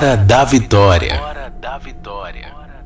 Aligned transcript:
Hora 0.00 0.16
da 0.16 0.44
Vitória. 0.46 1.20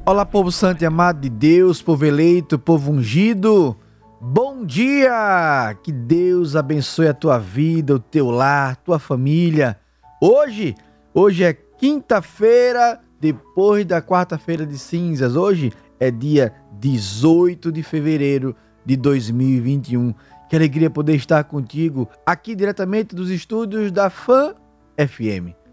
Olá, 0.05 0.27
povo 0.27 0.51
santo 0.51 0.83
e 0.83 0.85
amado 0.85 1.21
de 1.21 1.29
Deus, 1.29 1.81
povo 1.81 2.05
eleito, 2.05 2.59
povo 2.59 2.91
ungido. 2.91 3.77
Bom 4.21 4.65
dia! 4.65 5.79
Que 5.85 5.93
Deus 5.93 6.57
abençoe 6.57 7.07
a 7.07 7.15
tua 7.15 7.39
vida, 7.39 7.95
o 7.95 8.01
teu 8.01 8.31
lar, 8.31 8.75
tua 8.79 8.99
família. 8.99 9.79
Hoje, 10.21 10.75
hoje 11.15 11.45
é 11.45 11.53
quinta-feira, 11.53 12.99
depois 13.21 13.87
da 13.87 14.03
quarta-feira 14.03 14.67
de 14.67 14.77
cinzas. 14.77 15.37
Hoje 15.37 15.73
é 16.01 16.11
dia 16.11 16.53
18 16.81 17.71
de 17.71 17.85
fevereiro 17.85 18.57
de 18.85 18.97
2021. 18.97 20.13
Que 20.49 20.57
alegria 20.57 20.91
poder 20.91 21.15
estar 21.15 21.45
contigo 21.45 22.09
aqui 22.27 22.57
diretamente 22.57 23.15
dos 23.15 23.31
estúdios 23.31 23.93
da 23.93 24.11
Fan 24.11 24.57
FM 24.99 25.64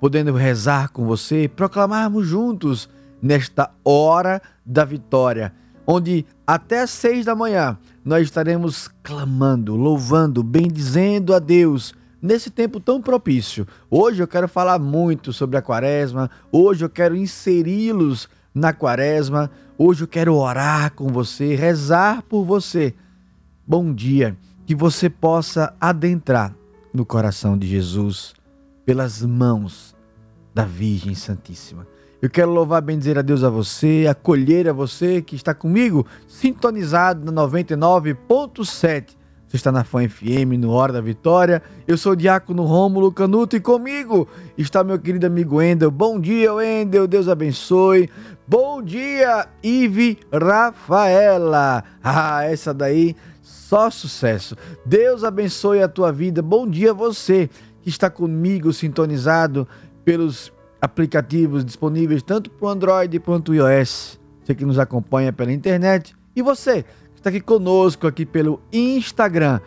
podendo 0.00 0.32
rezar 0.32 0.90
com 0.90 1.04
você, 1.04 1.48
proclamarmos 1.48 2.26
juntos 2.26 2.88
nesta 3.20 3.70
hora 3.84 4.40
da 4.64 4.84
vitória, 4.84 5.52
onde 5.86 6.24
até 6.46 6.86
seis 6.86 7.24
da 7.24 7.34
manhã 7.34 7.76
nós 8.04 8.22
estaremos 8.22 8.88
clamando, 9.02 9.74
louvando, 9.76 10.42
bendizendo 10.42 11.34
a 11.34 11.38
Deus 11.38 11.94
nesse 12.22 12.50
tempo 12.50 12.80
tão 12.80 13.00
propício. 13.00 13.66
Hoje 13.90 14.22
eu 14.22 14.28
quero 14.28 14.48
falar 14.48 14.78
muito 14.78 15.32
sobre 15.32 15.56
a 15.56 15.62
quaresma, 15.62 16.30
hoje 16.52 16.84
eu 16.84 16.90
quero 16.90 17.16
inseri-los 17.16 18.28
na 18.54 18.72
quaresma, 18.72 19.50
hoje 19.76 20.04
eu 20.04 20.08
quero 20.08 20.34
orar 20.34 20.92
com 20.94 21.08
você, 21.08 21.54
rezar 21.54 22.22
por 22.22 22.44
você. 22.44 22.94
Bom 23.66 23.92
dia, 23.92 24.36
que 24.66 24.74
você 24.74 25.10
possa 25.10 25.74
adentrar 25.80 26.54
no 26.92 27.04
coração 27.04 27.56
de 27.56 27.66
Jesus 27.66 28.37
pelas 28.88 29.20
mãos 29.22 29.94
da 30.54 30.64
Virgem 30.64 31.14
Santíssima. 31.14 31.86
Eu 32.22 32.30
quero 32.30 32.50
louvar, 32.50 32.80
bendizer 32.80 33.18
a 33.18 33.22
Deus 33.22 33.44
a 33.44 33.50
você, 33.50 34.06
acolher 34.08 34.66
a 34.66 34.72
você 34.72 35.20
que 35.20 35.36
está 35.36 35.52
comigo, 35.52 36.06
sintonizado 36.26 37.30
na 37.30 37.42
99.7. 37.42 39.14
Você 39.46 39.56
está 39.56 39.70
na 39.70 39.84
Fã 39.84 40.08
FM, 40.08 40.56
no 40.58 40.70
Hora 40.70 40.94
da 40.94 41.02
Vitória. 41.02 41.62
Eu 41.86 41.98
sou 41.98 42.12
o 42.12 42.16
Diácono 42.16 42.62
Rômulo 42.64 43.12
Canuto 43.12 43.56
e 43.56 43.60
comigo 43.60 44.26
está 44.56 44.82
meu 44.82 44.98
querido 44.98 45.26
amigo 45.26 45.56
Wendel. 45.56 45.90
Bom 45.90 46.18
dia, 46.18 46.54
Wendel. 46.54 47.06
Deus 47.06 47.28
abençoe. 47.28 48.08
Bom 48.46 48.82
dia, 48.82 49.48
Ive 49.62 50.18
Rafaela. 50.32 51.84
Ah, 52.02 52.42
essa 52.44 52.72
daí 52.72 53.14
só 53.42 53.90
sucesso. 53.90 54.56
Deus 54.86 55.22
abençoe 55.24 55.82
a 55.82 55.88
tua 55.88 56.10
vida. 56.10 56.40
Bom 56.40 56.66
dia 56.66 56.94
você 56.94 57.50
que 57.88 57.92
está 57.92 58.10
comigo 58.10 58.70
sintonizado 58.70 59.66
pelos 60.04 60.52
aplicativos 60.78 61.64
disponíveis 61.64 62.22
tanto 62.22 62.50
para 62.50 62.66
o 62.66 62.68
Android 62.68 63.18
quanto 63.18 63.52
o 63.52 63.54
iOS. 63.54 64.20
Você 64.44 64.54
que 64.54 64.66
nos 64.66 64.78
acompanha 64.78 65.32
pela 65.32 65.50
internet. 65.50 66.14
E 66.36 66.42
você 66.42 66.82
que 66.82 67.20
está 67.20 67.30
aqui 67.30 67.40
conosco 67.40 68.06
aqui 68.06 68.26
pelo 68.26 68.60
Instagram, 68.70 69.60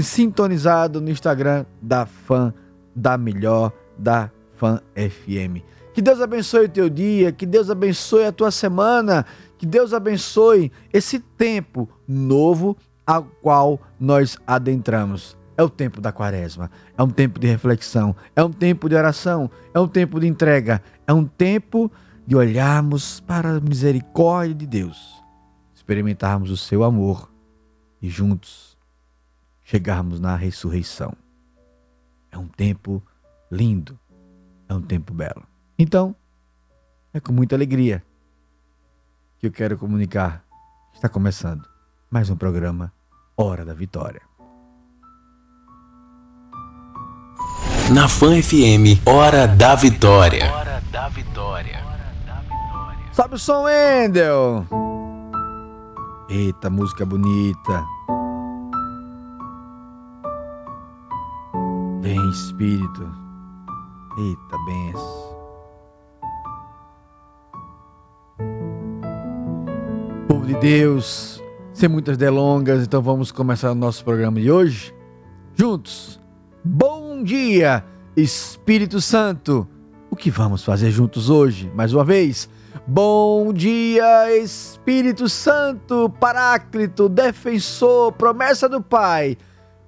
sintonizado 0.00 1.00
no 1.00 1.10
Instagram 1.10 1.64
da 1.80 2.06
Fã 2.06 2.52
da 2.94 3.16
Melhor 3.16 3.72
da 3.96 4.32
Fã 4.56 4.80
FM. 4.96 5.62
Que 5.94 6.02
Deus 6.02 6.20
abençoe 6.20 6.64
o 6.64 6.68
teu 6.68 6.90
dia, 6.90 7.30
que 7.30 7.46
Deus 7.46 7.70
abençoe 7.70 8.24
a 8.24 8.32
tua 8.32 8.50
semana, 8.50 9.24
que 9.56 9.64
Deus 9.64 9.94
abençoe 9.94 10.72
esse 10.92 11.20
tempo 11.20 11.88
novo 12.06 12.76
ao 13.06 13.24
qual 13.40 13.80
nós 13.98 14.36
adentramos. 14.44 15.39
É 15.60 15.62
o 15.62 15.68
tempo 15.68 16.00
da 16.00 16.10
quaresma, 16.10 16.70
é 16.96 17.02
um 17.02 17.10
tempo 17.10 17.38
de 17.38 17.46
reflexão, 17.46 18.16
é 18.34 18.42
um 18.42 18.50
tempo 18.50 18.88
de 18.88 18.94
oração, 18.94 19.50
é 19.74 19.78
um 19.78 19.86
tempo 19.86 20.18
de 20.18 20.26
entrega, 20.26 20.82
é 21.06 21.12
um 21.12 21.26
tempo 21.26 21.92
de 22.26 22.34
olharmos 22.34 23.20
para 23.20 23.50
a 23.50 23.60
misericórdia 23.60 24.54
de 24.54 24.66
Deus, 24.66 25.22
experimentarmos 25.74 26.50
o 26.50 26.56
seu 26.56 26.82
amor 26.82 27.30
e 28.00 28.08
juntos 28.08 28.74
chegarmos 29.62 30.18
na 30.18 30.34
ressurreição. 30.34 31.12
É 32.32 32.38
um 32.38 32.48
tempo 32.48 33.02
lindo, 33.52 33.98
é 34.66 34.72
um 34.72 34.80
tempo 34.80 35.12
belo. 35.12 35.46
Então, 35.78 36.16
é 37.12 37.20
com 37.20 37.34
muita 37.34 37.54
alegria 37.54 38.02
que 39.38 39.46
eu 39.46 39.52
quero 39.52 39.76
comunicar. 39.76 40.42
Está 40.94 41.06
começando 41.06 41.68
mais 42.10 42.30
um 42.30 42.36
programa 42.36 42.90
Hora 43.36 43.62
da 43.62 43.74
Vitória. 43.74 44.29
Na 47.92 48.06
Fan 48.06 48.40
FM, 48.40 49.02
Hora 49.04 49.48
da 49.48 49.74
Vitória. 49.74 50.48
Hora 50.52 50.80
da 50.92 51.08
Vitória. 51.08 51.84
Sobe 53.12 53.34
o 53.34 53.38
som, 53.38 53.64
Wendel! 53.64 54.64
Eita, 56.28 56.70
música 56.70 57.04
bonita. 57.04 57.84
Vem, 62.00 62.30
Espírito. 62.30 63.10
Eita, 64.18 64.56
benção. 64.66 65.30
Povo 70.28 70.46
de 70.46 70.54
Deus, 70.60 71.42
sem 71.72 71.88
muitas 71.88 72.16
delongas, 72.16 72.84
então 72.84 73.02
vamos 73.02 73.32
começar 73.32 73.72
o 73.72 73.74
nosso 73.74 74.04
programa 74.04 74.40
de 74.40 74.48
hoje. 74.48 74.94
Juntos. 75.56 76.19
Bom 76.62 77.22
dia, 77.22 77.82
Espírito 78.14 79.00
Santo. 79.00 79.66
O 80.10 80.16
que 80.16 80.30
vamos 80.30 80.62
fazer 80.62 80.90
juntos 80.90 81.30
hoje? 81.30 81.72
Mais 81.74 81.94
uma 81.94 82.04
vez. 82.04 82.50
Bom 82.86 83.50
dia, 83.50 84.36
Espírito 84.36 85.26
Santo, 85.26 86.10
Paráclito, 86.20 87.08
Defensor, 87.08 88.12
promessa 88.12 88.68
do 88.68 88.82
Pai. 88.82 89.38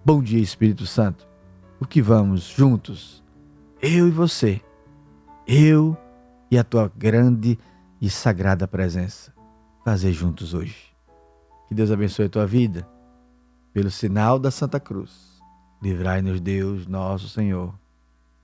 Bom 0.02 0.22
dia, 0.22 0.40
Espírito 0.40 0.86
Santo. 0.86 1.28
O 1.78 1.86
que 1.86 2.00
vamos 2.00 2.44
juntos? 2.44 3.22
Eu 3.82 4.08
e 4.08 4.10
você. 4.10 4.58
Eu 5.46 5.94
e 6.50 6.56
a 6.56 6.64
tua 6.64 6.90
grande 6.96 7.58
e 8.00 8.08
sagrada 8.08 8.66
presença. 8.66 9.30
Fazer 9.84 10.12
juntos 10.12 10.54
hoje. 10.54 10.94
Que 11.68 11.74
Deus 11.74 11.90
abençoe 11.90 12.26
a 12.26 12.30
tua 12.30 12.46
vida. 12.46 12.88
Pelo 13.74 13.90
sinal 13.90 14.38
da 14.38 14.50
Santa 14.50 14.80
Cruz. 14.80 15.31
Livrai-nos, 15.82 16.40
Deus, 16.40 16.86
nosso 16.86 17.28
Senhor, 17.28 17.74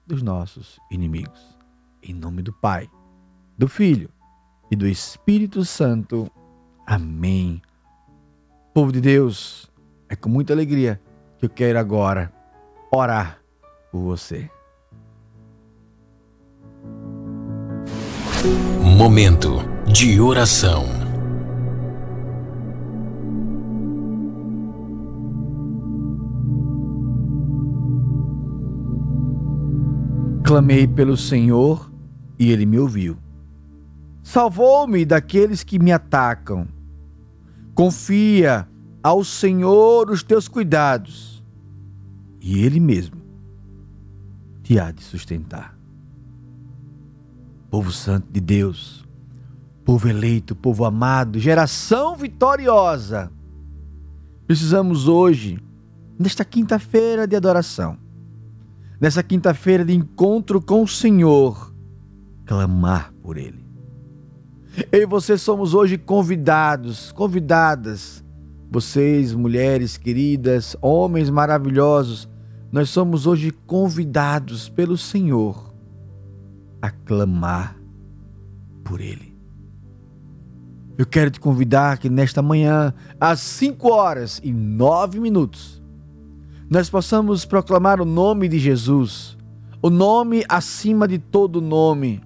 dos 0.04 0.22
nossos 0.22 0.80
inimigos. 0.90 1.56
Em 2.02 2.12
nome 2.12 2.42
do 2.42 2.52
Pai, 2.52 2.90
do 3.56 3.68
Filho 3.68 4.10
e 4.68 4.74
do 4.74 4.88
Espírito 4.88 5.64
Santo. 5.64 6.28
Amém. 6.84 7.62
Povo 8.74 8.90
de 8.90 9.00
Deus, 9.00 9.70
é 10.08 10.16
com 10.16 10.28
muita 10.28 10.52
alegria 10.52 11.00
que 11.38 11.44
eu 11.44 11.50
quero 11.50 11.78
agora 11.78 12.32
orar 12.92 13.38
por 13.92 14.00
você. 14.00 14.50
Momento 18.96 19.58
de 19.86 20.20
oração. 20.20 20.97
Clamei 30.48 30.86
pelo 30.86 31.14
Senhor 31.14 31.92
e 32.38 32.50
ele 32.50 32.64
me 32.64 32.78
ouviu. 32.78 33.18
Salvou-me 34.22 35.04
daqueles 35.04 35.62
que 35.62 35.78
me 35.78 35.92
atacam. 35.92 36.66
Confia 37.74 38.66
ao 39.02 39.22
Senhor 39.22 40.08
os 40.08 40.22
teus 40.22 40.48
cuidados 40.48 41.44
e 42.40 42.64
ele 42.64 42.80
mesmo 42.80 43.20
te 44.62 44.80
há 44.80 44.90
de 44.90 45.02
sustentar. 45.02 45.78
Povo 47.70 47.92
santo 47.92 48.32
de 48.32 48.40
Deus, 48.40 49.06
povo 49.84 50.08
eleito, 50.08 50.56
povo 50.56 50.86
amado, 50.86 51.38
geração 51.38 52.16
vitoriosa. 52.16 53.30
Precisamos 54.46 55.08
hoje, 55.08 55.62
nesta 56.18 56.42
quinta-feira 56.42 57.26
de 57.26 57.36
adoração, 57.36 57.98
nessa 59.00 59.22
quinta-feira 59.22 59.84
de 59.84 59.94
encontro 59.94 60.60
com 60.60 60.82
o 60.82 60.88
Senhor, 60.88 61.74
clamar 62.44 63.12
por 63.22 63.36
Ele. 63.36 63.66
Eu 64.92 65.02
e 65.02 65.06
você 65.06 65.36
somos 65.36 65.74
hoje 65.74 65.98
convidados, 65.98 67.12
convidadas, 67.12 68.24
vocês, 68.70 69.34
mulheres 69.34 69.96
queridas, 69.96 70.76
homens 70.80 71.30
maravilhosos, 71.30 72.28
nós 72.70 72.90
somos 72.90 73.26
hoje 73.26 73.50
convidados 73.50 74.68
pelo 74.68 74.96
Senhor 74.96 75.74
a 76.82 76.90
clamar 76.90 77.76
por 78.84 79.00
Ele. 79.00 79.36
Eu 80.96 81.06
quero 81.06 81.30
te 81.30 81.38
convidar 81.38 81.98
que 81.98 82.10
nesta 82.10 82.42
manhã, 82.42 82.92
às 83.20 83.40
5 83.40 83.88
horas 83.88 84.40
e 84.42 84.52
9 84.52 85.20
minutos, 85.20 85.77
nós 86.70 86.90
possamos 86.90 87.44
proclamar 87.46 88.00
o 88.00 88.04
nome 88.04 88.48
de 88.48 88.58
Jesus, 88.58 89.38
o 89.80 89.88
nome 89.88 90.44
acima 90.48 91.08
de 91.08 91.18
todo 91.18 91.62
nome, 91.62 92.20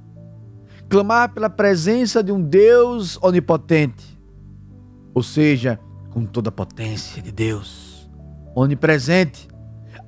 clamar 0.89 1.33
pela 1.33 1.49
presença 1.49 2.23
de 2.23 2.33
um 2.33 2.43
Deus 2.43 3.19
onipotente, 3.23 4.19
ou 5.15 5.23
seja, 5.23 5.79
com 6.11 6.25
toda 6.25 6.49
a 6.49 6.53
potência 6.53 7.23
de 7.23 7.31
Deus, 7.31 8.11
onipresente, 8.55 9.49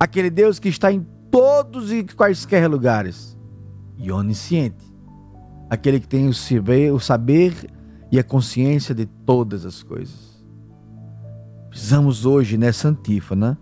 aquele 0.00 0.30
Deus 0.30 0.58
que 0.58 0.68
está 0.68 0.92
em 0.92 1.06
todos 1.30 1.92
e 1.92 2.02
quaisquer 2.04 2.68
lugares 2.68 3.36
e 3.96 4.10
onisciente, 4.10 4.84
aquele 5.70 6.00
que 6.00 6.08
tem 6.08 6.28
o 6.28 6.98
saber, 7.00 7.54
e 8.10 8.18
a 8.18 8.24
consciência 8.24 8.94
de 8.94 9.06
todas 9.06 9.64
as 9.64 9.82
coisas. 9.82 10.44
Precisamos 11.68 12.24
hoje, 12.24 12.56
nessa 12.56 12.88
antífona, 12.88 13.58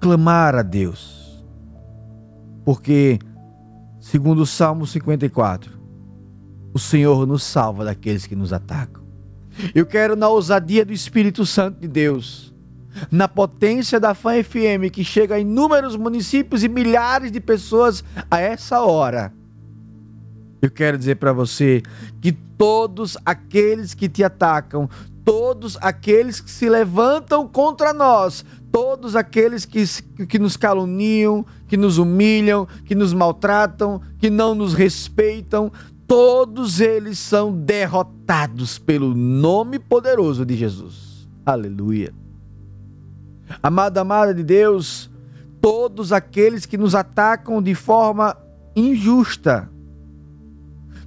clamar 0.00 0.54
a 0.54 0.62
Deus, 0.62 1.44
porque, 2.64 3.18
segundo 4.00 4.42
o 4.42 4.46
Salmo 4.46 4.86
54, 4.86 5.78
o 6.72 6.78
Senhor 6.78 7.26
nos 7.26 7.42
salva 7.42 7.84
daqueles 7.84 8.26
que 8.26 8.34
nos 8.34 8.52
atacam. 8.52 9.02
Eu 9.74 9.84
quero, 9.84 10.16
na 10.16 10.28
ousadia 10.28 10.84
do 10.84 10.92
Espírito 10.92 11.44
Santo 11.44 11.80
de 11.80 11.88
Deus, 11.88 12.54
na 13.10 13.28
potência 13.28 14.00
da 14.00 14.14
Fã 14.14 14.42
FM, 14.42 14.90
que 14.90 15.04
chega 15.04 15.34
a 15.34 15.38
inúmeros 15.38 15.96
municípios 15.96 16.64
e 16.64 16.68
milhares 16.68 17.30
de 17.30 17.40
pessoas 17.40 18.02
a 18.30 18.40
essa 18.40 18.80
hora. 18.80 19.32
Eu 20.62 20.70
quero 20.70 20.98
dizer 20.98 21.16
para 21.16 21.32
você 21.32 21.82
que 22.20 22.32
todos 22.32 23.16
aqueles 23.24 23.94
que 23.94 24.08
te 24.08 24.22
atacam, 24.22 24.88
todos 25.24 25.78
aqueles 25.80 26.40
que 26.40 26.50
se 26.50 26.68
levantam 26.68 27.46
contra 27.48 27.92
nós, 27.92 28.44
todos 28.72 29.16
aqueles 29.16 29.64
que, 29.64 29.84
que 30.26 30.38
nos 30.38 30.56
caluniam, 30.56 31.44
que 31.66 31.76
nos 31.76 31.98
humilham, 31.98 32.66
que 32.84 32.94
nos 32.94 33.12
maltratam, 33.12 34.00
que 34.18 34.30
não 34.30 34.54
nos 34.54 34.74
respeitam, 34.74 35.70
todos 36.06 36.80
eles 36.80 37.18
são 37.18 37.52
derrotados 37.52 38.78
pelo 38.78 39.14
nome 39.14 39.78
poderoso 39.78 40.44
de 40.44 40.56
Jesus. 40.56 41.28
Aleluia. 41.46 42.12
Amado, 43.62 43.98
amada 43.98 44.34
de 44.34 44.42
Deus, 44.42 45.10
todos 45.60 46.12
aqueles 46.12 46.66
que 46.66 46.78
nos 46.78 46.94
atacam 46.94 47.60
de 47.62 47.74
forma 47.74 48.36
injusta, 48.74 49.70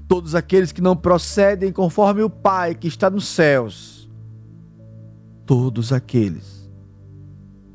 todos 0.07 0.35
aqueles 0.35 0.71
que 0.71 0.81
não 0.81 0.95
procedem 0.95 1.71
conforme 1.71 2.21
o 2.21 2.29
Pai 2.29 2.75
que 2.75 2.87
está 2.87 3.09
nos 3.09 3.27
céus, 3.27 4.09
todos 5.45 5.91
aqueles, 5.91 6.62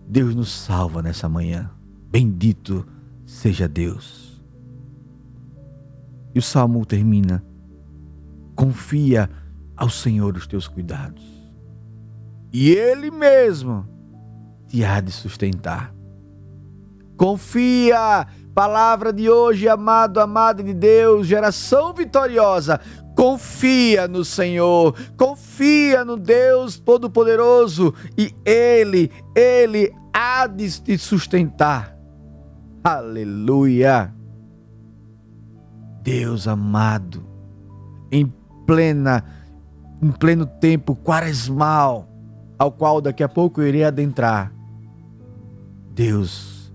Deus 0.09 0.35
nos 0.35 0.50
salva 0.50 1.03
nessa 1.03 1.29
manhã. 1.29 1.71
Bendito 2.11 2.87
seja 3.27 3.69
Deus. 3.69 4.43
E 6.35 6.38
o 6.38 6.43
salmo 6.43 6.85
termina: 6.87 7.45
confia 8.57 9.29
ao 9.77 9.91
Senhor 9.91 10.35
os 10.37 10.47
teus 10.47 10.67
cuidados, 10.67 11.23
e 12.53 12.71
Ele 12.71 13.11
mesmo 13.11 13.87
te 14.67 14.83
há 14.83 15.00
de 15.00 15.12
sustentar. 15.12 15.95
Confia, 17.17 18.27
palavra 18.55 19.12
de 19.12 19.29
hoje, 19.29 19.69
amado, 19.69 20.21
amada 20.21 20.62
de 20.62 20.73
Deus, 20.73 21.27
geração 21.27 21.93
vitoriosa. 21.93 22.81
Confia 23.18 24.06
no 24.06 24.25
Senhor, 24.25 24.94
confia 25.16 26.04
no 26.04 26.16
Deus 26.16 26.78
Todo-Poderoso 26.78 27.92
e 28.16 28.32
Ele, 28.44 29.10
Ele 29.34 29.92
há 30.12 30.46
de 30.46 30.80
te 30.80 30.96
sustentar. 30.96 31.98
Aleluia. 32.84 34.14
Deus 36.00 36.46
amado, 36.46 37.26
em 38.12 38.32
plena, 38.64 39.25
em 40.00 40.12
pleno 40.12 40.46
tempo 40.46 40.94
quaresmal, 40.94 42.08
ao 42.56 42.70
qual 42.70 43.00
daqui 43.00 43.25
a 43.25 43.28
pouco 43.28 43.60
eu 43.60 43.66
irei 43.66 43.82
adentrar. 43.82 44.52
Deus 45.90 46.72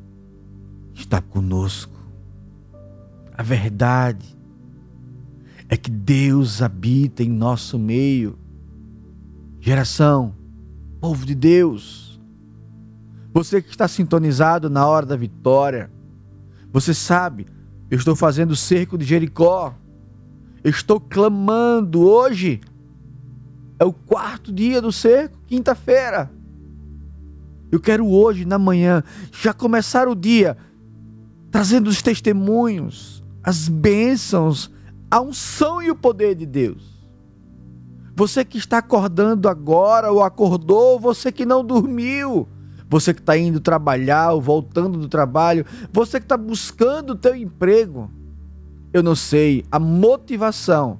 está 0.93 1.21
conosco. 1.21 1.97
A 3.33 3.41
verdade 3.41 4.42
é 5.69 5.77
que 5.77 5.89
Deus 5.89 6.61
habita 6.61 7.23
em 7.23 7.29
nosso 7.29 7.79
meio. 7.79 8.37
Geração, 9.59 10.35
povo 10.99 11.25
de 11.25 11.35
Deus, 11.35 12.19
você 13.33 13.61
que 13.61 13.69
está 13.69 13.87
sintonizado 13.87 14.69
na 14.69 14.85
hora 14.85 15.05
da 15.05 15.15
vitória, 15.15 15.89
você 16.71 16.93
sabe, 16.93 17.47
eu 17.89 17.97
estou 17.97 18.15
fazendo 18.15 18.51
o 18.51 18.55
cerco 18.55 18.97
de 18.97 19.05
Jericó, 19.05 19.75
eu 20.63 20.69
estou 20.69 20.99
clamando 20.99 22.01
hoje, 22.01 22.61
é 23.79 23.85
o 23.85 23.93
quarto 23.93 24.51
dia 24.51 24.81
do 24.81 24.91
cerco, 24.91 25.37
quinta-feira. 25.47 26.31
Eu 27.71 27.79
quero 27.79 28.07
hoje, 28.07 28.45
na 28.45 28.59
manhã, 28.59 29.03
já 29.31 29.51
começar 29.51 30.07
o 30.07 30.15
dia 30.15 30.55
trazendo 31.49 31.87
os 31.87 32.01
testemunhos, 32.01 33.23
as 33.43 33.67
bênçãos, 33.67 34.71
a 35.13 35.21
unção 35.21 35.79
e 35.79 35.91
o 35.91 35.95
poder 35.95 36.33
de 36.33 36.43
Deus. 36.43 37.05
Você 38.15 38.43
que 38.43 38.57
está 38.57 38.79
acordando 38.79 39.47
agora 39.47 40.11
ou 40.11 40.23
acordou, 40.23 40.99
você 40.99 41.31
que 41.31 41.45
não 41.45 41.63
dormiu, 41.63 42.47
você 42.89 43.13
que 43.13 43.19
está 43.19 43.37
indo 43.37 43.59
trabalhar 43.59 44.31
ou 44.31 44.41
voltando 44.41 44.97
do 44.97 45.07
trabalho, 45.07 45.67
você 45.91 46.19
que 46.19 46.25
está 46.25 46.35
buscando 46.35 47.11
o 47.11 47.15
teu 47.15 47.35
emprego. 47.35 48.09
Eu 48.91 49.03
não 49.03 49.13
sei 49.13 49.63
a 49.71 49.77
motivação 49.77 50.99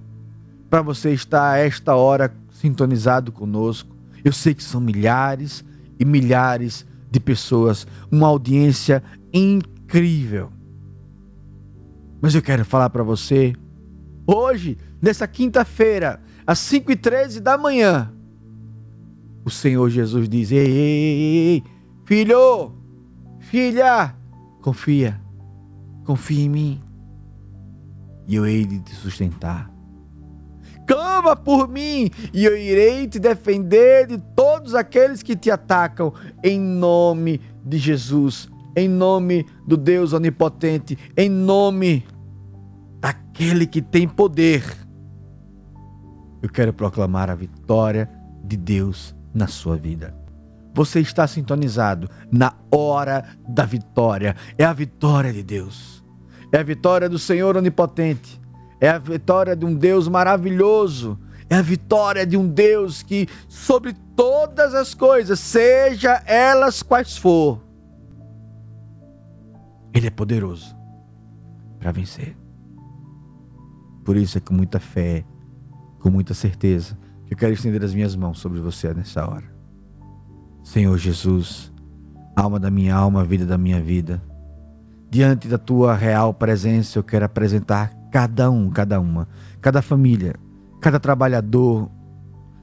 para 0.70 0.84
você 0.84 1.12
estar 1.12 1.54
a 1.54 1.58
esta 1.58 1.96
hora 1.96 2.32
sintonizado 2.52 3.32
conosco. 3.32 3.96
Eu 4.24 4.32
sei 4.32 4.54
que 4.54 4.64
são 4.64 4.80
milhares, 4.80 5.66
e 6.00 6.06
milhares 6.06 6.86
de 7.10 7.20
pessoas, 7.20 7.88
uma 8.12 8.28
audiência 8.28 9.02
incrível. 9.34 10.52
Mas 12.22 12.36
eu 12.36 12.44
quero 12.44 12.64
falar 12.64 12.92
para 12.92 13.02
você, 13.02 13.56
hoje, 14.26 14.78
nessa 15.02 15.28
quinta-feira, 15.28 16.22
às 16.46 16.60
5 16.60 16.92
e 16.92 16.96
13 16.96 17.40
da 17.40 17.58
manhã, 17.58 18.12
o 19.46 19.50
Senhor 19.50 19.90
Jesus 19.90 20.30
diz: 20.30 20.52
ei, 20.52 20.60
ei, 20.60 21.54
ei, 21.56 21.64
filho, 22.06 22.74
filha, 23.40 24.16
confia, 24.62 25.20
confia 26.06 26.46
em 26.46 26.50
mim, 26.50 26.82
e 28.28 28.36
eu 28.36 28.46
hei 28.46 28.66
de 28.66 28.80
te 28.80 28.96
sustentar. 28.96 29.74
Clama 30.86 31.34
por 31.34 31.70
mim 31.70 32.10
e 32.34 32.44
eu 32.44 32.58
irei 32.58 33.08
te 33.08 33.18
defender 33.18 34.06
de 34.06 34.18
todos 34.36 34.76
aqueles 34.76 35.24
que 35.24 35.36
te 35.36 35.50
atacam, 35.50 36.14
em 36.44 36.60
nome 36.60 37.40
de 37.64 37.78
Jesus, 37.78 38.50
em 38.76 38.90
nome 38.90 39.46
do 39.66 39.78
Deus 39.78 40.12
Onipotente, 40.12 40.98
em 41.16 41.30
nome 41.30 42.06
daquele 43.04 43.68
que 43.68 43.82
tem 43.82 44.08
poder. 44.08 44.64
Eu 46.42 46.48
quero 46.50 46.72
proclamar 46.72 47.30
a 47.30 47.36
vitória 47.36 48.10
de 48.42 48.56
Deus 48.56 49.14
na 49.34 49.48
sua 49.48 49.76
vida. 49.76 50.16
Você 50.74 51.02
está 51.02 51.28
sintonizado 51.28 52.10
na 52.32 52.56
hora 52.72 53.26
da 53.48 53.66
vitória. 53.66 54.36
É 54.58 54.64
a 54.64 54.72
vitória 54.72 55.34
de 55.34 55.44
Deus. 55.44 56.04
É 56.52 56.60
a 56.60 56.64
vitória 56.64 57.10
do 57.10 57.20
Senhor 57.20 57.58
Onipotente 57.58 58.42
é 58.84 58.90
a 58.90 58.98
vitória 58.98 59.56
de 59.56 59.66
um 59.66 59.74
Deus 59.74 60.10
maravilhoso, 60.10 61.18
é 61.50 61.56
a 61.56 61.62
vitória 61.62 62.28
de 62.28 62.36
um 62.36 62.46
Deus 62.46 63.02
que, 63.02 63.30
sobre 63.48 63.94
todas 64.14 64.76
as 64.76 64.94
coisas, 64.94 65.40
seja 65.40 66.22
elas 66.26 66.84
quais 66.84 67.16
for, 67.16 67.62
Ele 69.94 70.08
é 70.08 70.10
poderoso 70.10 70.76
para 71.80 71.94
vencer. 71.94 72.43
Por 74.04 74.18
isso 74.18 74.38
é 74.38 74.42
com 74.42 74.54
muita 74.54 74.80
fé, 74.80 75.24
com 76.00 76.10
muita 76.10 76.34
certeza, 76.34 76.98
que 77.26 77.34
eu 77.34 77.38
quero 77.38 77.54
estender 77.54 77.84
as 77.84 77.94
minhas 77.94 78.16
mãos 78.16 78.40
sobre 78.40 78.60
você 78.60 78.94
nessa 78.94 79.28
hora. 79.28 79.46
Senhor 80.64 80.98
Jesus, 80.98 81.72
alma 82.36 82.60
da 82.60 82.70
minha 82.70 82.96
alma, 82.96 83.24
vida 83.24 83.46
da 83.46 83.58
minha 83.58 83.82
vida, 83.82 84.22
diante 85.10 85.48
da 85.48 85.58
tua 85.58 85.96
real 85.96 86.34
presença, 86.34 86.98
eu 86.98 87.04
quero 87.04 87.26
apresentar 87.26 87.94
cada 88.12 88.50
um, 88.50 88.70
cada 88.70 89.00
uma, 89.00 89.28
cada 89.62 89.82
família, 89.82 90.36
cada 90.82 91.00
trabalhador. 91.00 91.90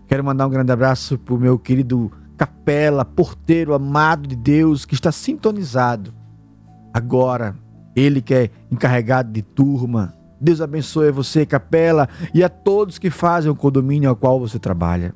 Quero 0.06 0.25
mandar 0.25 0.47
um 0.47 0.50
grande 0.50 0.73
abraço 0.73 1.18
para 1.18 1.35
o 1.35 1.38
meu 1.38 1.59
querido 1.59 2.11
capela, 2.37 3.04
porteiro 3.04 3.75
amado 3.75 4.26
de 4.26 4.35
Deus 4.35 4.85
que 4.85 4.94
está 4.94 5.12
sintonizado. 5.12 6.12
Agora, 6.92 7.54
ele 7.94 8.20
que 8.20 8.35
é 8.35 8.50
encarregado 8.70 9.30
de 9.32 9.42
turma. 9.42 10.14
Deus 10.40 10.61
abençoe 10.61 11.11
você, 11.11 11.44
capela, 11.44 12.09
e 12.32 12.42
a 12.42 12.49
todos 12.49 12.99
que 12.99 13.11
fazem 13.11 13.50
o 13.50 13.56
condomínio 13.56 14.09
ao 14.09 14.16
qual 14.16 14.40
você 14.40 14.59
trabalha. 14.59 15.14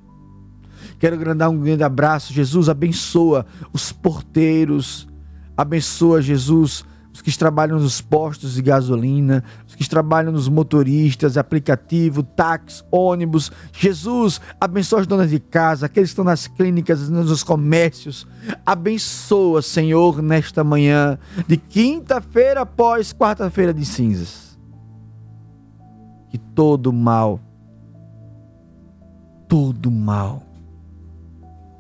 Quero 0.98 1.18
mandar 1.18 1.48
um 1.48 1.58
grande 1.58 1.82
abraço. 1.82 2.32
Jesus 2.32 2.68
abençoa 2.68 3.46
os 3.72 3.90
porteiros, 3.90 5.08
abençoa 5.56 6.20
Jesus 6.20 6.84
os 7.14 7.22
que 7.22 7.38
trabalham 7.38 7.78
nos 7.78 8.00
postos 8.00 8.54
de 8.54 8.62
gasolina, 8.62 9.44
os 9.68 9.76
que 9.76 9.88
trabalham 9.88 10.32
nos 10.32 10.48
motoristas, 10.48 11.36
aplicativo, 11.36 12.24
táxi, 12.24 12.82
ônibus. 12.90 13.52
Jesus, 13.72 14.40
abençoa 14.60 15.00
as 15.00 15.06
donas 15.06 15.30
de 15.30 15.38
casa, 15.38 15.86
aqueles 15.86 16.10
que 16.10 16.12
estão 16.14 16.24
nas 16.24 16.48
clínicas, 16.48 17.08
nos 17.08 17.44
comércios. 17.44 18.26
Abençoa, 18.66 19.62
Senhor, 19.62 20.20
nesta 20.20 20.64
manhã 20.64 21.16
de 21.46 21.56
quinta-feira 21.56 22.62
após 22.62 23.12
quarta-feira 23.12 23.72
de 23.72 23.84
cinzas. 23.84 24.43
Que 26.34 26.38
todo 26.38 26.92
mal, 26.92 27.38
todo 29.46 29.88
mal 29.88 30.42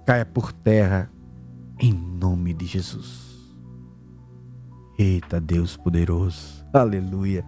caia 0.06 0.24
por 0.24 0.52
terra 0.52 1.10
em 1.76 1.92
nome 1.92 2.54
de 2.54 2.64
Jesus. 2.64 3.52
Eita, 4.96 5.40
Deus 5.40 5.76
poderoso. 5.76 6.64
Aleluia. 6.72 7.44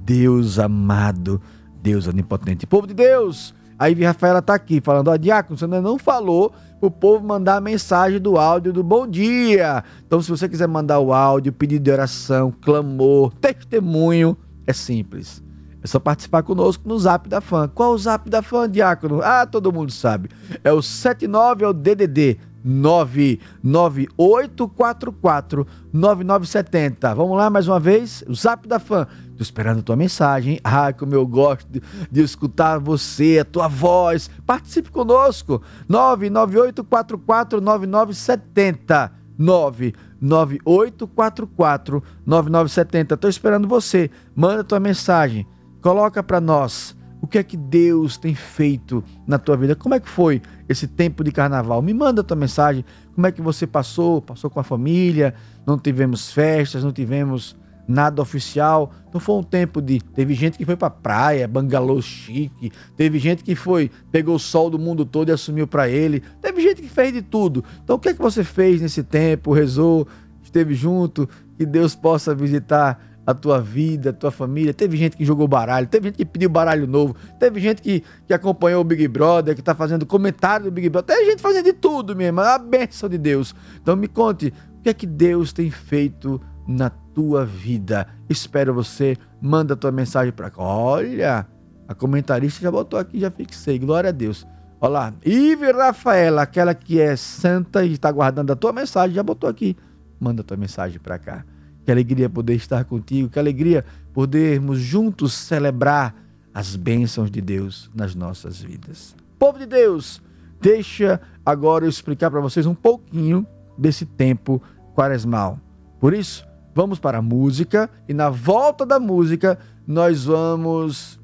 Deus 0.00 0.58
amado, 0.58 1.38
Deus 1.82 2.06
onipotente. 2.06 2.66
Povo 2.66 2.86
de 2.86 2.94
Deus, 2.94 3.54
a 3.78 3.90
Ivy 3.90 4.04
Rafaela 4.04 4.38
está 4.38 4.54
aqui 4.54 4.80
falando, 4.80 5.08
ó, 5.08 5.18
Diácono, 5.18 5.58
você 5.58 5.66
ainda 5.66 5.82
não 5.82 5.98
falou 5.98 6.54
o 6.80 6.90
povo 6.90 7.26
mandar 7.26 7.56
a 7.56 7.60
mensagem 7.60 8.18
do 8.18 8.38
áudio 8.38 8.72
do 8.72 8.82
bom 8.82 9.06
dia. 9.06 9.84
Então, 10.06 10.22
se 10.22 10.30
você 10.30 10.48
quiser 10.48 10.66
mandar 10.66 10.98
o 10.98 11.12
áudio, 11.12 11.52
pedido 11.52 11.82
de 11.82 11.90
oração, 11.90 12.50
clamor, 12.50 13.34
testemunho, 13.34 14.34
é 14.66 14.72
simples. 14.72 15.46
É 15.82 15.86
só 15.86 15.98
participar 16.00 16.42
conosco 16.42 16.88
no 16.88 16.98
Zap 16.98 17.28
da 17.28 17.40
Fã. 17.40 17.68
Qual 17.68 17.92
o 17.92 17.98
Zap 17.98 18.28
da 18.28 18.42
Fã, 18.42 18.68
Diácono? 18.68 19.22
Ah, 19.22 19.46
todo 19.46 19.72
mundo 19.72 19.92
sabe. 19.92 20.28
É 20.64 20.72
o 20.72 20.82
79, 20.82 21.64
é 21.64 21.68
o 21.68 21.72
DDD 21.72 22.40
99844 22.64 25.64
9970. 25.92 27.14
Vamos 27.14 27.36
lá 27.36 27.48
mais 27.48 27.68
uma 27.68 27.78
vez, 27.78 28.24
o 28.26 28.34
Zap 28.34 28.66
da 28.66 28.80
Fã. 28.80 29.06
Tô 29.36 29.42
esperando 29.42 29.78
a 29.78 29.82
tua 29.82 29.96
mensagem. 29.96 30.58
Ah, 30.64 30.92
como 30.92 31.14
eu 31.14 31.24
gosto 31.26 31.68
de, 31.70 31.80
de 32.10 32.22
escutar 32.22 32.78
você, 32.78 33.38
a 33.40 33.44
tua 33.44 33.68
voz. 33.68 34.28
Participe 34.44 34.90
conosco. 34.90 35.62
99844 35.88 37.60
9970. 37.60 39.12
99844 39.38 42.02
9970. 42.26 43.16
Tô 43.16 43.28
esperando 43.28 43.68
você. 43.68 44.10
Manda 44.34 44.64
tua 44.64 44.80
mensagem. 44.80 45.46
Coloca 45.80 46.22
para 46.22 46.40
nós 46.40 46.96
o 47.20 47.26
que 47.26 47.38
é 47.38 47.42
que 47.42 47.56
Deus 47.56 48.16
tem 48.16 48.34
feito 48.34 49.02
na 49.26 49.38
tua 49.38 49.56
vida? 49.56 49.74
Como 49.74 49.94
é 49.94 50.00
que 50.00 50.08
foi 50.08 50.40
esse 50.68 50.86
tempo 50.86 51.24
de 51.24 51.32
carnaval? 51.32 51.82
Me 51.82 51.92
manda 51.92 52.22
tua 52.22 52.36
mensagem. 52.36 52.84
Como 53.14 53.26
é 53.26 53.32
que 53.32 53.42
você 53.42 53.66
passou? 53.66 54.22
Passou 54.22 54.48
com 54.48 54.60
a 54.60 54.64
família? 54.64 55.34
Não 55.66 55.78
tivemos 55.78 56.30
festas, 56.32 56.84
não 56.84 56.92
tivemos 56.92 57.56
nada 57.88 58.22
oficial. 58.22 58.92
Não 59.12 59.18
foi 59.18 59.36
um 59.36 59.42
tempo 59.42 59.82
de. 59.82 60.00
Teve 60.00 60.34
gente 60.34 60.56
que 60.56 60.64
foi 60.64 60.76
pra 60.76 60.90
praia, 60.90 61.48
bangalô 61.48 62.00
chique. 62.00 62.70
Teve 62.96 63.18
gente 63.18 63.42
que 63.42 63.56
foi, 63.56 63.90
pegou 64.12 64.36
o 64.36 64.38
sol 64.38 64.70
do 64.70 64.78
mundo 64.78 65.04
todo 65.04 65.30
e 65.30 65.32
assumiu 65.32 65.66
para 65.66 65.88
ele. 65.88 66.22
Teve 66.40 66.60
gente 66.60 66.80
que 66.82 66.88
fez 66.88 67.12
de 67.12 67.22
tudo. 67.22 67.64
Então 67.82 67.96
o 67.96 67.98
que 67.98 68.10
é 68.10 68.14
que 68.14 68.22
você 68.22 68.44
fez 68.44 68.80
nesse 68.80 69.02
tempo? 69.02 69.52
Rezou, 69.52 70.06
esteve 70.42 70.74
junto? 70.74 71.28
Que 71.56 71.66
Deus 71.66 71.96
possa 71.96 72.32
visitar 72.32 73.17
a 73.28 73.34
tua 73.34 73.60
vida, 73.60 74.08
a 74.08 74.12
tua 74.14 74.30
família. 74.30 74.72
Teve 74.72 74.96
gente 74.96 75.14
que 75.14 75.22
jogou 75.22 75.46
baralho, 75.46 75.86
teve 75.86 76.08
gente 76.08 76.16
que 76.16 76.24
pediu 76.24 76.48
baralho 76.48 76.86
novo, 76.86 77.14
teve 77.38 77.60
gente 77.60 77.82
que, 77.82 78.02
que 78.26 78.32
acompanhou 78.32 78.80
o 78.80 78.84
Big 78.84 79.06
Brother, 79.06 79.54
que 79.54 79.60
tá 79.60 79.74
fazendo 79.74 80.06
comentário 80.06 80.64
do 80.64 80.70
Big 80.70 80.88
Brother, 80.88 81.14
teve 81.14 81.32
gente 81.32 81.42
fazendo 81.42 81.66
de 81.66 81.74
tudo 81.74 82.16
mesmo, 82.16 82.40
a 82.40 82.56
bênção 82.56 83.06
de 83.06 83.18
Deus. 83.18 83.54
Então 83.82 83.94
me 83.94 84.08
conte, 84.08 84.50
o 84.78 84.82
que 84.82 84.88
é 84.88 84.94
que 84.94 85.06
Deus 85.06 85.52
tem 85.52 85.70
feito 85.70 86.40
na 86.66 86.88
tua 86.88 87.44
vida? 87.44 88.06
Espero 88.30 88.72
você, 88.72 89.14
manda 89.42 89.74
a 89.74 89.76
tua 89.76 89.92
mensagem 89.92 90.32
para 90.32 90.48
cá. 90.48 90.62
Olha, 90.62 91.46
a 91.86 91.94
comentarista 91.94 92.62
já 92.62 92.70
botou 92.70 92.98
aqui, 92.98 93.20
já 93.20 93.30
fixei, 93.30 93.78
glória 93.78 94.08
a 94.08 94.12
Deus. 94.12 94.46
Olha 94.80 94.90
lá, 94.90 95.14
Ive 95.22 95.70
Rafaela, 95.70 96.40
aquela 96.40 96.74
que 96.74 96.98
é 96.98 97.14
santa 97.14 97.84
e 97.84 97.92
está 97.92 98.10
guardando 98.10 98.54
a 98.54 98.56
tua 98.56 98.72
mensagem, 98.72 99.14
já 99.14 99.22
botou 99.22 99.50
aqui. 99.50 99.76
Manda 100.18 100.40
a 100.40 100.44
tua 100.44 100.56
mensagem 100.56 100.98
para 100.98 101.18
cá. 101.18 101.44
Que 101.88 101.92
alegria 101.92 102.28
poder 102.28 102.54
estar 102.54 102.84
contigo, 102.84 103.30
que 103.30 103.38
alegria 103.38 103.82
podermos 104.12 104.78
juntos 104.78 105.32
celebrar 105.32 106.14
as 106.52 106.76
bênçãos 106.76 107.30
de 107.30 107.40
Deus 107.40 107.90
nas 107.94 108.14
nossas 108.14 108.60
vidas. 108.60 109.16
Povo 109.38 109.58
de 109.58 109.64
Deus, 109.64 110.20
deixa 110.60 111.18
agora 111.46 111.86
eu 111.86 111.88
explicar 111.88 112.30
para 112.30 112.40
vocês 112.40 112.66
um 112.66 112.74
pouquinho 112.74 113.46
desse 113.78 114.04
tempo 114.04 114.62
quaresmal. 114.94 115.58
Por 115.98 116.12
isso, 116.12 116.46
vamos 116.74 116.98
para 116.98 117.16
a 117.16 117.22
música 117.22 117.88
e 118.06 118.12
na 118.12 118.28
volta 118.28 118.84
da 118.84 119.00
música 119.00 119.58
nós 119.86 120.26
vamos. 120.26 121.18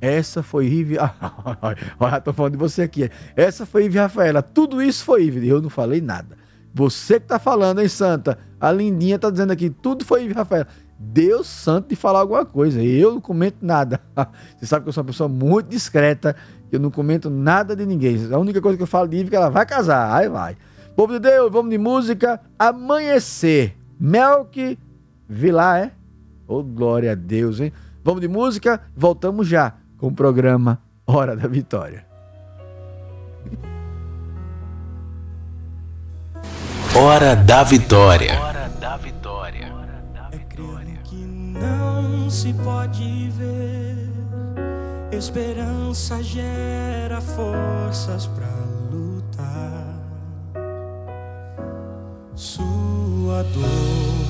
Essa 0.00 0.42
foi 0.42 0.66
Ive. 0.66 0.96
Olha, 2.00 2.20
tô 2.20 2.32
falando 2.32 2.54
de 2.54 2.58
você 2.58 2.82
aqui. 2.82 3.08
Essa 3.36 3.64
foi 3.64 3.84
Ive 3.84 3.98
Rafaela. 3.98 4.42
Tudo 4.42 4.82
isso 4.82 5.04
foi 5.04 5.26
Ive. 5.26 5.46
Eu 5.46 5.62
não 5.62 5.70
falei 5.70 6.00
nada. 6.00 6.41
Você 6.74 7.20
que 7.20 7.26
tá 7.26 7.38
falando, 7.38 7.80
hein, 7.80 7.88
Santa? 7.88 8.38
A 8.60 8.72
Lindinha 8.72 9.18
tá 9.18 9.30
dizendo 9.30 9.52
aqui, 9.52 9.68
tudo 9.68 10.04
foi 10.04 10.30
Rafael. 10.32 10.66
Deus 10.98 11.48
santo 11.48 11.88
de 11.88 11.96
falar 11.96 12.20
alguma 12.20 12.46
coisa. 12.46 12.82
Eu 12.82 13.12
não 13.12 13.20
comento 13.20 13.58
nada. 13.60 14.00
Você 14.56 14.66
sabe 14.66 14.84
que 14.84 14.88
eu 14.88 14.92
sou 14.92 15.02
uma 15.02 15.08
pessoa 15.08 15.28
muito 15.28 15.68
discreta, 15.68 16.36
eu 16.70 16.78
não 16.78 16.90
comento 16.90 17.28
nada 17.28 17.74
de 17.74 17.84
ninguém. 17.84 18.32
A 18.32 18.38
única 18.38 18.60
coisa 18.60 18.76
que 18.76 18.82
eu 18.82 18.86
falo 18.86 19.08
de 19.08 19.16
Ive 19.16 19.26
é 19.26 19.30
que 19.30 19.36
ela 19.36 19.50
vai 19.50 19.66
casar. 19.66 20.14
Aí 20.14 20.28
vai. 20.28 20.56
Povo 20.96 21.12
de 21.14 21.18
Deus, 21.18 21.50
vamos 21.50 21.70
de 21.70 21.78
música. 21.78 22.40
Amanhecer. 22.58 23.76
Melk 23.98 24.78
Vilar, 25.28 25.78
é? 25.84 25.92
Oh, 26.46 26.62
glória 26.62 27.12
a 27.12 27.14
Deus, 27.14 27.60
hein? 27.60 27.72
Vamos 28.04 28.20
de 28.20 28.28
música, 28.28 28.82
voltamos 28.96 29.46
já 29.46 29.74
com 29.96 30.08
o 30.08 30.12
programa 30.12 30.82
Hora 31.06 31.36
da 31.36 31.46
Vitória. 31.48 32.04
Hora 36.94 37.34
da 37.34 37.62
Vitória. 37.62 38.38
Hora 38.38 38.68
da 38.78 38.98
Vitória. 38.98 39.72
É 40.30 40.36
crendo 40.36 41.00
que 41.04 41.16
não 41.16 42.28
se 42.28 42.52
pode 42.52 43.30
ver. 43.30 44.10
Esperança 45.10 46.22
gera 46.22 47.18
forças 47.22 48.26
para 48.26 48.46
lutar. 48.90 49.86
Sua 52.34 53.42
dor 53.42 54.22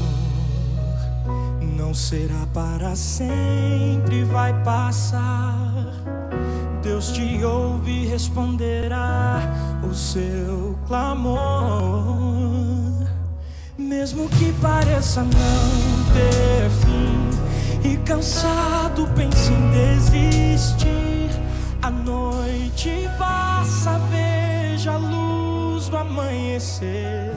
não 1.76 1.92
será 1.92 2.46
para 2.54 2.94
sempre, 2.94 4.22
vai 4.22 4.54
passar. 4.62 6.21
Deus 6.82 7.12
te 7.12 7.44
ouve 7.44 8.02
e 8.02 8.06
responderá 8.06 9.40
o 9.88 9.94
seu 9.94 10.76
clamor. 10.86 11.40
Mesmo 13.78 14.28
que 14.28 14.52
pareça 14.60 15.22
não 15.22 15.30
ter 16.12 16.68
fim 16.80 17.30
e 17.88 17.96
cansado 17.98 19.08
pense 19.14 19.52
em 19.52 19.70
desistir, 19.70 21.30
a 21.80 21.90
noite 21.90 23.08
passa, 23.18 24.00
veja 24.10 24.92
a 24.92 24.96
luz 24.96 25.88
do 25.88 25.96
amanhecer 25.96 27.32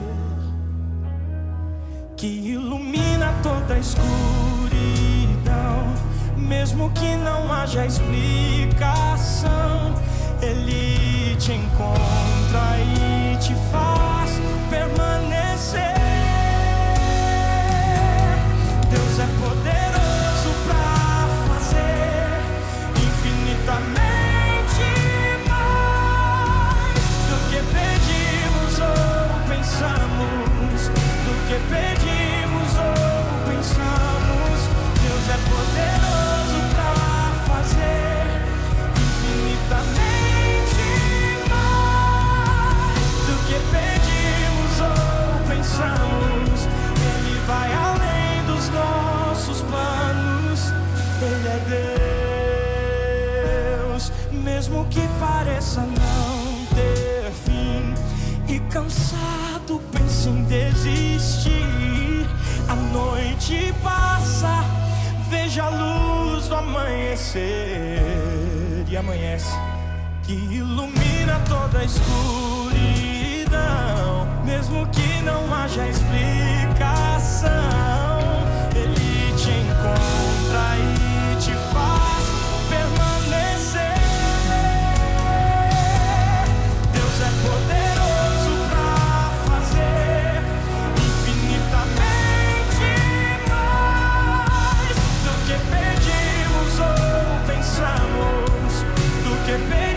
que 2.16 2.26
ilumina 2.26 3.32
toda 3.42 3.74
a 3.74 3.78
escuridão, 3.78 5.15
mesmo 6.46 6.90
que 6.90 7.16
não 7.16 7.52
haja 7.52 7.84
explicação, 7.84 9.46
ele 10.40 11.34
te 11.36 11.52
encontra 11.52 12.78
e 12.78 13.36
te 13.38 13.54
faz 13.70 14.05
desistir. 60.48 62.26
A 62.68 62.74
noite 62.74 63.72
passa, 63.82 64.64
veja 65.28 65.64
a 65.64 65.68
luz 65.68 66.48
do 66.48 66.56
amanhecer. 66.56 68.00
E 68.88 68.96
amanhece, 68.96 69.54
que 70.22 70.32
ilumina 70.32 71.38
toda 71.48 71.80
a 71.80 71.84
escuridão. 71.84 72.76
Mesmo 74.44 74.86
que 74.88 75.22
não 75.22 75.52
haja 75.52 75.86
explicação 75.88 78.05
do 99.56 99.95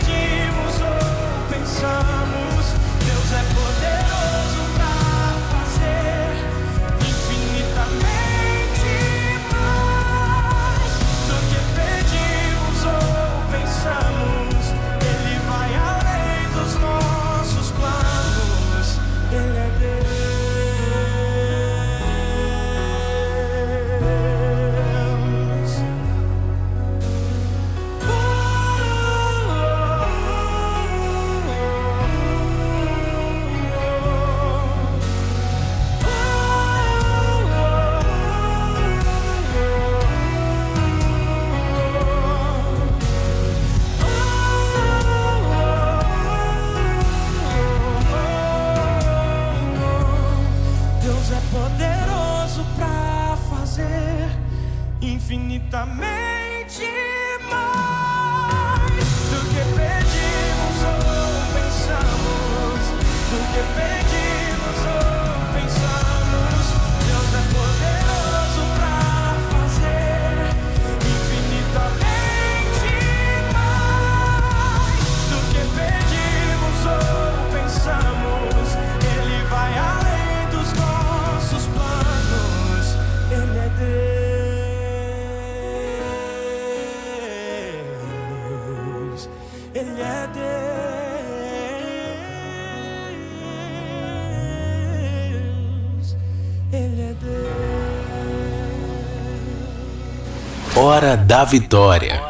Hora 101.10 101.16
da 101.16 101.44
Vitória. 101.44 102.22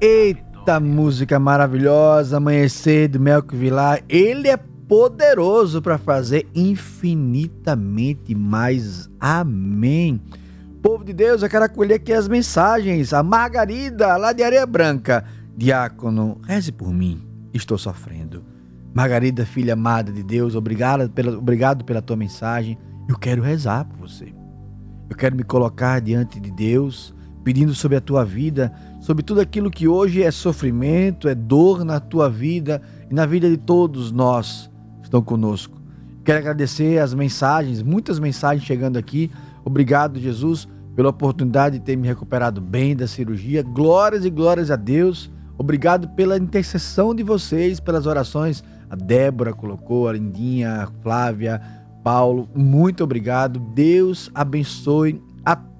Eita 0.00 0.78
música 0.78 1.40
maravilhosa, 1.40 2.36
Amanhecer 2.36 3.08
do 3.08 3.18
Melco 3.18 3.56
Vilar. 3.56 4.00
Ele 4.08 4.46
é 4.46 4.56
poderoso 4.56 5.82
para 5.82 5.98
fazer 5.98 6.46
infinitamente 6.54 8.32
mais. 8.32 9.10
Amém. 9.18 10.22
Povo 10.80 11.04
de 11.04 11.12
Deus, 11.12 11.42
eu 11.42 11.48
quero 11.48 11.64
acolher 11.64 11.94
aqui 11.94 12.12
as 12.12 12.28
mensagens. 12.28 13.12
A 13.12 13.24
Margarida, 13.24 14.16
lá 14.16 14.32
de 14.32 14.44
Areia 14.44 14.64
Branca. 14.64 15.24
Diácono, 15.56 16.40
reze 16.46 16.70
por 16.70 16.92
mim. 16.92 17.26
Estou 17.52 17.76
sofrendo. 17.76 18.44
Margarida, 18.94 19.44
filha 19.44 19.72
amada 19.72 20.12
de 20.12 20.22
Deus, 20.22 20.54
obrigado 20.54 21.10
pela, 21.10 21.36
obrigado 21.36 21.84
pela 21.84 22.00
tua 22.00 22.14
mensagem. 22.16 22.78
Eu 23.08 23.18
quero 23.18 23.42
rezar 23.42 23.84
por 23.84 23.98
você. 23.98 24.32
Eu 25.10 25.16
quero 25.16 25.34
me 25.34 25.42
colocar 25.42 26.00
diante 26.00 26.38
de 26.38 26.52
Deus, 26.52 27.15
pedindo 27.46 27.72
sobre 27.76 27.96
a 27.96 28.00
tua 28.00 28.24
vida, 28.24 28.72
sobre 28.98 29.22
tudo 29.22 29.40
aquilo 29.40 29.70
que 29.70 29.86
hoje 29.86 30.20
é 30.20 30.32
sofrimento, 30.32 31.28
é 31.28 31.34
dor 31.34 31.84
na 31.84 32.00
tua 32.00 32.28
vida 32.28 32.82
e 33.08 33.14
na 33.14 33.24
vida 33.24 33.48
de 33.48 33.56
todos 33.56 34.10
nós 34.10 34.68
que 34.98 35.04
estão 35.04 35.22
conosco. 35.22 35.80
Quero 36.24 36.40
agradecer 36.40 36.98
as 36.98 37.14
mensagens, 37.14 37.82
muitas 37.82 38.18
mensagens 38.18 38.66
chegando 38.66 38.96
aqui. 38.96 39.30
Obrigado, 39.64 40.18
Jesus, 40.18 40.66
pela 40.96 41.10
oportunidade 41.10 41.78
de 41.78 41.84
ter 41.84 41.94
me 41.94 42.08
recuperado 42.08 42.60
bem 42.60 42.96
da 42.96 43.06
cirurgia. 43.06 43.62
Glórias 43.62 44.24
e 44.24 44.30
glórias 44.30 44.72
a 44.72 44.76
Deus. 44.76 45.30
Obrigado 45.56 46.08
pela 46.16 46.36
intercessão 46.36 47.14
de 47.14 47.22
vocês, 47.22 47.78
pelas 47.78 48.06
orações. 48.06 48.64
A 48.90 48.96
Débora 48.96 49.54
colocou, 49.54 50.08
a 50.08 50.14
Lindinha, 50.14 50.82
a 50.82 50.86
Flávia, 51.00 51.62
Paulo. 52.02 52.48
Muito 52.56 53.04
obrigado. 53.04 53.60
Deus 53.72 54.32
abençoe 54.34 55.22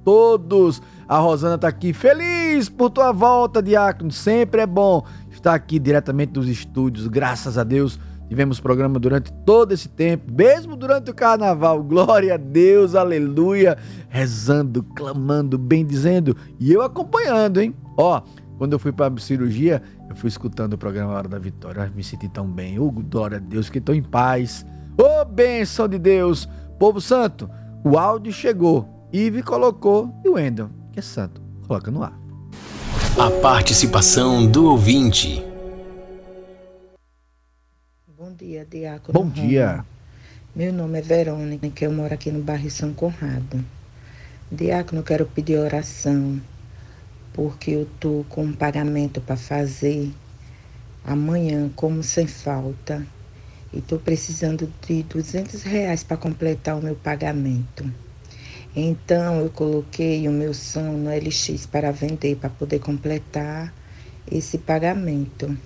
todos. 0.07 0.81
A 1.09 1.19
Rosana 1.19 1.57
está 1.57 1.67
aqui 1.67 1.93
feliz 1.93 2.69
por 2.69 2.91
tua 2.91 3.11
volta, 3.11 3.61
Diácono. 3.61 4.13
Sempre 4.13 4.61
é 4.61 4.67
bom 4.67 5.05
estar 5.29 5.53
aqui 5.53 5.81
diretamente 5.81 6.31
dos 6.31 6.49
estúdios. 6.49 7.09
Graças 7.09 7.59
a 7.59 7.65
Deus. 7.65 7.99
Tivemos 8.29 8.61
programa 8.61 8.99
durante 8.99 9.33
todo 9.45 9.73
esse 9.73 9.89
tempo, 9.89 10.33
mesmo 10.33 10.77
durante 10.77 11.11
o 11.11 11.15
carnaval. 11.15 11.83
Glória 11.83 12.35
a 12.35 12.37
Deus, 12.37 12.95
aleluia. 12.95 13.77
Rezando, 14.09 14.83
clamando, 14.83 15.59
bem 15.59 15.85
dizendo. 15.85 16.37
E 16.59 16.73
eu 16.73 16.83
acompanhando, 16.83 17.61
hein? 17.61 17.75
Ó, 17.97 18.23
quando 18.59 18.73
eu 18.73 18.79
fui 18.79 18.93
para 18.93 19.13
a 19.13 19.19
cirurgia, 19.19 19.83
eu 20.09 20.15
fui 20.15 20.29
escutando 20.29 20.75
o 20.75 20.79
programa 20.79 21.15
Hora 21.15 21.29
da 21.29 21.39
Vitória. 21.39 21.83
Eu 21.83 21.97
me 21.97 22.03
senti 22.03 22.29
tão 22.29 22.47
bem. 22.47 22.79
Oh, 22.79 22.91
glória 22.91 23.39
a 23.39 23.41
Deus, 23.41 23.69
que 23.69 23.79
estou 23.79 23.95
em 23.95 24.03
paz. 24.03 24.65
Ô, 24.99 25.23
oh, 25.23 25.25
bênção 25.25 25.87
de 25.89 25.99
Deus. 25.99 26.49
Povo 26.79 27.01
santo, 27.01 27.49
o 27.85 27.97
áudio 27.97 28.33
chegou. 28.33 28.96
Ive 29.13 29.41
colocou 29.41 30.13
e 30.25 30.29
o 30.29 30.33
Wendel, 30.33 30.69
que 30.93 30.99
é 30.99 31.03
santo, 31.03 31.41
coloca 31.67 31.93
no 31.93 32.03
ar. 32.03 32.19
A 33.17 33.31
participação 33.41 34.51
do 34.51 34.69
ouvinte. 34.69 35.45
Bom 38.19 38.33
dia, 38.33 38.67
Diácono. 38.69 39.17
Bom 39.17 39.31
dia. 39.31 39.85
Meu 40.55 40.73
nome 40.73 40.99
é 40.99 41.03
Verônica, 41.03 41.85
eu 41.85 41.93
moro 41.93 42.13
aqui 42.13 42.33
no 42.33 42.43
bairro 42.43 42.69
São 42.69 42.93
Conrado. 42.93 43.65
Diácono, 44.51 45.01
eu 45.01 45.05
quero 45.05 45.25
pedir 45.25 45.57
oração, 45.59 46.41
porque 47.33 47.71
eu 47.71 47.89
tô 48.01 48.25
com 48.29 48.45
um 48.45 48.53
pagamento 48.53 49.21
para 49.21 49.37
fazer 49.37 50.13
amanhã, 51.05 51.71
como 51.77 52.03
sem 52.03 52.27
falta, 52.27 53.07
e 53.73 53.81
tô 53.81 53.99
precisando 53.99 54.69
de 54.85 55.05
200 55.05 55.63
reais 55.63 56.03
para 56.03 56.17
completar 56.17 56.77
o 56.77 56.83
meu 56.83 56.97
pagamento. 56.97 57.89
Então, 58.79 59.41
eu 59.41 59.49
coloquei 59.49 60.29
o 60.29 60.31
meu 60.31 60.53
som 60.53 60.93
no 60.99 61.11
LX 61.11 61.65
para 61.65 61.91
vender, 61.91 62.37
para 62.37 62.51
poder 62.51 62.79
completar 62.79 63.73
esse 64.31 64.59
pagamento. 64.59 65.57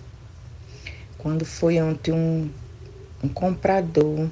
Quando 1.18 1.44
foi 1.44 1.82
ontem 1.82 2.12
um, 2.12 2.48
um 3.20 3.28
comprador, 3.28 4.30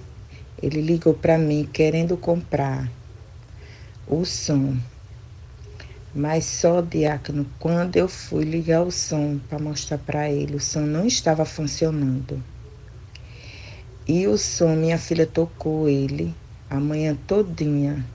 ele 0.63 0.81
ligou 0.81 1.13
para 1.13 1.37
mim 1.37 1.69
querendo 1.73 2.17
comprar 2.17 2.89
o 4.07 4.25
som. 4.25 4.77
Mas 6.15 6.45
só, 6.45 6.81
Diácono, 6.81 7.47
quando 7.59 7.97
eu 7.97 8.09
fui 8.09 8.45
ligar 8.45 8.83
o 8.83 8.93
som 8.93 9.41
para 9.49 9.59
mostrar 9.59 9.99
para 9.99 10.31
ele, 10.31 10.55
o 10.55 10.61
som 10.61 10.83
não 10.83 11.05
estava 11.05 11.45
funcionando. 11.45 12.41
E 14.07 14.29
o 14.29 14.39
som, 14.39 14.77
minha 14.77 14.99
filha 14.99 15.27
tocou 15.27 15.89
ele 15.89 16.33
a 16.71 16.79
manhã 16.79 17.19
todinha. 17.27 18.07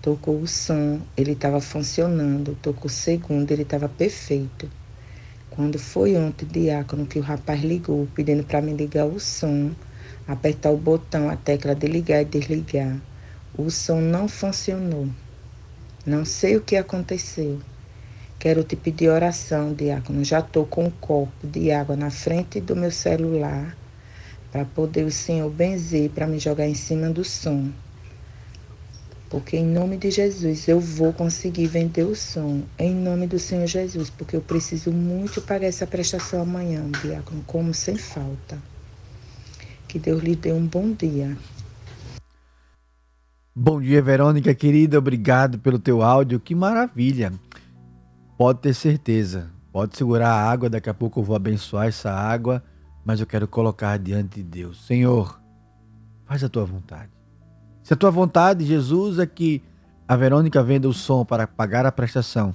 Tocou 0.00 0.40
o 0.40 0.46
som, 0.46 1.00
ele 1.16 1.32
estava 1.32 1.60
funcionando. 1.60 2.56
Tocou 2.62 2.86
o 2.86 2.88
segundo, 2.88 3.50
ele 3.50 3.62
estava 3.62 3.88
perfeito. 3.88 4.70
Quando 5.50 5.78
foi 5.78 6.16
ontem, 6.16 6.46
diácono, 6.46 7.04
que 7.06 7.18
o 7.18 7.22
rapaz 7.22 7.62
ligou 7.62 8.06
pedindo 8.14 8.44
para 8.44 8.62
me 8.62 8.72
ligar 8.72 9.06
o 9.06 9.18
som, 9.18 9.72
apertar 10.26 10.70
o 10.70 10.76
botão, 10.76 11.28
a 11.28 11.36
tecla 11.36 11.74
de 11.74 11.88
ligar 11.88 12.22
e 12.22 12.24
desligar, 12.24 12.96
o 13.56 13.68
som 13.70 14.00
não 14.00 14.28
funcionou. 14.28 15.08
Não 16.06 16.24
sei 16.24 16.56
o 16.56 16.62
que 16.62 16.76
aconteceu. 16.76 17.58
Quero 18.38 18.62
te 18.62 18.76
pedir 18.76 19.08
oração, 19.08 19.74
diácono. 19.74 20.22
Já 20.22 20.38
estou 20.38 20.64
com 20.64 20.84
um 20.84 20.90
copo 20.90 21.44
de 21.44 21.72
água 21.72 21.96
na 21.96 22.08
frente 22.08 22.60
do 22.60 22.76
meu 22.76 22.92
celular 22.92 23.76
para 24.52 24.64
poder 24.64 25.04
o 25.04 25.10
Senhor 25.10 25.50
benzer 25.50 26.10
para 26.10 26.26
me 26.26 26.38
jogar 26.38 26.68
em 26.68 26.74
cima 26.74 27.10
do 27.10 27.24
som. 27.24 27.72
Porque 29.30 29.58
em 29.58 29.66
nome 29.66 29.98
de 29.98 30.10
Jesus 30.10 30.66
eu 30.68 30.80
vou 30.80 31.12
conseguir 31.12 31.66
vender 31.66 32.04
o 32.04 32.16
som. 32.16 32.62
Em 32.78 32.94
nome 32.94 33.26
do 33.26 33.38
Senhor 33.38 33.66
Jesus, 33.66 34.08
porque 34.08 34.34
eu 34.34 34.40
preciso 34.40 34.90
muito 34.90 35.42
pagar 35.42 35.66
essa 35.66 35.86
prestação 35.86 36.40
amanhã, 36.40 36.90
diácono, 37.02 37.42
como 37.46 37.74
sem 37.74 37.96
falta. 37.96 38.58
Que 39.86 39.98
Deus 39.98 40.22
lhe 40.22 40.34
dê 40.34 40.52
um 40.52 40.66
bom 40.66 40.92
dia. 40.92 41.36
Bom 43.54 43.80
dia, 43.80 44.00
Verônica, 44.00 44.54
querida. 44.54 44.98
Obrigado 44.98 45.58
pelo 45.58 45.78
teu 45.78 46.02
áudio. 46.02 46.40
Que 46.40 46.54
maravilha. 46.54 47.32
Pode 48.38 48.60
ter 48.60 48.72
certeza. 48.72 49.50
Pode 49.72 49.96
segurar 49.96 50.30
a 50.30 50.50
água. 50.50 50.70
Daqui 50.70 50.88
a 50.88 50.94
pouco 50.94 51.20
eu 51.20 51.24
vou 51.24 51.36
abençoar 51.36 51.88
essa 51.88 52.10
água. 52.10 52.62
Mas 53.04 53.20
eu 53.20 53.26
quero 53.26 53.48
colocar 53.48 53.98
diante 53.98 54.36
de 54.36 54.42
Deus. 54.42 54.86
Senhor, 54.86 55.40
faz 56.24 56.44
a 56.44 56.48
tua 56.48 56.64
vontade. 56.64 57.17
Se 57.88 57.94
a 57.94 57.96
tua 57.96 58.10
vontade, 58.10 58.66
Jesus, 58.66 59.18
é 59.18 59.24
que 59.24 59.62
a 60.06 60.14
Verônica 60.14 60.62
venda 60.62 60.86
o 60.86 60.92
som 60.92 61.24
para 61.24 61.46
pagar 61.46 61.86
a 61.86 61.90
prestação, 61.90 62.54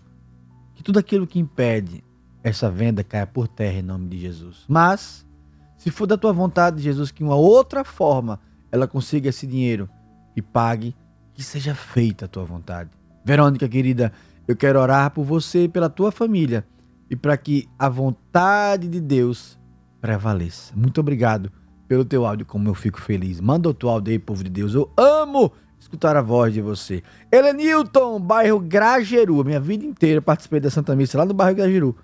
que 0.76 0.84
tudo 0.84 1.00
aquilo 1.00 1.26
que 1.26 1.40
impede 1.40 2.04
essa 2.44 2.70
venda 2.70 3.04
caia 3.04 3.26
por 3.26 3.48
terra 3.48 3.80
em 3.80 3.82
nome 3.82 4.08
de 4.08 4.20
Jesus. 4.20 4.64
Mas, 4.68 5.26
se 5.76 5.90
for 5.90 6.06
da 6.06 6.20
tua 6.20 6.32
vontade, 6.32 6.84
Jesus, 6.84 7.10
que 7.10 7.24
uma 7.24 7.34
outra 7.34 7.84
forma 7.84 8.40
ela 8.72 8.88
consiga 8.88 9.30
esse 9.30 9.48
dinheiro 9.48 9.90
e 10.36 10.42
pague, 10.44 10.96
que 11.34 11.42
seja 11.42 11.74
feita 11.74 12.26
a 12.26 12.28
tua 12.28 12.46
vontade. 12.46 12.92
Verônica, 13.26 13.68
querida, 13.68 14.14
eu 14.48 14.56
quero 14.56 14.80
orar 14.80 15.10
por 15.10 15.24
você 15.24 15.64
e 15.64 15.68
pela 15.68 15.90
tua 15.90 16.12
família 16.12 16.64
e 17.10 17.16
para 17.16 17.36
que 17.38 17.68
a 17.80 17.90
vontade 17.90 18.88
de 18.88 19.02
Deus 19.02 19.58
prevaleça. 20.00 20.74
Muito 20.76 21.02
obrigado 21.02 21.52
pelo 21.94 22.04
teu 22.04 22.26
áudio, 22.26 22.44
como 22.44 22.68
eu 22.68 22.74
fico 22.74 23.00
feliz. 23.00 23.40
Manda 23.40 23.70
o 23.70 23.74
teu 23.74 23.88
áudio 23.88 24.12
aí, 24.12 24.18
povo 24.18 24.44
de 24.44 24.50
Deus. 24.50 24.74
Eu 24.74 24.90
amo 24.98 25.52
escutar 25.80 26.16
a 26.16 26.24
voz 26.24 26.52
de 26.52 26.60
você. 26.60 27.04
Helenilton, 27.32 28.20
bairro 28.20 28.60
Grageru. 28.60 29.46
Minha 29.46 29.60
vida 29.60 29.86
inteira 29.86 30.20
participei 30.20 30.60
da 30.60 30.72
Santa 30.72 30.96
Missa 30.96 31.20
lá 31.20 31.24
no 31.24 31.36
bairro 31.36 31.56
Grageru, 31.56 31.96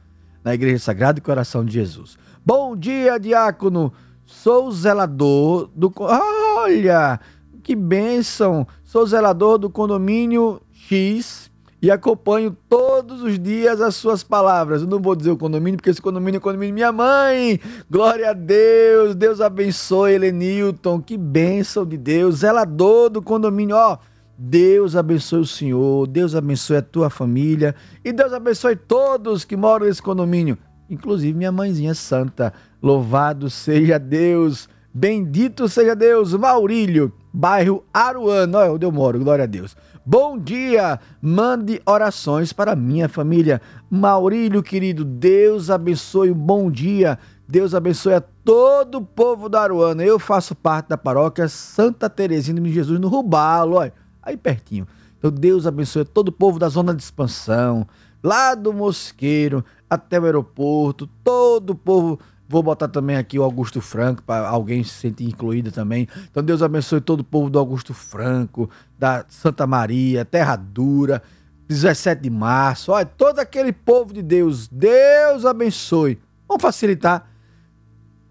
na 0.43 0.53
Igreja 0.53 0.77
Sagrado 0.77 1.23
Coração 1.23 1.65
de 1.65 1.71
Jesus. 1.71 2.19
Bom 2.45 2.77
dia, 2.77 3.17
diácono. 3.17 3.91
Sou 4.27 4.71
zelador 4.71 5.71
do. 5.75 5.91
Olha, 5.97 7.19
que 7.63 7.75
bênção! 7.75 8.67
Sou 8.83 9.07
zelador 9.07 9.57
do 9.57 9.71
condomínio 9.71 10.61
X 10.71 11.48
e 11.81 11.89
acompanho 11.89 12.55
todos 12.67 13.21
os 13.21 13.39
dias 13.39 13.81
as 13.81 13.95
suas 13.95 14.23
palavras. 14.23 14.81
Eu 14.81 14.87
não 14.87 14.99
vou 14.99 15.15
dizer 15.15 15.31
o 15.31 15.37
condomínio, 15.37 15.77
porque 15.77 15.89
esse 15.89 16.01
condomínio 16.01 16.37
é 16.37 16.39
o 16.39 16.41
condomínio 16.41 16.73
minha 16.73 16.91
mãe. 16.91 17.59
Glória 17.89 18.31
a 18.31 18.33
Deus, 18.33 19.15
Deus 19.15 19.39
abençoe 19.39 20.13
Helenilton, 20.13 21.01
que 21.01 21.17
bênção 21.17 21.85
de 21.85 21.97
Deus, 21.97 22.37
zelador 22.37 23.09
do 23.09 23.21
condomínio, 23.21 23.75
ó. 23.75 23.97
Deus 24.41 24.95
abençoe 24.95 25.41
o 25.41 25.45
senhor, 25.45 26.07
Deus 26.07 26.33
abençoe 26.33 26.77
a 26.77 26.81
tua 26.81 27.09
família 27.09 27.75
e 28.05 28.13
Deus 28.13 28.31
abençoe 28.31 28.73
todos 28.73 29.43
que 29.43 29.57
moram 29.57 29.85
nesse 29.85 30.01
condomínio, 30.01 30.57
inclusive 30.89 31.37
minha 31.37 31.51
mãezinha 31.51 31.93
santa. 31.93 32.53
Louvado 32.81 33.49
seja 33.49 33.99
Deus, 33.99 34.69
bendito 34.93 35.67
seja 35.67 35.93
Deus. 35.93 36.33
Maurílio, 36.33 37.11
bairro 37.33 37.83
Aruano, 37.93 38.57
olha 38.57 38.71
onde 38.71 38.85
eu 38.85 38.91
moro, 38.93 39.19
glória 39.19 39.43
a 39.43 39.47
Deus. 39.47 39.75
Bom 40.11 40.39
dia! 40.39 40.99
Mande 41.21 41.79
orações 41.85 42.51
para 42.51 42.75
minha 42.75 43.07
família. 43.07 43.61
Maurílio, 43.91 44.63
querido, 44.63 45.05
Deus 45.05 45.69
abençoe 45.69 46.31
um 46.31 46.33
bom 46.33 46.71
dia. 46.71 47.19
Deus 47.47 47.75
abençoe 47.75 48.15
a 48.15 48.21
todo 48.43 48.95
o 48.95 49.05
povo 49.05 49.47
da 49.47 49.61
Aruana. 49.61 50.03
Eu 50.03 50.17
faço 50.17 50.55
parte 50.55 50.89
da 50.89 50.97
paróquia 50.97 51.47
Santa 51.47 52.09
Teresinha 52.09 52.59
de 52.59 52.73
Jesus, 52.73 52.99
no 52.99 53.07
Rubalo, 53.07 53.75
olha, 53.75 53.93
aí 54.19 54.35
pertinho. 54.35 54.87
Então 55.19 55.29
Deus 55.29 55.67
abençoe 55.67 56.03
todo 56.03 56.29
o 56.29 56.31
povo 56.31 56.57
da 56.57 56.69
zona 56.69 56.91
de 56.91 57.03
expansão, 57.03 57.85
lá 58.23 58.55
do 58.55 58.73
Mosqueiro 58.73 59.63
até 59.87 60.19
o 60.19 60.25
aeroporto, 60.25 61.05
todo 61.23 61.69
o 61.69 61.75
povo. 61.75 62.19
Vou 62.51 62.63
botar 62.63 62.87
também 62.87 63.15
aqui 63.15 63.37
o 63.37 63.43
Augusto 63.43 63.79
Franco, 63.79 64.23
para 64.23 64.49
alguém 64.49 64.83
se 64.83 64.89
sentir 64.89 65.25
incluído 65.25 65.71
também. 65.71 66.07
Então 66.31 66.41
Deus 66.41 66.63
abençoe 66.63 66.99
todo 66.99 67.19
o 67.19 67.23
povo 67.23 67.47
do 67.47 67.59
Augusto 67.59 67.93
Franco, 67.93 68.67
da 68.97 69.23
Santa 69.29 69.67
Maria, 69.67 70.25
Terra 70.25 70.55
Dura, 70.55 71.21
17 71.67 72.23
de 72.23 72.29
março. 72.31 72.91
Olha, 72.91 73.05
todo 73.05 73.37
aquele 73.37 73.71
povo 73.71 74.11
de 74.11 74.23
Deus, 74.23 74.67
Deus 74.67 75.45
abençoe. 75.45 76.19
Vamos 76.47 76.63
facilitar. 76.63 77.29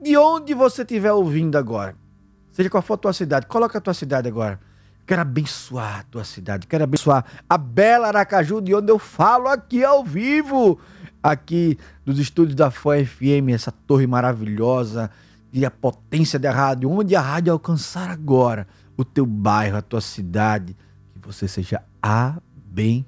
De 0.02 0.16
onde 0.16 0.52
você 0.52 0.82
estiver 0.82 1.12
ouvindo 1.12 1.56
agora, 1.56 1.94
seja 2.50 2.68
qual 2.68 2.82
for 2.82 2.94
a 2.94 2.98
tua 2.98 3.12
cidade, 3.12 3.46
coloca 3.46 3.78
a 3.78 3.80
tua 3.80 3.94
cidade 3.94 4.26
agora. 4.26 4.58
Quero 5.06 5.22
abençoar 5.22 6.00
a 6.00 6.02
tua 6.02 6.24
cidade, 6.24 6.66
quero 6.66 6.82
abençoar 6.82 7.24
a 7.48 7.56
bela 7.56 8.08
Aracaju, 8.08 8.60
de 8.60 8.74
onde 8.74 8.90
eu 8.90 8.98
falo 8.98 9.46
aqui 9.46 9.84
ao 9.84 10.04
vivo, 10.04 10.78
aqui 11.22 11.78
dos 12.04 12.18
estúdios 12.18 12.54
da 12.54 12.70
FOA 12.70 13.04
FM, 13.04 13.50
essa 13.52 13.70
torre 13.72 14.06
maravilhosa 14.06 15.10
e 15.52 15.64
a 15.64 15.70
potência 15.70 16.38
da 16.38 16.52
rádio, 16.52 16.90
onde 16.90 17.16
a 17.16 17.20
rádio 17.20 17.52
alcançar 17.52 18.10
agora 18.10 18.66
o 18.96 19.04
teu 19.04 19.26
bairro, 19.26 19.76
a 19.76 19.82
tua 19.82 20.00
cidade, 20.00 20.76
que 21.12 21.20
você 21.26 21.46
seja 21.46 21.82
abençoado. 22.02 23.02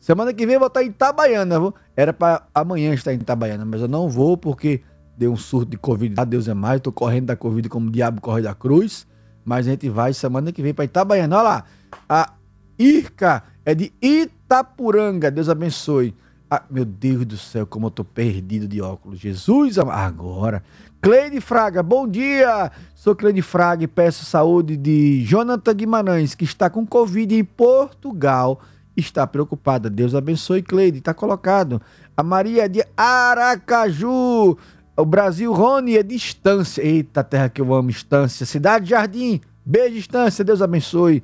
Semana 0.00 0.32
que 0.34 0.44
vem 0.44 0.54
eu 0.54 0.60
vou 0.60 0.66
estar 0.66 0.82
em 0.82 0.88
Itabaiana, 0.88 1.60
viu? 1.60 1.72
Era 1.96 2.12
para 2.12 2.46
amanhã 2.52 2.92
estar 2.92 3.14
em 3.14 3.18
Itabaiana, 3.18 3.64
mas 3.64 3.80
eu 3.80 3.88
não 3.88 4.08
vou 4.08 4.36
porque 4.36 4.82
deu 5.16 5.32
um 5.32 5.36
surto 5.36 5.70
de 5.70 5.76
Covid. 5.76 6.16
Ah, 6.18 6.24
Deus 6.24 6.48
é 6.48 6.54
mais, 6.54 6.80
tô 6.80 6.90
correndo 6.90 7.26
da 7.26 7.36
Covid 7.36 7.68
como 7.68 7.86
o 7.88 7.90
diabo 7.90 8.20
corre 8.20 8.42
da 8.42 8.52
cruz. 8.54 9.06
Mas 9.44 9.66
a 9.66 9.70
gente 9.70 9.88
vai 9.88 10.12
semana 10.12 10.50
que 10.52 10.62
vem 10.62 10.74
para 10.74 10.84
Itabaiana. 10.84 11.36
Olha 11.36 11.42
lá, 11.42 11.64
a 12.08 12.32
Irca 12.78 13.44
é 13.64 13.74
de 13.74 13.92
Itapuranga. 14.00 15.30
Deus 15.30 15.48
abençoe. 15.48 16.14
Ah, 16.54 16.64
meu 16.68 16.84
Deus 16.84 17.24
do 17.24 17.38
céu, 17.38 17.66
como 17.66 17.86
eu 17.86 17.90
tô 17.90 18.04
perdido 18.04 18.68
de 18.68 18.78
óculos. 18.82 19.18
Jesus, 19.18 19.78
agora. 19.78 20.62
Cleide 21.00 21.40
Fraga, 21.40 21.82
bom 21.82 22.06
dia. 22.06 22.70
Sou 22.94 23.16
Cleide 23.16 23.40
Fraga 23.40 23.84
e 23.84 23.88
peço 23.88 24.26
saúde 24.26 24.76
de 24.76 25.24
Jonathan 25.24 25.72
Guimarães, 25.72 26.34
que 26.34 26.44
está 26.44 26.68
com 26.68 26.86
Covid 26.86 27.34
em 27.34 27.42
Portugal. 27.42 28.60
Está 28.94 29.26
preocupada. 29.26 29.88
Deus 29.88 30.14
abençoe, 30.14 30.60
Cleide. 30.60 30.98
Está 30.98 31.14
colocado. 31.14 31.80
A 32.14 32.22
Maria 32.22 32.68
de 32.68 32.84
Aracaju. 32.94 34.58
O 34.94 35.06
Brasil, 35.06 35.54
Rony, 35.54 35.96
é 35.96 36.02
distância. 36.02 36.82
Eita, 36.82 37.24
terra 37.24 37.48
que 37.48 37.62
eu 37.62 37.72
amo, 37.72 37.88
distância. 37.88 38.44
Cidade 38.44 38.90
Jardim, 38.90 39.40
beijo, 39.64 39.94
distância, 39.94 40.44
Deus 40.44 40.60
abençoe. 40.62 41.22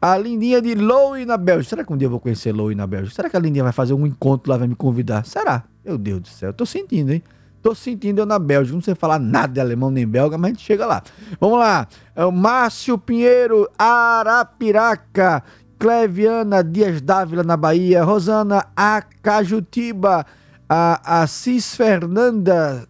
A 0.00 0.16
Lindinha 0.16 0.60
de 0.60 0.74
Loui 0.74 1.24
na 1.24 1.36
Bélgica. 1.36 1.70
Será 1.70 1.84
que 1.84 1.92
um 1.92 1.96
dia 1.96 2.06
eu 2.06 2.10
vou 2.10 2.20
conhecer 2.20 2.52
Loui 2.52 2.74
na 2.74 2.86
Bélgica? 2.86 3.14
Será 3.14 3.30
que 3.30 3.36
a 3.36 3.40
Lindinha 3.40 3.64
vai 3.64 3.72
fazer 3.72 3.94
um 3.94 4.06
encontro 4.06 4.50
lá, 4.50 4.58
vai 4.58 4.68
me 4.68 4.74
convidar? 4.74 5.24
Será? 5.24 5.64
Meu 5.84 5.96
Deus 5.96 6.20
do 6.20 6.28
céu, 6.28 6.52
tô 6.52 6.66
sentindo, 6.66 7.12
hein? 7.12 7.22
Tô 7.62 7.74
sentindo 7.74 8.20
eu 8.20 8.26
na 8.26 8.38
Bélgica. 8.38 8.74
Não 8.74 8.82
sei 8.82 8.94
falar 8.94 9.18
nada 9.18 9.52
de 9.52 9.60
alemão 9.60 9.90
nem 9.90 10.06
belga, 10.06 10.38
mas 10.38 10.50
a 10.50 10.54
gente 10.54 10.64
chega 10.64 10.86
lá. 10.86 11.02
Vamos 11.38 11.58
lá. 11.58 11.86
É 12.16 12.24
o 12.24 12.32
Márcio 12.32 12.96
Pinheiro, 12.96 13.68
Arapiraca. 13.78 15.42
Cleviana 15.78 16.64
Dias 16.64 17.00
Dávila 17.00 17.42
na 17.42 17.56
Bahia. 17.56 18.02
Rosana 18.02 18.66
Acajutiba. 18.74 20.24
A 20.68 21.22
Assis 21.22 21.74
Fernanda 21.74 22.86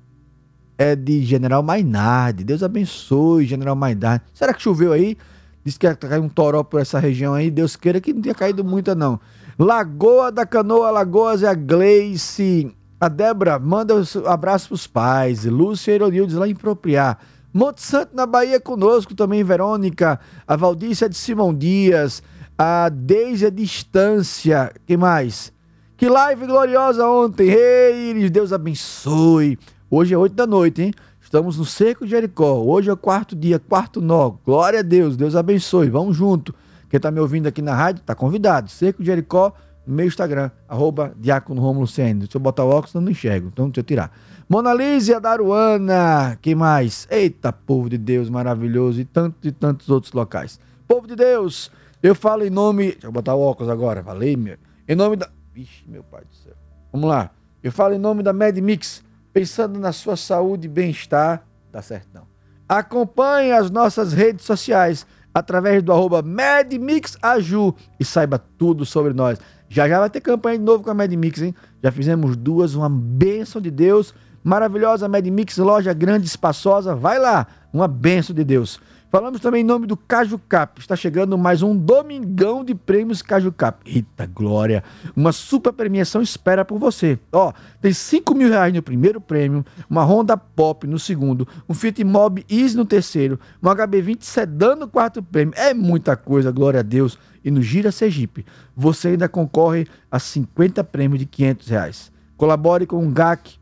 é 0.80 0.96
de 0.96 1.22
General 1.22 1.62
Mainardi. 1.62 2.42
Deus 2.42 2.62
abençoe, 2.62 3.44
General 3.44 3.76
Mainardi. 3.76 4.24
Será 4.32 4.54
que 4.54 4.62
choveu 4.62 4.94
aí? 4.94 5.14
Diz 5.62 5.76
que 5.76 5.94
caiu 5.94 6.22
um 6.22 6.28
toró 6.28 6.64
por 6.64 6.80
essa 6.80 6.98
região 6.98 7.34
aí. 7.34 7.50
Deus 7.50 7.76
queira 7.76 8.00
que 8.00 8.14
não 8.14 8.22
tenha 8.22 8.34
caído 8.34 8.64
muita, 8.64 8.94
não. 8.94 9.20
Lagoa 9.58 10.32
da 10.32 10.46
Canoa, 10.46 10.90
Lagoas 10.90 11.42
é 11.42 11.48
a 11.48 11.54
Gleice. 11.54 12.74
A 12.98 13.08
Débora 13.08 13.58
manda 13.58 13.94
um 13.94 14.02
abraço 14.26 14.68
pros 14.68 14.86
pais. 14.86 15.44
Lúcia 15.44 15.94
Ironildes 15.94 16.34
lá 16.34 16.48
em 16.48 16.54
Propriar. 16.54 17.18
Monte 17.52 17.82
Santo 17.82 18.16
na 18.16 18.24
Bahia 18.24 18.58
conosco 18.58 19.14
também, 19.14 19.44
Verônica. 19.44 20.18
A 20.48 20.56
Valdícia 20.56 21.10
de 21.10 21.16
Simão 21.16 21.54
Dias. 21.54 22.22
A 22.56 22.88
Deise 22.88 23.44
é 23.44 23.50
Distância. 23.50 24.72
Quem 24.86 24.96
mais? 24.96 25.52
Que 25.98 26.08
live 26.08 26.46
gloriosa 26.46 27.06
ontem. 27.06 27.50
Ei, 27.50 28.30
Deus 28.30 28.50
abençoe. 28.50 29.58
Hoje 29.92 30.14
é 30.14 30.16
8 30.16 30.36
da 30.36 30.46
noite, 30.46 30.82
hein? 30.82 30.94
Estamos 31.20 31.58
no 31.58 31.64
Seco 31.64 32.04
de 32.04 32.12
Jericó. 32.12 32.62
Hoje 32.62 32.88
é 32.88 32.92
o 32.92 32.96
quarto 32.96 33.34
dia, 33.34 33.58
quarto 33.58 34.00
nó. 34.00 34.30
Glória 34.46 34.78
a 34.78 34.82
Deus, 34.82 35.16
Deus 35.16 35.34
abençoe. 35.34 35.90
Vamos 35.90 36.16
junto. 36.16 36.54
Quem 36.88 36.96
está 36.96 37.10
me 37.10 37.18
ouvindo 37.18 37.48
aqui 37.48 37.60
na 37.60 37.74
rádio, 37.74 38.00
está 38.00 38.14
convidado. 38.14 38.70
Seco 38.70 39.02
de 39.02 39.06
Jericó, 39.06 39.52
no 39.84 39.92
meu 39.92 40.06
Instagram, 40.06 40.52
arroba 40.68 41.12
Diácono 41.18 41.60
Romulo. 41.60 41.88
Deixa 41.88 42.36
eu 42.36 42.40
botar 42.40 42.62
o 42.62 42.68
óculos, 42.68 42.94
eu 42.94 43.00
não 43.00 43.10
enxergo. 43.10 43.48
Então 43.52 43.66
deixa 43.66 43.80
eu 43.80 43.82
tirar. 43.82 44.16
Mona 44.48 44.72
Lísia 44.72 45.20
Daruana, 45.20 46.38
quem 46.40 46.54
mais? 46.54 47.08
Eita, 47.10 47.52
povo 47.52 47.90
de 47.90 47.98
Deus 47.98 48.30
maravilhoso 48.30 49.00
e 49.00 49.04
tantos 49.04 49.40
e 49.42 49.50
tantos 49.50 49.88
outros 49.88 50.12
locais. 50.12 50.60
Povo 50.86 51.08
de 51.08 51.16
Deus, 51.16 51.68
eu 52.00 52.14
falo 52.14 52.44
em 52.44 52.50
nome. 52.50 52.92
Deixa 52.92 53.08
eu 53.08 53.12
botar 53.12 53.34
o 53.34 53.40
óculos 53.40 53.68
agora, 53.68 54.04
falei, 54.04 54.36
meu. 54.36 54.56
Em 54.86 54.94
nome 54.94 55.16
da. 55.16 55.28
Vixe, 55.52 55.82
meu 55.88 56.04
pai 56.04 56.20
do 56.20 56.36
céu. 56.36 56.54
Vamos 56.92 57.08
lá. 57.08 57.32
Eu 57.60 57.72
falo 57.72 57.92
em 57.92 57.98
nome 57.98 58.22
da 58.22 58.32
Mad 58.32 58.56
Mix 58.58 59.09
pensando 59.32 59.78
na 59.78 59.92
sua 59.92 60.16
saúde 60.16 60.66
e 60.66 60.70
bem-estar, 60.70 61.44
tá 61.70 61.80
certo 61.82 62.08
não. 62.12 62.22
Acompanhe 62.68 63.52
as 63.52 63.70
nossas 63.70 64.12
redes 64.12 64.44
sociais 64.44 65.06
através 65.34 65.82
do 65.82 65.92
arroba 65.92 66.22
MadMixAju 66.22 67.74
e 67.98 68.04
saiba 68.04 68.38
tudo 68.38 68.84
sobre 68.84 69.12
nós. 69.12 69.38
Já 69.68 69.88
já 69.88 70.00
vai 70.00 70.10
ter 70.10 70.20
campanha 70.20 70.58
de 70.58 70.64
novo 70.64 70.82
com 70.82 70.90
a 70.90 70.94
MadMix, 70.94 71.42
hein? 71.42 71.54
Já 71.82 71.92
fizemos 71.92 72.36
duas, 72.36 72.74
uma 72.74 72.90
bênção 72.90 73.60
de 73.60 73.70
Deus. 73.70 74.12
Maravilhosa 74.42 75.08
MadMix, 75.08 75.56
loja 75.58 75.92
grande, 75.92 76.26
espaçosa. 76.26 76.94
Vai 76.94 77.18
lá, 77.18 77.46
uma 77.72 77.86
bênção 77.86 78.34
de 78.34 78.42
Deus. 78.42 78.80
Falamos 79.10 79.40
também 79.40 79.62
em 79.62 79.64
nome 79.64 79.88
do 79.88 79.96
Caju 79.96 80.38
Cap. 80.38 80.80
Está 80.80 80.94
chegando 80.94 81.36
mais 81.36 81.62
um 81.62 81.76
domingão 81.76 82.64
de 82.64 82.76
prêmios 82.76 83.22
Caju 83.22 83.50
Cap. 83.50 83.82
Eita 83.84 84.24
glória! 84.24 84.84
Uma 85.16 85.32
super 85.32 85.72
premiação 85.72 86.22
espera 86.22 86.64
por 86.64 86.78
você. 86.78 87.18
Ó, 87.32 87.52
tem 87.80 87.92
5 87.92 88.32
mil 88.36 88.48
reais 88.48 88.72
no 88.72 88.80
primeiro 88.80 89.20
prêmio, 89.20 89.66
uma 89.88 90.04
Honda 90.04 90.36
Pop 90.36 90.86
no 90.86 90.96
segundo, 90.96 91.48
um 91.68 91.74
Fiat 91.74 92.04
Mob 92.04 92.46
Easy 92.48 92.76
no 92.76 92.84
terceiro, 92.84 93.40
um 93.60 93.66
HB20 93.66 94.22
Sedan 94.22 94.76
no 94.76 94.86
quarto 94.86 95.20
prêmio. 95.20 95.54
É 95.56 95.74
muita 95.74 96.14
coisa, 96.14 96.52
glória 96.52 96.78
a 96.78 96.84
Deus. 96.84 97.18
E 97.44 97.50
no 97.50 97.60
Gira 97.60 97.90
Sergipe, 97.90 98.46
você 98.76 99.08
ainda 99.08 99.28
concorre 99.28 99.88
a 100.08 100.20
50 100.20 100.84
prêmios 100.84 101.18
de 101.18 101.26
500 101.26 101.68
reais. 101.68 102.12
Colabore 102.36 102.86
com 102.86 103.04
o 103.04 103.10
GAC 103.10 103.58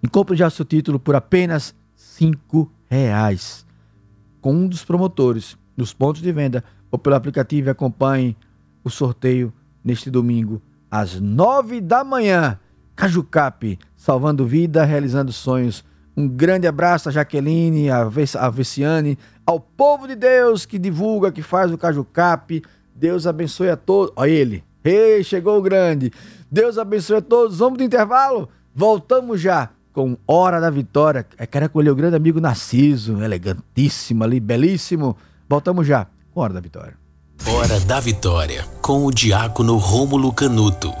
e 0.00 0.06
compre 0.06 0.36
já 0.36 0.48
seu 0.48 0.64
título 0.64 1.00
por 1.00 1.16
apenas 1.16 1.74
5 1.96 2.70
reais 2.88 3.66
com 4.42 4.52
um 4.52 4.66
dos 4.66 4.84
promotores 4.84 5.56
nos 5.74 5.94
pontos 5.94 6.20
de 6.20 6.30
venda 6.30 6.62
ou 6.90 6.98
pelo 6.98 7.16
aplicativo 7.16 7.68
e 7.68 7.70
acompanhe 7.70 8.36
o 8.84 8.90
sorteio 8.90 9.50
neste 9.82 10.10
domingo 10.10 10.60
às 10.90 11.18
nove 11.18 11.80
da 11.80 12.04
manhã. 12.04 12.58
Cajucap, 12.94 13.78
salvando 13.96 14.46
vida, 14.46 14.84
realizando 14.84 15.32
sonhos. 15.32 15.82
Um 16.14 16.28
grande 16.28 16.66
abraço 16.66 17.08
a 17.08 17.12
Jaqueline, 17.12 17.88
a, 17.88 18.02
a 18.38 18.50
Veciane, 18.50 19.18
ao 19.46 19.58
povo 19.58 20.06
de 20.06 20.14
Deus 20.14 20.66
que 20.66 20.78
divulga, 20.78 21.32
que 21.32 21.40
faz 21.40 21.72
o 21.72 21.78
Cajucap. 21.78 22.62
Deus 22.94 23.26
abençoe 23.26 23.70
a 23.70 23.76
todos. 23.76 24.12
Olha 24.16 24.30
ele. 24.30 24.62
Ei, 24.84 25.24
chegou 25.24 25.58
o 25.58 25.62
grande. 25.62 26.12
Deus 26.50 26.76
abençoe 26.76 27.16
a 27.16 27.22
todos. 27.22 27.58
Vamos 27.58 27.78
do 27.78 27.84
intervalo? 27.84 28.48
Voltamos 28.74 29.40
já 29.40 29.70
com 29.92 30.16
Hora 30.26 30.60
da 30.60 30.70
Vitória. 30.70 31.26
É 31.36 31.46
cara 31.46 31.68
com 31.68 31.78
o 31.78 31.94
grande 31.94 32.16
amigo 32.16 32.40
Narciso, 32.40 33.22
elegantíssimo 33.22 34.24
ali, 34.24 34.40
belíssimo. 34.40 35.16
Voltamos 35.48 35.86
já 35.86 36.06
com 36.32 36.40
Hora 36.40 36.54
da 36.54 36.60
Vitória. 36.60 36.94
Hora 37.46 37.80
da 37.80 38.00
Vitória, 38.00 38.64
com 38.80 39.04
o 39.04 39.10
diácono 39.10 39.76
Rômulo 39.76 40.32
Canuto. 40.32 40.92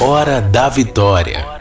Hora 0.00 0.42
da 0.42 0.68
Vitória. 0.68 1.53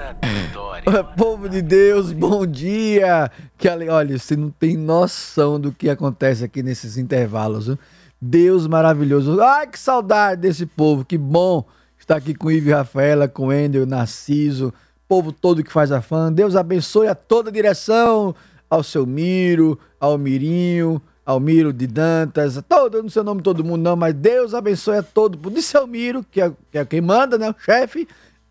Povo 1.17 1.47
de 1.47 1.61
Deus, 1.61 2.11
bom 2.11 2.45
dia! 2.45 3.31
Que 3.57 3.69
olha, 3.69 4.17
você 4.17 4.35
não 4.35 4.49
tem 4.49 4.75
noção 4.75 5.59
do 5.59 5.71
que 5.71 5.89
acontece 5.89 6.43
aqui 6.43 6.61
nesses 6.61 6.97
intervalos. 6.97 7.67
Viu? 7.67 7.79
Deus 8.21 8.67
maravilhoso. 8.67 9.41
Ai, 9.41 9.67
que 9.67 9.79
saudade 9.79 10.41
desse 10.41 10.65
povo, 10.65 11.05
que 11.05 11.17
bom 11.17 11.65
estar 11.97 12.17
aqui 12.17 12.33
com 12.33 12.51
Ive 12.51 12.71
Rafaela, 12.71 13.27
com 13.27 13.51
Endel, 13.51 13.85
Narciso, 13.85 14.73
povo 15.07 15.31
todo 15.31 15.63
que 15.63 15.71
faz 15.71 15.91
a 15.91 16.01
fã. 16.01 16.31
Deus 16.31 16.55
abençoe 16.55 17.07
a 17.07 17.15
toda 17.15 17.49
a 17.49 17.53
direção, 17.53 18.35
ao 18.69 18.83
seu 18.83 19.05
Miro, 19.05 19.79
ao 19.99 20.17
Mirinho, 20.17 21.01
Almiro 21.25 21.71
de 21.71 21.87
Dantas, 21.87 22.61
todo, 22.67 23.01
não 23.01 23.09
sei 23.09 23.21
o 23.21 23.25
nome 23.25 23.39
de 23.39 23.45
todo 23.45 23.63
mundo 23.63 23.81
não, 23.81 23.95
mas 23.95 24.13
Deus 24.13 24.53
abençoe 24.53 24.97
a 24.97 25.03
todo 25.03 25.37
mundo. 25.37 25.51
Disse 25.51 25.77
Almiro, 25.77 26.25
que 26.29 26.41
é, 26.41 26.51
que 26.69 26.77
é 26.77 26.83
quem 26.83 26.99
manda, 26.99 27.37
né, 27.37 27.49
o 27.49 27.55
chefe, 27.57 28.05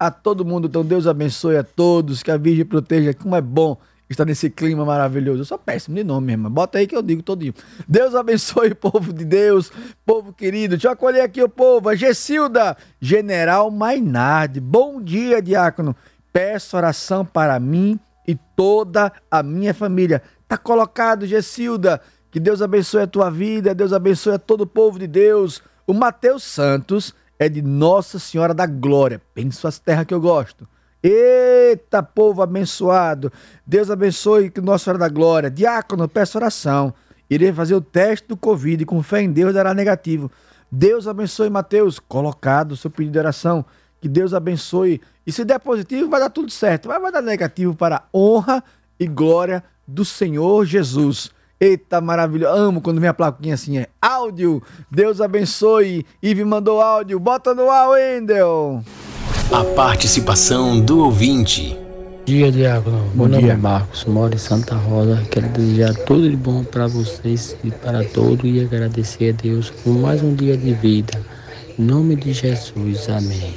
a 0.07 0.11
todo 0.11 0.45
mundo. 0.45 0.67
Então 0.67 0.85
Deus 0.85 1.07
abençoe 1.07 1.57
a 1.57 1.63
todos, 1.63 2.25
que 2.25 2.31
a 2.31 2.37
Virgem 2.37 2.65
proteja, 2.65 3.15
como 3.15 3.37
é 3.37 3.41
bom 3.41 3.77
estar 4.11 4.25
nesse 4.25 4.51
clima 4.51 4.85
maravilhoso. 4.85 5.43
Eu 5.43 5.45
sou 5.45 5.59
péssimo 5.59 5.95
de 5.95 6.03
nome 6.03 6.27
mesmo, 6.27 6.51
bota 6.51 6.79
aí 6.79 6.89
que 6.89 6.97
eu 6.97 7.03
digo 7.03 7.23
todinho. 7.23 7.55
Deus 7.87 8.13
abençoe 8.15 8.71
o 8.71 8.75
povo 8.77 9.13
de 9.13 9.25
Deus, 9.25 9.71
povo 10.05 10.33
querido. 10.33 10.75
Deixa 10.75 10.89
eu 10.89 10.93
acolher 10.93 11.23
aqui 11.23 11.41
o 11.41 11.49
povo. 11.49 11.89
A 11.89 11.95
Gessilda, 11.95 12.77
General 13.01 13.71
Mainardi. 13.71 14.59
Bom 14.61 15.01
dia, 15.01 15.41
diácono. 15.41 15.95
Peço 16.33 16.77
oração 16.77 17.25
para 17.25 17.61
mim 17.61 17.99
e 18.27 18.35
toda 18.57 19.13
a 19.31 19.41
minha 19.41 19.73
família. 19.73 20.21
Tá 20.49 20.59
colocado, 20.59 21.27
Gessilda. 21.27 22.01
Que 22.31 22.41
Deus 22.41 22.61
abençoe 22.61 23.03
a 23.03 23.07
tua 23.07 23.31
vida, 23.31 23.75
Deus 23.75 23.93
abençoe 23.93 24.35
a 24.35 24.39
todo 24.39 24.63
o 24.63 24.67
povo 24.67 24.99
de 24.99 25.07
Deus. 25.07 25.63
O 25.87 25.95
Mateus 25.95 26.43
Santos 26.43 27.15
é 27.43 27.49
de 27.49 27.63
Nossa 27.63 28.19
Senhora 28.19 28.55
da 28.55 28.67
Glória. 28.67 29.21
Penso 29.35 29.67
as 29.67 29.79
terras 29.79 30.07
que 30.07 30.15
eu 30.15 30.21
gosto. 30.21 30.67
Eita, 31.03 32.03
povo 32.03 32.43
abençoado. 32.43 33.33
Deus 33.67 33.91
abençoe 33.91 34.51
que 34.51 34.61
Nossa 34.61 34.85
Senhora 34.85 34.99
da 34.99 35.09
Glória. 35.09 35.51
Diácono, 35.51 36.09
peço 36.09 36.39
oração. 36.39 36.95
Irei 37.29 37.53
fazer 37.53 37.75
o 37.75 37.81
teste 37.81 38.29
do 38.29 38.37
Covid 38.37 38.83
e 38.83 38.87
com 38.87 39.03
fé 39.03 39.23
em 39.23 39.33
Deus 39.33 39.55
dará 39.55 39.75
negativo. 39.75 40.31
Deus 40.71 41.09
abençoe, 41.09 41.51
Mateus. 41.51 41.99
Colocado 41.99 42.73
o 42.73 42.77
seu 42.77 42.91
pedido 42.91 43.15
de 43.15 43.19
oração. 43.19 43.65
Que 44.01 44.09
Deus 44.09 44.33
abençoe. 44.33 45.01
E 45.27 45.33
se 45.33 45.45
der 45.45 45.59
positivo, 45.59 46.09
vai 46.09 46.21
dar 46.21 46.31
tudo 46.31 46.51
certo. 46.51 46.89
Mas 46.89 47.03
vai 47.03 47.11
dar 47.11 47.23
negativo 47.23 47.75
para 47.75 47.97
a 47.97 48.03
honra 48.15 48.63
e 48.99 49.07
glória 49.07 49.65
do 49.87 50.05
Senhor 50.05 50.65
Jesus. 50.65 51.31
Eita, 51.63 52.01
maravilha. 52.01 52.49
Amo 52.49 52.81
quando 52.81 53.01
vem 53.01 53.09
a 53.09 53.15
plaquinha 53.15 53.55
assim, 53.55 53.79
é 53.79 53.87
áudio. 54.01 54.61
Deus 54.91 55.21
abençoe. 55.21 56.05
Ive 56.21 56.45
mandou 56.45 56.81
áudio. 56.81 57.21
Bota 57.21 57.55
no 57.55 57.71
ar, 57.71 57.91
Wendel. 57.91 58.83
A 59.53 59.63
participação 59.77 60.81
do 60.81 61.05
ouvinte. 61.05 61.79
Bom 61.79 62.25
dia, 62.25 62.51
Diácono. 62.51 62.99
Bom 63.15 63.27
Meu 63.27 63.29
nome 63.29 63.43
dia. 63.45 63.53
é 63.53 63.57
Marcos, 63.57 64.05
moro 64.07 64.35
em 64.35 64.39
Santa 64.39 64.75
Rosa. 64.75 65.23
Quero 65.31 65.47
desejar 65.51 65.95
tudo 66.05 66.29
de 66.29 66.37
bom 66.37 66.65
para 66.65 66.89
vocês 66.89 67.57
e 67.63 67.71
para 67.71 68.03
todos 68.09 68.43
e 68.43 68.61
agradecer 68.61 69.33
a 69.33 69.41
Deus 69.41 69.71
por 69.71 69.95
mais 69.95 70.21
um 70.21 70.35
dia 70.35 70.57
de 70.57 70.75
vida. 70.75 71.25
Em 71.79 71.83
nome 71.85 72.17
de 72.17 72.33
Jesus, 72.33 73.09
amém. 73.09 73.55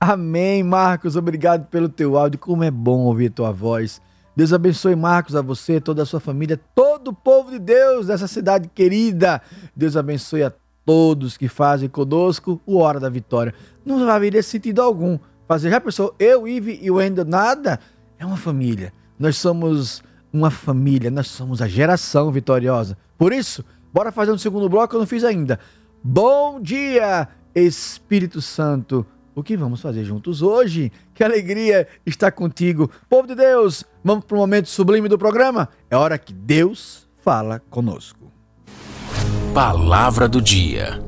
Amém, 0.00 0.62
Marcos. 0.62 1.14
Obrigado 1.14 1.66
pelo 1.66 1.90
teu 1.90 2.16
áudio. 2.16 2.40
Como 2.40 2.64
é 2.64 2.70
bom 2.70 3.00
ouvir 3.00 3.28
tua 3.28 3.52
voz. 3.52 4.00
Deus 4.34 4.52
abençoe, 4.52 4.96
Marcos, 4.96 5.36
a 5.36 5.42
você, 5.42 5.80
toda 5.80 6.02
a 6.02 6.06
sua 6.06 6.20
família, 6.20 6.58
todo 6.74 7.08
o 7.08 7.14
povo 7.14 7.50
de 7.50 7.58
Deus 7.58 8.06
dessa 8.06 8.26
cidade 8.26 8.70
querida. 8.74 9.42
Deus 9.76 9.96
abençoe 9.96 10.42
a 10.42 10.52
todos 10.84 11.36
que 11.36 11.48
fazem 11.48 11.88
conosco 11.88 12.60
o 12.64 12.78
Hora 12.78 12.98
da 12.98 13.10
Vitória. 13.10 13.54
Não 13.84 14.08
haveria 14.08 14.42
sentido 14.42 14.80
algum 14.80 15.18
fazer. 15.46 15.70
Já 15.70 15.80
pensou, 15.80 16.14
eu, 16.18 16.48
Ive 16.48 16.78
e 16.82 16.90
o 16.90 16.94
Wendel, 16.94 17.26
nada? 17.26 17.78
É 18.18 18.24
uma 18.24 18.36
família. 18.36 18.92
Nós 19.18 19.36
somos 19.36 20.02
uma 20.32 20.50
família, 20.50 21.10
nós 21.10 21.28
somos 21.28 21.60
a 21.60 21.68
geração 21.68 22.32
vitoriosa. 22.32 22.96
Por 23.18 23.32
isso, 23.32 23.62
bora 23.92 24.10
fazer 24.10 24.32
um 24.32 24.38
segundo 24.38 24.68
bloco 24.68 24.88
que 24.88 24.96
eu 24.96 25.00
não 25.00 25.06
fiz 25.06 25.24
ainda. 25.24 25.60
Bom 26.02 26.58
dia, 26.58 27.28
Espírito 27.54 28.40
Santo. 28.40 29.06
O 29.34 29.42
que 29.42 29.56
vamos 29.56 29.80
fazer 29.80 30.04
juntos 30.04 30.42
hoje? 30.42 30.92
Que 31.14 31.24
alegria 31.24 31.88
estar 32.04 32.30
contigo. 32.32 32.90
Povo 33.08 33.26
de 33.26 33.34
Deus, 33.34 33.82
vamos 34.04 34.26
para 34.26 34.36
o 34.36 34.40
momento 34.40 34.68
sublime 34.68 35.08
do 35.08 35.16
programa? 35.16 35.70
É 35.88 35.96
hora 35.96 36.18
que 36.18 36.34
Deus 36.34 37.08
fala 37.16 37.58
conosco. 37.70 38.30
Palavra 39.54 40.28
do 40.28 40.40
dia. 40.40 41.02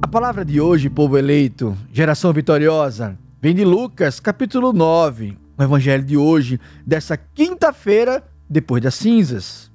A 0.00 0.08
palavra 0.08 0.46
de 0.46 0.58
hoje, 0.58 0.88
povo 0.88 1.18
eleito, 1.18 1.76
geração 1.92 2.32
vitoriosa, 2.32 3.18
vem 3.42 3.54
de 3.54 3.66
Lucas, 3.66 4.18
capítulo 4.18 4.72
9, 4.72 5.36
o 5.58 5.62
evangelho 5.62 6.04
de 6.04 6.16
hoje, 6.16 6.58
dessa 6.86 7.18
quinta-feira, 7.18 8.24
depois 8.48 8.82
das 8.82 8.94
cinzas. 8.94 9.70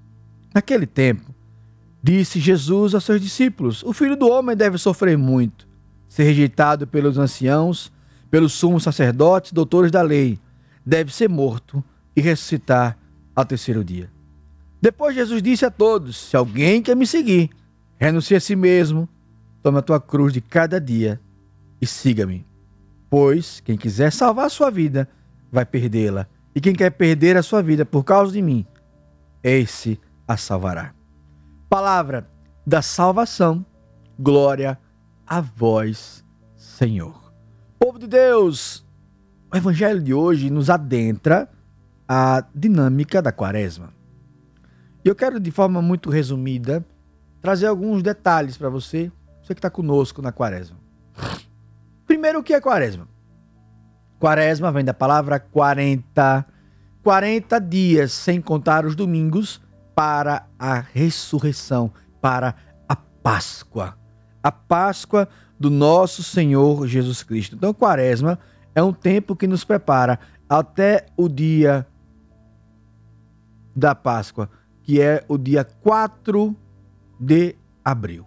Naquele 0.51 0.87
tempo, 0.87 1.32
disse 2.03 2.39
Jesus 2.39 2.93
aos 2.93 3.05
seus 3.05 3.21
discípulos: 3.21 3.81
O 3.83 3.93
filho 3.93 4.17
do 4.17 4.27
homem 4.27 4.55
deve 4.57 4.77
sofrer 4.77 5.17
muito, 5.17 5.65
ser 6.09 6.23
rejeitado 6.23 6.85
pelos 6.85 7.17
anciãos, 7.17 7.91
pelos 8.29 8.51
sumos 8.51 8.83
sacerdotes, 8.83 9.53
doutores 9.53 9.89
da 9.89 10.01
lei, 10.01 10.37
deve 10.85 11.13
ser 11.13 11.29
morto 11.29 11.81
e 12.13 12.19
ressuscitar 12.19 12.97
ao 13.33 13.45
terceiro 13.45 13.83
dia. 13.83 14.11
Depois 14.81 15.15
Jesus 15.15 15.41
disse 15.41 15.65
a 15.65 15.71
todos: 15.71 16.17
Se 16.17 16.35
alguém 16.35 16.81
quer 16.81 16.95
me 16.95 17.07
seguir, 17.07 17.49
renuncie 17.97 18.35
a 18.35 18.41
si 18.41 18.55
mesmo, 18.55 19.07
tome 19.61 19.79
a 19.79 19.81
tua 19.81 20.01
cruz 20.01 20.33
de 20.33 20.41
cada 20.41 20.81
dia 20.81 21.21
e 21.79 21.87
siga-me. 21.87 22.45
Pois 23.09 23.61
quem 23.61 23.77
quiser 23.77 24.11
salvar 24.11 24.47
a 24.47 24.49
sua 24.49 24.69
vida, 24.69 25.07
vai 25.51 25.65
perdê-la. 25.65 26.27
E 26.55 26.61
quem 26.61 26.73
quer 26.73 26.91
perder 26.91 27.37
a 27.37 27.43
sua 27.43 27.63
vida 27.63 27.85
por 27.85 28.03
causa 28.03 28.33
de 28.33 28.41
mim, 28.41 28.65
esse 29.43 29.99
a 30.27 30.37
salvará. 30.37 30.93
Palavra 31.73 32.29
da 32.67 32.83
salvação, 32.83 33.65
glória 34.19 34.77
a 35.25 35.41
vós, 35.41 36.23
Senhor. 36.55 37.33
Povo 37.79 37.97
de 37.97 38.05
Deus, 38.05 38.85
o 39.51 39.57
evangelho 39.57 39.99
de 39.99 40.13
hoje 40.13 40.51
nos 40.51 40.69
adentra 40.69 41.49
a 42.07 42.45
dinâmica 42.53 43.23
da 43.23 43.31
quaresma. 43.31 43.91
E 45.03 45.09
eu 45.09 45.15
quero, 45.15 45.39
de 45.39 45.49
forma 45.49 45.81
muito 45.81 46.11
resumida, 46.11 46.85
trazer 47.41 47.65
alguns 47.65 48.03
detalhes 48.03 48.55
para 48.55 48.69
você, 48.69 49.11
você 49.41 49.55
que 49.55 49.59
está 49.59 49.71
conosco 49.71 50.21
na 50.21 50.31
quaresma. 50.31 50.77
Primeiro, 52.05 52.37
o 52.37 52.43
que 52.43 52.53
é 52.53 52.61
quaresma? 52.61 53.07
Quaresma 54.19 54.71
vem 54.71 54.85
da 54.85 54.93
palavra 54.93 55.39
40. 55.39 56.45
40 57.01 57.59
dias, 57.59 58.13
sem 58.13 58.39
contar 58.39 58.85
os 58.85 58.95
domingos, 58.95 59.59
para 59.95 60.47
a 60.57 60.79
ressurreição, 60.79 61.91
para 62.21 62.55
a 62.87 62.95
Páscoa. 62.95 63.97
A 64.41 64.51
Páscoa 64.51 65.27
do 65.59 65.69
nosso 65.69 66.23
Senhor 66.23 66.87
Jesus 66.87 67.23
Cristo. 67.23 67.55
Então, 67.55 67.73
Quaresma 67.73 68.39
é 68.75 68.81
um 68.81 68.91
tempo 68.91 69.35
que 69.35 69.47
nos 69.47 69.63
prepara 69.63 70.19
até 70.49 71.05
o 71.15 71.29
dia 71.29 71.87
da 73.75 73.95
Páscoa, 73.95 74.49
que 74.83 75.01
é 75.01 75.23
o 75.27 75.37
dia 75.37 75.63
4 75.63 76.55
de 77.19 77.55
abril. 77.83 78.25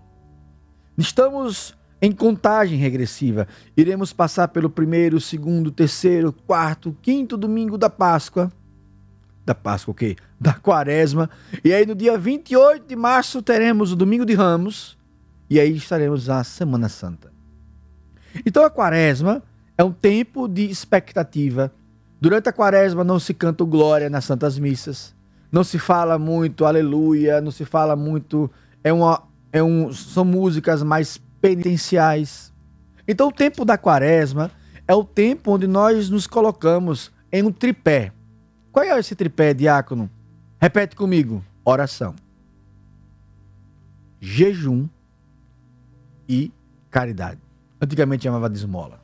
Estamos 0.97 1.77
em 2.01 2.12
contagem 2.12 2.79
regressiva. 2.79 3.47
Iremos 3.77 4.12
passar 4.12 4.49
pelo 4.49 4.71
primeiro, 4.71 5.21
segundo, 5.21 5.71
terceiro, 5.71 6.33
quarto, 6.33 6.97
quinto 7.03 7.37
domingo 7.37 7.77
da 7.77 7.91
Páscoa. 7.91 8.51
Da 9.47 9.55
Páscoa, 9.55 9.93
o 9.93 9.95
quê? 9.95 10.17
Da 10.39 10.53
Quaresma. 10.53 11.31
E 11.65 11.73
aí 11.73 11.87
no 11.87 11.95
dia 11.95 12.19
28 12.19 12.87
de 12.87 12.97
março 12.97 13.41
teremos 13.41 13.93
o 13.93 13.97
Domingo 13.97 14.27
de 14.27 14.35
Ramos. 14.35 14.99
E 15.49 15.61
aí 15.61 15.77
estaremos 15.77 16.27
na 16.27 16.43
Semana 16.43 16.89
Santa. 16.89 17.33
Então 18.45 18.65
a 18.65 18.71
Quaresma 18.71 19.43
é 19.79 19.85
um 19.85 19.93
tempo 19.93 20.49
de 20.49 20.69
expectativa. 20.69 21.73
Durante 22.21 22.49
a 22.49 22.53
Quaresma 22.53 23.05
não 23.05 23.21
se 23.21 23.33
canta 23.33 23.65
glória 23.65 24.11
nas 24.11 24.25
Santas 24.25 24.59
Missas. 24.59 25.15
Não 25.53 25.63
se 25.63 25.79
fala 25.79 26.19
muito 26.19 26.65
aleluia, 26.65 27.41
não 27.41 27.53
se 27.53 27.65
fala 27.65 27.95
muito. 27.95 28.51
É 28.83 28.93
uma, 28.93 29.23
é 29.53 29.63
um, 29.63 29.93
são 29.93 30.25
músicas 30.25 30.83
mais 30.83 31.21
penitenciais. 31.41 32.53
Então, 33.07 33.29
o 33.29 33.33
tempo 33.33 33.65
da 33.65 33.79
quaresma 33.79 34.51
é 34.89 34.95
o 34.95 35.05
tempo 35.05 35.53
onde 35.53 35.67
nós 35.67 36.11
nos 36.11 36.27
colocamos 36.27 37.13
em 37.31 37.43
um 37.43 37.53
tripé. 37.53 38.13
Qual 38.77 38.85
é 38.85 38.99
esse 38.99 39.14
tripé, 39.14 39.55
diácono? 39.55 40.11
Repete 40.61 40.95
comigo: 40.95 41.43
oração, 41.64 42.14
jejum 44.20 44.87
e 46.29 46.53
caridade. 46.91 47.41
Antigamente 47.81 48.24
chamava 48.24 48.51
de 48.51 48.57
esmola. 48.57 49.01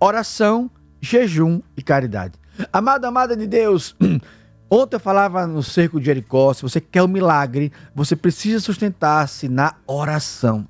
Oração, 0.00 0.70
jejum 1.02 1.60
e 1.76 1.82
caridade. 1.82 2.38
Amada, 2.72 3.06
amada 3.06 3.36
de 3.36 3.46
Deus, 3.46 3.94
Ontem 4.70 4.96
eu 4.96 5.00
falava 5.00 5.46
no 5.46 5.62
cerco 5.62 6.00
de 6.00 6.06
Jericó, 6.06 6.54
se 6.54 6.62
você 6.62 6.80
quer 6.80 7.02
um 7.02 7.06
milagre, 7.06 7.70
você 7.94 8.16
precisa 8.16 8.58
sustentar-se 8.58 9.50
na 9.50 9.74
oração. 9.86 10.66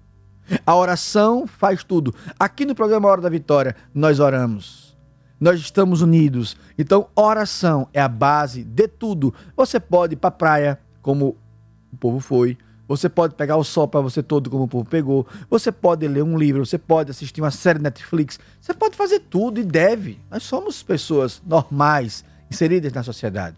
A 0.66 0.74
oração 0.74 1.46
faz 1.46 1.84
tudo. 1.84 2.12
Aqui 2.36 2.64
no 2.64 2.74
programa 2.74 3.08
Hora 3.08 3.20
da 3.20 3.28
Vitória, 3.28 3.76
nós 3.94 4.18
oramos. 4.18 4.83
Nós 5.44 5.60
estamos 5.60 6.00
unidos. 6.00 6.56
Então, 6.78 7.06
oração 7.14 7.86
é 7.92 8.00
a 8.00 8.08
base 8.08 8.64
de 8.64 8.88
tudo. 8.88 9.34
Você 9.54 9.78
pode 9.78 10.14
ir 10.14 10.16
para 10.16 10.28
a 10.28 10.30
praia, 10.30 10.80
como 11.02 11.36
o 11.92 11.96
povo 11.98 12.18
foi, 12.18 12.56
Você 12.88 13.10
pode 13.10 13.34
pegar 13.34 13.58
o 13.58 13.62
sol 13.62 13.86
para 13.86 14.00
você 14.00 14.22
todo, 14.22 14.48
como 14.48 14.64
o 14.64 14.68
povo 14.68 14.86
pegou. 14.86 15.26
Você 15.50 15.70
pode 15.70 16.08
ler 16.08 16.22
um 16.22 16.38
livro, 16.38 16.64
você 16.64 16.78
pode 16.78 17.10
assistir 17.10 17.42
uma 17.42 17.50
série 17.50 17.78
Netflix. 17.78 18.40
Você 18.58 18.72
pode 18.72 18.96
fazer 18.96 19.20
tudo 19.20 19.60
e 19.60 19.64
deve. 19.64 20.18
Nós 20.30 20.44
somos 20.44 20.82
pessoas 20.82 21.42
normais, 21.46 22.24
inseridas 22.50 22.94
na 22.94 23.02
sociedade. 23.02 23.54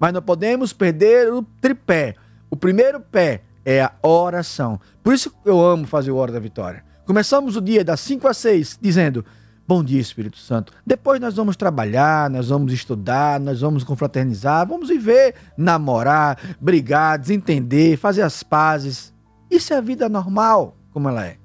Mas 0.00 0.12
não 0.12 0.22
podemos 0.22 0.72
perder 0.72 1.32
o 1.32 1.44
tripé. 1.60 2.16
O 2.50 2.56
primeiro 2.56 2.98
pé 2.98 3.42
é 3.64 3.82
a 3.82 3.92
oração. 4.02 4.80
Por 5.00 5.14
isso 5.14 5.32
eu 5.44 5.64
amo 5.64 5.86
fazer 5.86 6.10
o 6.10 6.16
Hora 6.16 6.32
da 6.32 6.40
Vitória. 6.40 6.84
Começamos 7.06 7.54
o 7.54 7.60
dia 7.60 7.84
das 7.84 8.00
5 8.00 8.26
às 8.26 8.36
6 8.38 8.78
dizendo: 8.82 9.24
Bom 9.70 9.84
dia, 9.84 10.00
Espírito 10.00 10.36
Santo. 10.36 10.72
Depois 10.84 11.20
nós 11.20 11.36
vamos 11.36 11.56
trabalhar, 11.56 12.28
nós 12.28 12.48
vamos 12.48 12.72
estudar, 12.72 13.38
nós 13.38 13.60
vamos 13.60 13.84
confraternizar, 13.84 14.66
vamos 14.66 14.88
viver, 14.88 15.36
namorar, 15.56 16.56
brigar, 16.60 17.16
desentender, 17.16 17.96
fazer 17.96 18.22
as 18.22 18.42
pazes. 18.42 19.14
Isso 19.48 19.72
é 19.72 19.76
a 19.76 19.80
vida 19.80 20.08
normal, 20.08 20.76
como 20.90 21.08
ela 21.08 21.24
é. 21.24 21.36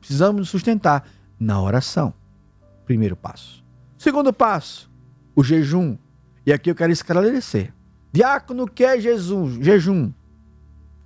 Precisamos 0.00 0.40
nos 0.40 0.48
sustentar 0.48 1.08
na 1.38 1.62
oração. 1.62 2.12
Primeiro 2.86 3.14
passo. 3.14 3.64
Segundo 3.96 4.32
passo, 4.32 4.90
o 5.36 5.44
jejum. 5.44 5.96
E 6.44 6.52
aqui 6.52 6.72
eu 6.72 6.74
quero 6.74 6.90
esclarecer. 6.90 7.72
Diácono 8.12 8.66
que 8.66 8.82
é 8.82 9.00
jejum? 9.00 9.62
Jejum. 9.62 10.12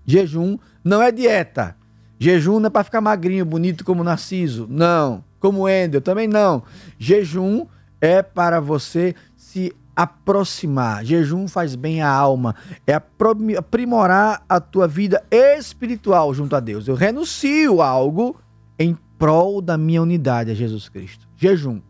Jejum 0.06 0.56
não 0.82 1.02
é 1.02 1.12
dieta. 1.12 1.76
Jejum 2.18 2.58
não 2.58 2.68
é 2.68 2.70
para 2.70 2.84
ficar 2.84 3.02
magrinho, 3.02 3.44
bonito 3.44 3.84
como 3.84 4.02
Narciso. 4.02 4.66
Não 4.66 5.22
como 5.44 5.68
Endel, 5.68 6.00
também 6.00 6.26
não. 6.26 6.62
Jejum 6.98 7.66
é 8.00 8.22
para 8.22 8.60
você 8.60 9.14
se 9.36 9.76
aproximar. 9.94 11.04
Jejum 11.04 11.46
faz 11.46 11.76
bem 11.76 12.00
à 12.00 12.08
alma, 12.08 12.54
é 12.86 12.94
aprimorar 12.94 14.42
a 14.48 14.58
tua 14.58 14.88
vida 14.88 15.22
espiritual 15.30 16.32
junto 16.32 16.56
a 16.56 16.60
Deus. 16.60 16.88
Eu 16.88 16.94
renuncio 16.94 17.82
a 17.82 17.86
algo 17.86 18.40
em 18.78 18.96
prol 19.18 19.60
da 19.60 19.76
minha 19.76 20.00
unidade 20.00 20.50
a 20.50 20.54
Jesus 20.54 20.88
Cristo. 20.88 21.28
Jejum. 21.36 21.82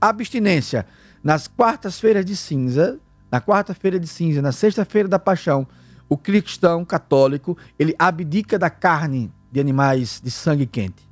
Abstinência. 0.00 0.86
Nas 1.20 1.48
quartas-feiras 1.48 2.24
de 2.24 2.36
cinza, 2.36 3.00
na 3.28 3.40
quarta-feira 3.40 3.98
de 3.98 4.06
cinza, 4.06 4.40
na 4.40 4.52
sexta-feira 4.52 5.08
da 5.08 5.18
paixão, 5.18 5.66
o 6.08 6.16
cristão 6.16 6.84
católico, 6.84 7.58
ele 7.76 7.92
abdica 7.98 8.56
da 8.56 8.70
carne 8.70 9.32
de 9.50 9.58
animais 9.58 10.20
de 10.22 10.30
sangue 10.30 10.64
quente 10.64 11.09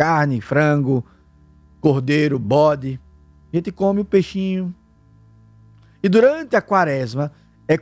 carne, 0.00 0.40
frango, 0.40 1.04
cordeiro, 1.78 2.38
bode. 2.38 2.98
A 3.52 3.56
gente 3.56 3.70
come 3.70 4.00
o 4.00 4.04
peixinho. 4.04 4.74
E 6.02 6.08
durante 6.08 6.56
a 6.56 6.62
quaresma 6.62 7.30
é, 7.68 7.78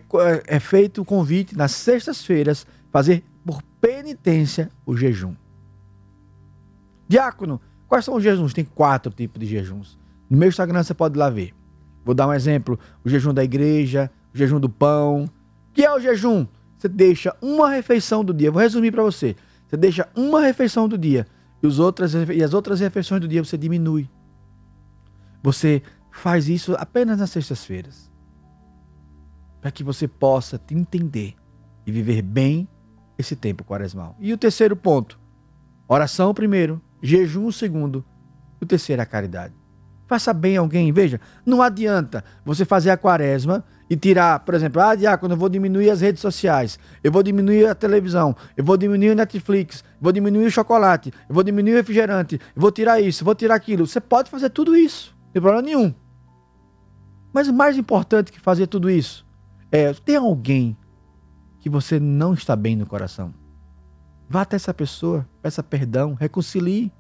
é 0.49 0.59
feito 0.59 1.01
o 1.01 1.05
convite 1.05 1.57
nas 1.57 1.71
sextas-feiras 1.71 2.67
fazer 2.91 3.23
por 3.47 3.63
penitência 3.81 4.69
o 4.85 4.97
jejum. 4.97 5.33
Diácono, 7.07 7.61
quais 7.87 8.05
são 8.05 8.17
os 8.17 8.23
jejuns? 8.25 8.53
Tem 8.53 8.65
quatro 8.65 9.13
tipos 9.13 9.39
de 9.39 9.47
jejuns. 9.47 9.97
No 10.29 10.37
meu 10.37 10.49
Instagram 10.49 10.83
você 10.83 10.95
pode 10.95 11.17
ir 11.17 11.21
lá 11.21 11.31
ver. 11.31 11.55
Vou 12.05 12.17
dar 12.17 12.27
um 12.27 12.35
exemplo: 12.35 12.77
o 13.05 13.09
jejum 13.09 13.33
da 13.33 13.45
igreja, 13.45 14.11
o 14.35 14.37
jejum 14.37 14.59
do 14.59 14.69
pão. 14.69 15.27
O 15.71 15.73
que 15.73 15.85
é 15.85 15.95
o 15.95 16.01
jejum? 16.01 16.49
Você 16.77 16.89
deixa 16.89 17.37
uma 17.41 17.71
refeição 17.71 18.25
do 18.25 18.35
dia. 18.35 18.51
Vou 18.51 18.61
resumir 18.61 18.91
para 18.91 19.05
você. 19.05 19.37
Você 19.69 19.77
deixa 19.77 20.09
uma 20.17 20.41
refeição 20.41 20.89
do 20.89 20.99
dia 20.99 21.25
e, 21.63 21.67
os 21.67 21.79
outras, 21.79 22.15
e 22.15 22.43
as 22.43 22.55
outras 22.55 22.81
refeições 22.81 23.21
do 23.21 23.29
dia 23.29 23.45
você 23.45 23.57
diminui. 23.59 24.09
Você 25.43 25.83
faz 26.11 26.49
isso 26.49 26.75
apenas 26.79 27.19
nas 27.19 27.31
sextas-feiras. 27.31 28.11
Para 29.61 29.71
que 29.71 29.83
você 29.83 30.07
possa 30.07 30.59
te 30.59 30.75
entender 30.75 31.35
e 31.87 31.93
viver 31.93 32.23
bem 32.23 32.69
esse 33.17 33.35
tempo 33.35 33.65
quaresmal. 33.65 34.17
E 34.21 34.33
o 34.33 34.39
terceiro 34.39 34.77
ponto: 34.77 35.19
oração 35.89 36.33
primeiro, 36.33 36.81
jejum 37.03 37.51
segundo, 37.51 38.05
o 38.61 38.67
terceiro 38.67 39.01
é 39.01 39.05
a 39.05 39.07
caridade. 39.07 39.55
Faça 40.07 40.33
bem 40.33 40.57
a 40.57 40.61
alguém. 40.61 40.91
Veja, 40.93 41.21
não 41.45 41.61
adianta 41.61 42.25
você 42.45 42.65
fazer 42.65 42.91
a 42.91 42.97
quaresma 42.97 43.65
e 43.91 43.97
tirar, 43.97 44.41
por 44.41 44.55
exemplo, 44.55 44.83
ah, 44.83 44.95
diácono, 44.95 45.35
eu 45.35 45.39
vou 45.39 45.49
diminuir 45.49 45.91
as 45.91 46.01
redes 46.01 46.21
sociais, 46.21 46.79
eu 47.03 47.11
vou 47.11 47.23
diminuir 47.23 47.67
a 47.67 47.75
televisão, 47.75 48.37
eu 48.57 48.65
vou 48.65 48.77
diminuir 48.77 49.11
o 49.11 49.15
Netflix, 49.15 49.83
vou 50.01 50.13
diminuir 50.13 50.47
o 50.47 50.51
chocolate, 50.51 51.13
eu 51.29 51.35
vou 51.35 51.43
diminuir 51.43 51.73
o 51.73 51.77
refrigerante, 51.77 52.37
eu 52.55 52.61
vou 52.61 52.71
tirar 52.71 53.01
isso, 53.01 53.23
eu 53.23 53.25
vou 53.25 53.35
tirar 53.35 53.55
aquilo. 53.55 53.87
Você 53.87 54.01
pode 54.01 54.31
fazer 54.31 54.51
tudo 54.51 54.77
isso, 54.77 55.17
não 55.27 55.33
tem 55.33 55.43
problema 55.43 55.63
nenhum. 55.63 55.95
Mas 57.33 57.49
o 57.49 57.53
mais 57.53 57.79
importante 57.79 58.33
que 58.33 58.41
fazer 58.41 58.67
tudo 58.67 58.91
isso 58.91 59.27
é 59.71 59.93
ter 59.93 60.17
alguém 60.17 60.77
que 61.61 61.69
você 61.69 61.99
não 61.99 62.35
está 62.35 62.55
bem 62.57 62.77
no 62.77 62.87
coração. 62.87 63.33
Vá 64.29 64.43
até 64.43 64.57
essa 64.57 64.75
pessoa, 64.75 65.27
peça 65.41 65.63
perdão, 65.63 66.15
reconcilie. 66.15 66.93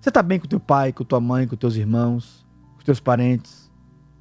Você 0.00 0.10
está 0.10 0.22
bem 0.22 0.38
com 0.38 0.46
teu 0.46 0.60
pai, 0.60 0.92
com 0.92 1.04
tua 1.04 1.20
mãe, 1.20 1.46
com 1.46 1.56
teus 1.56 1.76
irmãos, 1.76 2.46
com 2.76 2.84
teus 2.84 3.00
parentes. 3.00 3.70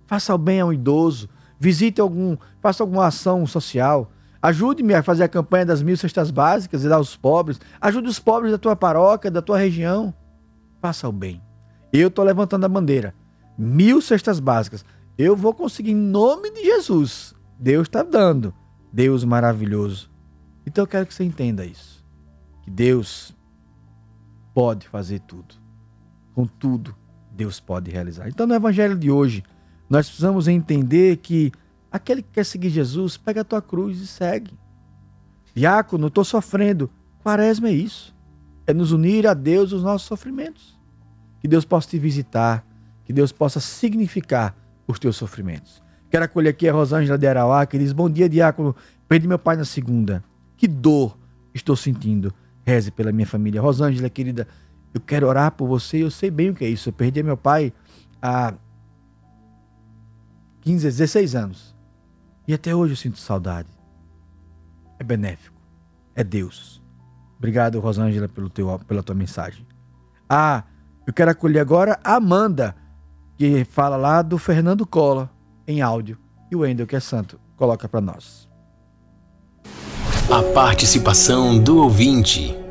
Faça 0.07 0.33
o 0.33 0.37
bem 0.37 0.61
ao 0.61 0.71
idoso, 0.71 1.27
visite 1.63 2.01
algum, 2.01 2.35
faça 2.59 2.83
alguma 2.83 3.07
ação 3.07 3.47
social. 3.47 4.11
Ajude-me 4.41 4.93
a 4.93 5.01
fazer 5.01 5.23
a 5.23 5.29
campanha 5.29 5.65
das 5.65 5.81
mil 5.81 5.95
cestas 5.95 6.29
básicas 6.29 6.83
e 6.83 6.89
dar 6.89 6.97
aos 6.97 7.15
pobres. 7.15 7.57
Ajude 7.79 8.09
os 8.09 8.19
pobres 8.19 8.51
da 8.51 8.57
tua 8.57 8.75
paróquia, 8.75 9.31
da 9.31 9.41
tua 9.41 9.57
região. 9.57 10.13
Faça 10.81 11.07
o 11.07 11.11
bem. 11.13 11.41
Eu 11.93 12.09
estou 12.09 12.25
levantando 12.25 12.65
a 12.65 12.69
bandeira. 12.69 13.15
Mil 13.57 14.01
cestas 14.01 14.41
básicas. 14.41 14.83
Eu 15.17 15.37
vou 15.37 15.53
conseguir 15.53 15.91
em 15.91 15.95
nome 15.95 16.51
de 16.51 16.65
Jesus. 16.65 17.33
Deus 17.57 17.87
está 17.87 18.03
dando. 18.03 18.53
Deus 18.91 19.23
maravilhoso. 19.23 20.11
Então 20.67 20.83
eu 20.83 20.87
quero 20.87 21.05
que 21.05 21.13
você 21.13 21.23
entenda 21.23 21.65
isso. 21.65 22.03
Que 22.63 22.69
Deus 22.69 23.33
pode 24.53 24.85
fazer 24.89 25.19
tudo. 25.19 25.55
Com 26.35 26.45
tudo, 26.45 26.93
Deus 27.31 27.61
pode 27.61 27.89
realizar. 27.89 28.27
Então 28.27 28.45
no 28.45 28.53
evangelho 28.53 28.97
de 28.97 29.09
hoje, 29.09 29.45
nós 29.93 30.07
precisamos 30.07 30.47
entender 30.47 31.17
que 31.17 31.51
aquele 31.91 32.23
que 32.23 32.29
quer 32.31 32.43
seguir 32.43 32.71
Jesus, 32.71 33.15
pega 33.15 33.41
a 33.41 33.43
tua 33.43 33.61
cruz 33.61 33.99
e 33.99 34.07
segue. 34.07 34.57
Diácono, 35.53 36.07
estou 36.07 36.23
sofrendo. 36.23 36.89
Quaresma 37.21 37.69
é 37.69 37.73
isso. 37.73 38.11
É 38.65 38.73
nos 38.73 38.91
unir 38.91 39.27
a 39.27 39.35
Deus 39.35 39.71
os 39.71 39.83
nossos 39.83 40.07
sofrimentos. 40.07 40.79
Que 41.39 41.47
Deus 41.47 41.63
possa 41.63 41.89
te 41.89 41.99
visitar, 41.99 42.65
que 43.05 43.13
Deus 43.13 43.31
possa 43.31 43.59
significar 43.59 44.57
os 44.87 44.97
teus 44.97 45.15
sofrimentos. 45.15 45.79
Quero 46.09 46.25
acolher 46.25 46.49
aqui 46.49 46.67
a 46.67 46.73
Rosângela 46.73 47.15
de 47.15 47.27
Arauá, 47.27 47.63
que 47.67 47.77
diz: 47.77 47.93
Bom 47.93 48.09
dia, 48.09 48.27
diácono. 48.27 48.75
Perdi 49.07 49.27
meu 49.27 49.37
pai 49.37 49.57
na 49.57 49.65
segunda. 49.65 50.23
Que 50.57 50.67
dor 50.67 51.15
estou 51.53 51.75
sentindo. 51.75 52.33
Reze 52.65 52.89
pela 52.89 53.11
minha 53.11 53.27
família. 53.27 53.61
Rosângela, 53.61 54.09
querida, 54.09 54.47
eu 54.91 54.99
quero 54.99 55.27
orar 55.27 55.51
por 55.51 55.67
você. 55.67 56.01
Eu 56.01 56.09
sei 56.09 56.31
bem 56.31 56.49
o 56.49 56.55
que 56.55 56.65
é 56.65 56.67
isso. 56.67 56.89
Eu 56.89 56.93
perdi 56.93 57.21
meu 57.21 57.37
pai 57.37 57.71
há 58.19 58.55
15, 60.63 60.85
16 60.85 61.35
anos. 61.35 61.75
E 62.47 62.53
até 62.53 62.73
hoje 62.73 62.93
eu 62.93 62.97
sinto 62.97 63.19
saudade. 63.19 63.67
É 64.99 65.03
benéfico. 65.03 65.61
É 66.15 66.23
Deus. 66.23 66.81
Obrigado, 67.37 67.79
Rosângela, 67.79 68.29
pelo 68.29 68.49
teu, 68.49 68.79
pela 68.87 69.03
tua 69.03 69.15
mensagem. 69.15 69.67
Ah, 70.29 70.63
eu 71.05 71.13
quero 71.13 71.31
acolher 71.31 71.59
agora 71.59 71.99
a 72.03 72.15
Amanda, 72.15 72.75
que 73.37 73.65
fala 73.65 73.97
lá 73.97 74.21
do 74.21 74.37
Fernando 74.37 74.87
Cola, 74.87 75.29
em 75.67 75.81
áudio. 75.81 76.17
E 76.49 76.55
o 76.55 76.59
Wendel, 76.59 76.87
que 76.87 76.95
é 76.95 76.99
santo, 76.99 77.39
coloca 77.57 77.89
para 77.89 77.99
nós. 77.99 78.47
A 80.31 80.41
participação 80.53 81.61
do 81.61 81.77
ouvinte. 81.77 82.62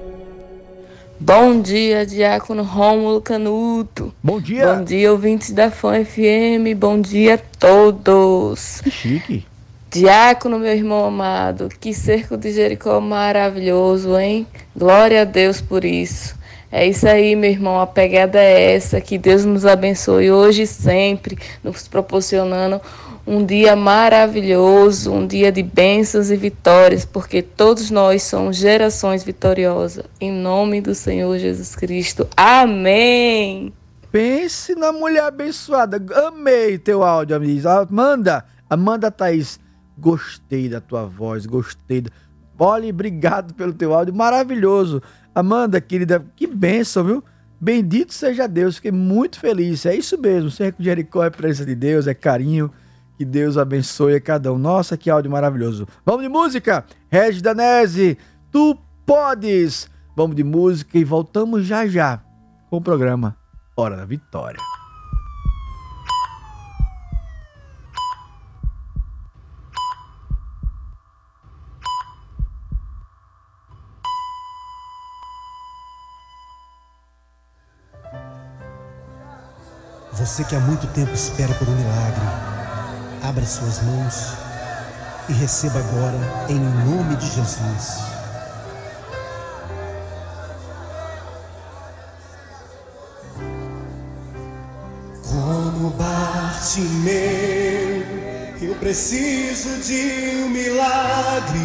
Bom 1.24 1.60
dia, 1.60 2.04
Diácono 2.04 2.64
Rômulo 2.64 3.20
Canuto. 3.20 4.12
Bom 4.20 4.40
dia. 4.40 4.74
Bom 4.74 4.82
dia, 4.82 5.12
ouvintes 5.12 5.52
da 5.52 5.70
Fã 5.70 6.04
FM. 6.04 6.76
Bom 6.76 7.00
dia 7.00 7.34
a 7.34 7.38
todos. 7.38 8.80
Que 8.80 8.90
chique. 8.90 9.46
Diácono, 9.88 10.58
meu 10.58 10.72
irmão 10.72 11.04
amado, 11.04 11.68
que 11.80 11.94
cerco 11.94 12.36
de 12.36 12.50
Jericó 12.50 13.00
maravilhoso, 13.00 14.18
hein? 14.18 14.44
Glória 14.76 15.22
a 15.22 15.24
Deus 15.24 15.60
por 15.60 15.84
isso. 15.84 16.34
É 16.72 16.84
isso 16.84 17.06
aí, 17.06 17.36
meu 17.36 17.50
irmão. 17.50 17.80
A 17.80 17.86
pegada 17.86 18.40
é 18.40 18.74
essa. 18.74 19.00
Que 19.00 19.16
Deus 19.16 19.44
nos 19.44 19.64
abençoe 19.64 20.28
hoje 20.28 20.62
e 20.62 20.66
sempre, 20.66 21.38
nos 21.62 21.86
proporcionando 21.86 22.80
um 23.26 23.44
dia 23.44 23.76
maravilhoso, 23.76 25.12
um 25.12 25.26
dia 25.26 25.52
de 25.52 25.62
bênçãos 25.62 26.30
e 26.30 26.36
vitórias, 26.36 27.04
porque 27.04 27.40
todos 27.40 27.90
nós 27.90 28.22
somos 28.24 28.56
gerações 28.56 29.22
vitoriosas. 29.22 30.04
Em 30.20 30.32
nome 30.32 30.80
do 30.80 30.94
Senhor 30.94 31.38
Jesus 31.38 31.76
Cristo. 31.76 32.26
Amém. 32.36 33.72
Pense 34.10 34.74
na 34.74 34.92
mulher 34.92 35.24
abençoada. 35.24 36.02
Amei 36.26 36.76
teu 36.78 37.02
áudio, 37.02 37.36
amiga. 37.36 37.80
Amanda, 37.80 38.44
Amanda 38.68 39.10
Thaís, 39.10 39.58
gostei 39.96 40.68
da 40.68 40.80
tua 40.80 41.06
voz, 41.06 41.46
gostei. 41.46 42.02
Da... 42.02 42.10
Olha, 42.58 42.90
obrigado 42.90 43.54
pelo 43.54 43.72
teu 43.72 43.94
áudio, 43.94 44.14
maravilhoso. 44.14 45.00
Amanda, 45.34 45.80
querida, 45.80 46.24
que 46.36 46.46
bênção, 46.46 47.04
viu? 47.04 47.24
Bendito 47.60 48.12
seja 48.12 48.48
Deus, 48.48 48.76
fiquei 48.76 48.90
muito 48.90 49.38
feliz. 49.38 49.86
É 49.86 49.94
isso 49.94 50.18
mesmo, 50.18 50.50
cerco 50.50 50.82
de 50.82 50.88
Jericó 50.88 51.24
é 51.24 51.30
presença 51.30 51.64
de 51.64 51.76
Deus, 51.76 52.08
é 52.08 52.12
carinho. 52.12 52.70
Que 53.16 53.24
Deus 53.24 53.56
abençoe 53.56 54.14
a 54.14 54.20
cada 54.20 54.52
um. 54.52 54.58
Nossa, 54.58 54.96
que 54.96 55.10
áudio 55.10 55.30
maravilhoso. 55.30 55.86
Vamos 56.04 56.22
de 56.22 56.28
música? 56.28 56.84
Regis 57.08 57.42
Danese, 57.42 58.18
Tu 58.50 58.76
Podes. 59.06 59.88
Vamos 60.16 60.36
de 60.36 60.44
música 60.44 60.98
e 60.98 61.04
voltamos 61.04 61.66
já 61.66 61.86
já 61.86 62.22
com 62.68 62.76
o 62.76 62.80
programa 62.80 63.36
Hora 63.76 63.96
da 63.96 64.04
Vitória. 64.04 64.60
Você 80.12 80.44
que 80.44 80.54
há 80.54 80.60
muito 80.60 80.86
tempo 80.88 81.12
espera 81.12 81.52
por 81.54 81.68
um 81.68 81.74
milagre, 81.74 82.51
abra 83.22 83.46
suas 83.46 83.80
mãos 83.82 84.32
e 85.28 85.32
receba 85.32 85.78
agora 85.78 86.18
em 86.48 86.58
nome 86.58 87.14
de 87.16 87.26
Jesus. 87.26 88.00
Como 95.24 95.90
Bartimeu, 95.90 97.12
eu 98.60 98.74
preciso 98.80 99.80
de 99.80 100.42
um 100.42 100.48
milagre. 100.48 101.60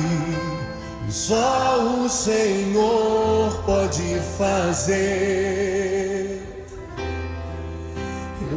Só 1.10 2.04
o 2.04 2.10
Senhor 2.10 3.64
pode 3.66 4.20
fazer. 4.38 6.07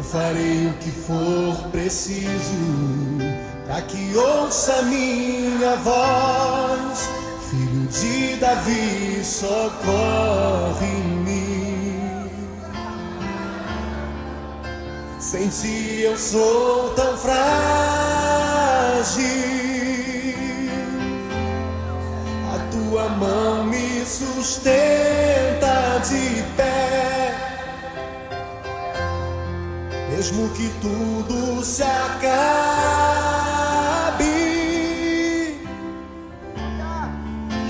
Eu 0.01 0.05
farei 0.05 0.67
o 0.67 0.73
que 0.79 0.91
for 0.91 1.69
preciso 1.71 3.19
para 3.67 3.83
que 3.83 4.17
ouça 4.17 4.81
minha 4.85 5.77
voz. 5.77 7.11
Filho 7.51 7.87
de 7.87 8.37
Davi, 8.37 9.23
socorre-me. 9.23 9.91
Sem 15.19 15.49
ti 15.49 16.01
eu 16.01 16.17
sou 16.17 16.95
tão 16.95 17.19
frágil. 17.19 17.35
A 22.55 22.59
tua 22.73 23.07
mão 23.11 23.65
me 23.67 24.03
sustenta 24.07 26.01
de 26.09 26.43
pé. 26.57 26.70
Mesmo 30.21 30.51
que 30.51 30.69
tudo 30.83 31.65
se 31.65 31.83
acabe, 31.83 32.27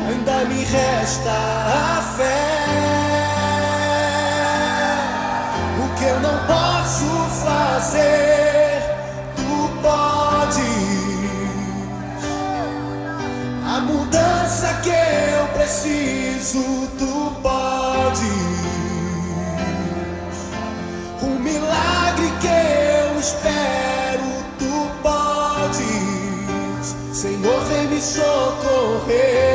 ainda 0.09 0.45
me 0.47 0.65
resta 0.65 1.31
a 1.31 2.03
fé. 2.17 2.41
O 5.79 5.89
que 5.97 6.05
eu 6.07 6.19
não 6.19 6.45
posso 6.49 7.07
fazer, 7.45 8.83
tu 9.37 9.71
podes. 9.81 10.91
A 13.65 13.81
mudança 13.81 14.75
que 14.83 14.91
eu 14.91 15.47
preciso, 15.55 16.89
tu 16.99 17.33
podes. 17.41 18.50
Espero, 23.31 24.29
tu 24.59 24.91
podes. 25.03 26.97
Senhor, 27.13 27.61
vem 27.67 27.89
me 27.89 28.01
socorrer. 28.01 29.50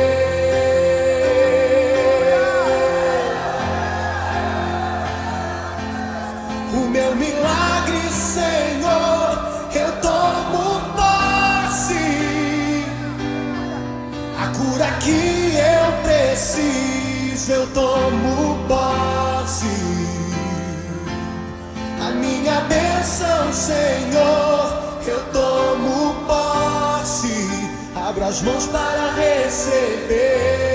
Senhor, 23.66 25.00
eu 25.08 25.20
tomo 25.32 26.14
posse. 26.24 27.68
Abra 27.96 28.26
as 28.26 28.40
mãos 28.42 28.64
para 28.68 29.10
receber. 29.14 30.65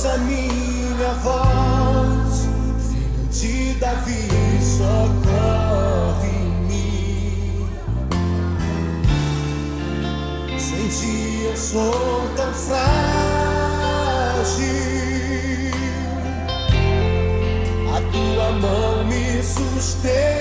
Ouça 0.00 0.16
minha 0.18 1.12
voz. 1.22 2.48
Filho 2.88 3.28
de 3.30 3.74
Davi, 3.74 4.28
socorre-me. 4.78 6.08
Sem 10.58 10.88
ti 10.88 11.44
eu 11.44 11.56
sou 11.56 12.30
tão 12.34 12.52
frágil. 12.54 12.80
A 17.94 18.00
tua 18.10 18.52
mão 18.52 19.04
me 19.04 19.42
sustenta 19.42 20.39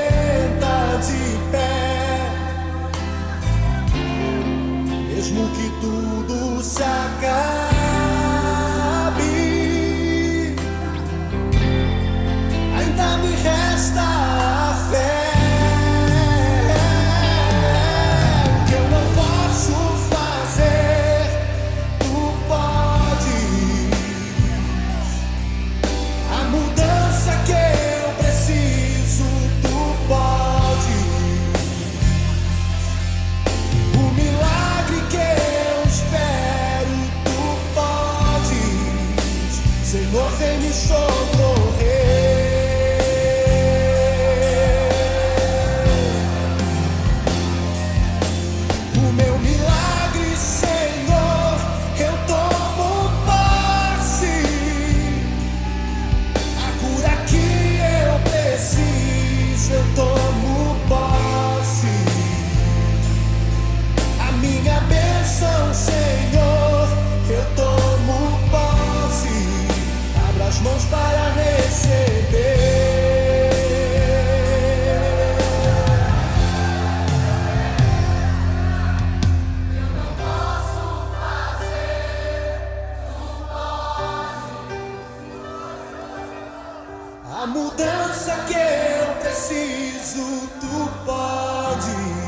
A 87.31 87.45
mudança 87.45 88.35
que 88.47 88.55
eu 88.55 89.15
preciso, 89.21 90.49
tu 90.59 90.89
pode. 91.05 92.19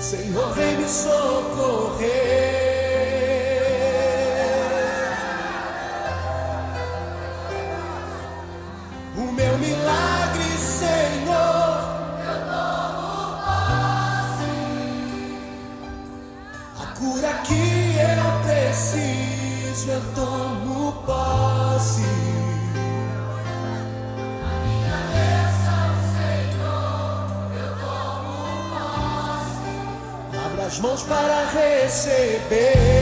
Senhor, 0.00 0.54
vem 0.54 0.76
me 0.76 0.88
socorrer. 0.88 2.35
Mãos 30.86 31.02
para 31.02 31.46
receber. 31.46 32.95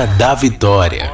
Hora 0.00 0.06
da 0.16 0.34
Vitória. 0.34 1.10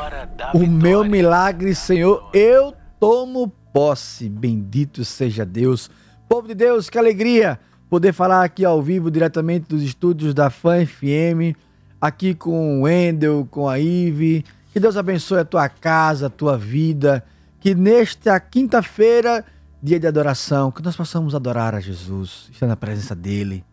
O 0.54 0.64
meu 0.64 1.04
milagre, 1.04 1.74
Senhor, 1.74 2.30
eu 2.32 2.72
tomo 3.00 3.52
posse. 3.72 4.28
Bendito 4.28 5.04
seja 5.04 5.44
Deus. 5.44 5.90
Povo 6.28 6.46
de 6.46 6.54
Deus, 6.54 6.88
que 6.88 6.96
alegria 6.96 7.58
poder 7.90 8.12
falar 8.12 8.44
aqui 8.44 8.64
ao 8.64 8.80
vivo, 8.80 9.10
diretamente 9.10 9.66
dos 9.68 9.82
estúdios 9.82 10.32
da 10.32 10.50
Fã 10.50 10.86
FM, 10.86 11.58
aqui 12.00 12.32
com 12.32 12.78
o 12.78 12.82
Wendel, 12.82 13.48
com 13.50 13.68
a 13.68 13.76
Ive. 13.76 14.44
Que 14.72 14.78
Deus 14.78 14.96
abençoe 14.96 15.40
a 15.40 15.44
tua 15.44 15.68
casa, 15.68 16.28
a 16.28 16.30
tua 16.30 16.56
vida. 16.56 17.24
Que 17.58 17.74
nesta 17.74 18.38
quinta-feira, 18.38 19.44
dia 19.82 19.98
de 19.98 20.06
adoração, 20.06 20.70
que 20.70 20.80
nós 20.80 20.94
possamos 20.94 21.34
adorar 21.34 21.74
a 21.74 21.80
Jesus, 21.80 22.48
estar 22.52 22.68
na 22.68 22.76
presença 22.76 23.16
dEle. 23.16 23.64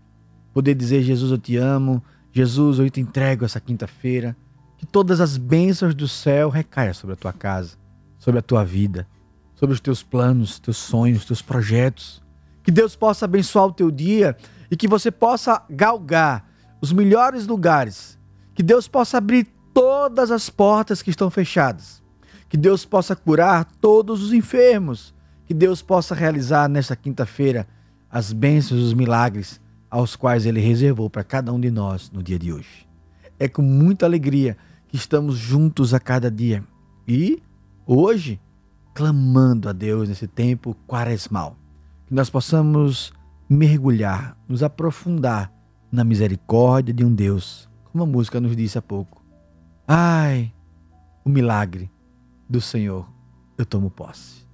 Poder 0.52 0.74
dizer, 0.74 1.04
Jesus, 1.04 1.32
eu 1.32 1.38
te 1.38 1.56
amo. 1.56 2.04
Jesus, 2.32 2.80
eu 2.80 2.90
te 2.90 3.00
entrego 3.00 3.46
essa 3.46 3.60
quinta-feira 3.60 4.36
que 4.84 4.88
todas 4.88 5.22
as 5.22 5.38
bênçãos 5.38 5.96
do 5.96 6.10
céu 6.10 6.50
recaiam 6.50 6.94
sobre 6.94 7.14
a 7.14 7.16
tua 7.16 7.32
casa, 7.32 7.78
sobre 8.20 8.40
a 8.40 8.42
tua 8.42 8.66
vida, 8.66 9.08
sobre 9.56 9.74
os 9.74 9.80
teus 9.80 10.04
planos, 10.04 10.60
teus 10.60 10.76
sonhos, 10.76 11.24
teus 11.24 11.42
projetos. 11.42 12.22
Que 12.62 12.70
Deus 12.70 12.94
possa 12.94 13.24
abençoar 13.24 13.68
o 13.68 13.72
teu 13.72 13.90
dia 13.90 14.36
e 14.70 14.76
que 14.76 14.86
você 14.86 15.10
possa 15.10 15.64
galgar 15.70 16.46
os 16.82 16.92
melhores 16.92 17.48
lugares. 17.48 18.20
Que 18.54 18.62
Deus 18.62 18.86
possa 18.86 19.20
abrir 19.20 19.48
todas 19.74 20.32
as 20.32 20.50
portas 20.50 21.02
que 21.02 21.10
estão 21.10 21.30
fechadas. 21.30 22.04
Que 22.50 22.58
Deus 22.58 22.84
possa 22.84 23.16
curar 23.16 23.64
todos 23.80 24.22
os 24.22 24.34
enfermos. 24.34 25.14
Que 25.46 25.54
Deus 25.54 25.82
possa 25.82 26.14
realizar 26.14 26.68
nesta 26.68 26.94
quinta-feira 26.94 27.66
as 28.12 28.34
bênçãos 28.34 28.82
e 28.82 28.84
os 28.84 28.94
milagres 28.94 29.62
aos 29.90 30.18
quais 30.18 30.46
Ele 30.46 30.60
reservou 30.60 31.10
para 31.10 31.24
cada 31.24 31.54
um 31.54 31.60
de 31.60 31.72
nós 31.72 32.12
no 32.12 32.22
dia 32.22 32.38
de 32.38 32.52
hoje. 32.52 32.86
É 33.40 33.48
com 33.48 33.62
muita 33.62 34.06
alegria 34.06 34.58
que 34.94 34.98
estamos 34.98 35.40
juntos 35.40 35.92
a 35.92 36.00
cada 36.00 36.30
dia. 36.30 36.64
E 37.08 37.42
hoje, 37.84 38.40
clamando 38.94 39.68
a 39.68 39.72
Deus 39.72 40.08
nesse 40.08 40.28
tempo 40.28 40.78
quaresmal, 40.86 41.58
que 42.06 42.14
nós 42.14 42.30
possamos 42.30 43.12
mergulhar, 43.50 44.38
nos 44.48 44.62
aprofundar 44.62 45.52
na 45.92 46.04
misericórdia 46.04 46.94
de 46.94 47.04
um 47.04 47.12
Deus, 47.12 47.68
como 47.86 48.04
a 48.04 48.06
música 48.06 48.40
nos 48.40 48.56
disse 48.56 48.78
há 48.78 48.84
pouco. 48.84 49.26
Ai, 49.88 50.54
o 51.26 51.30
milagre 51.30 51.90
do 52.48 52.62
Senhor, 52.62 53.10
eu 53.58 53.66
tomo 53.66 53.90
posse. 53.90 54.48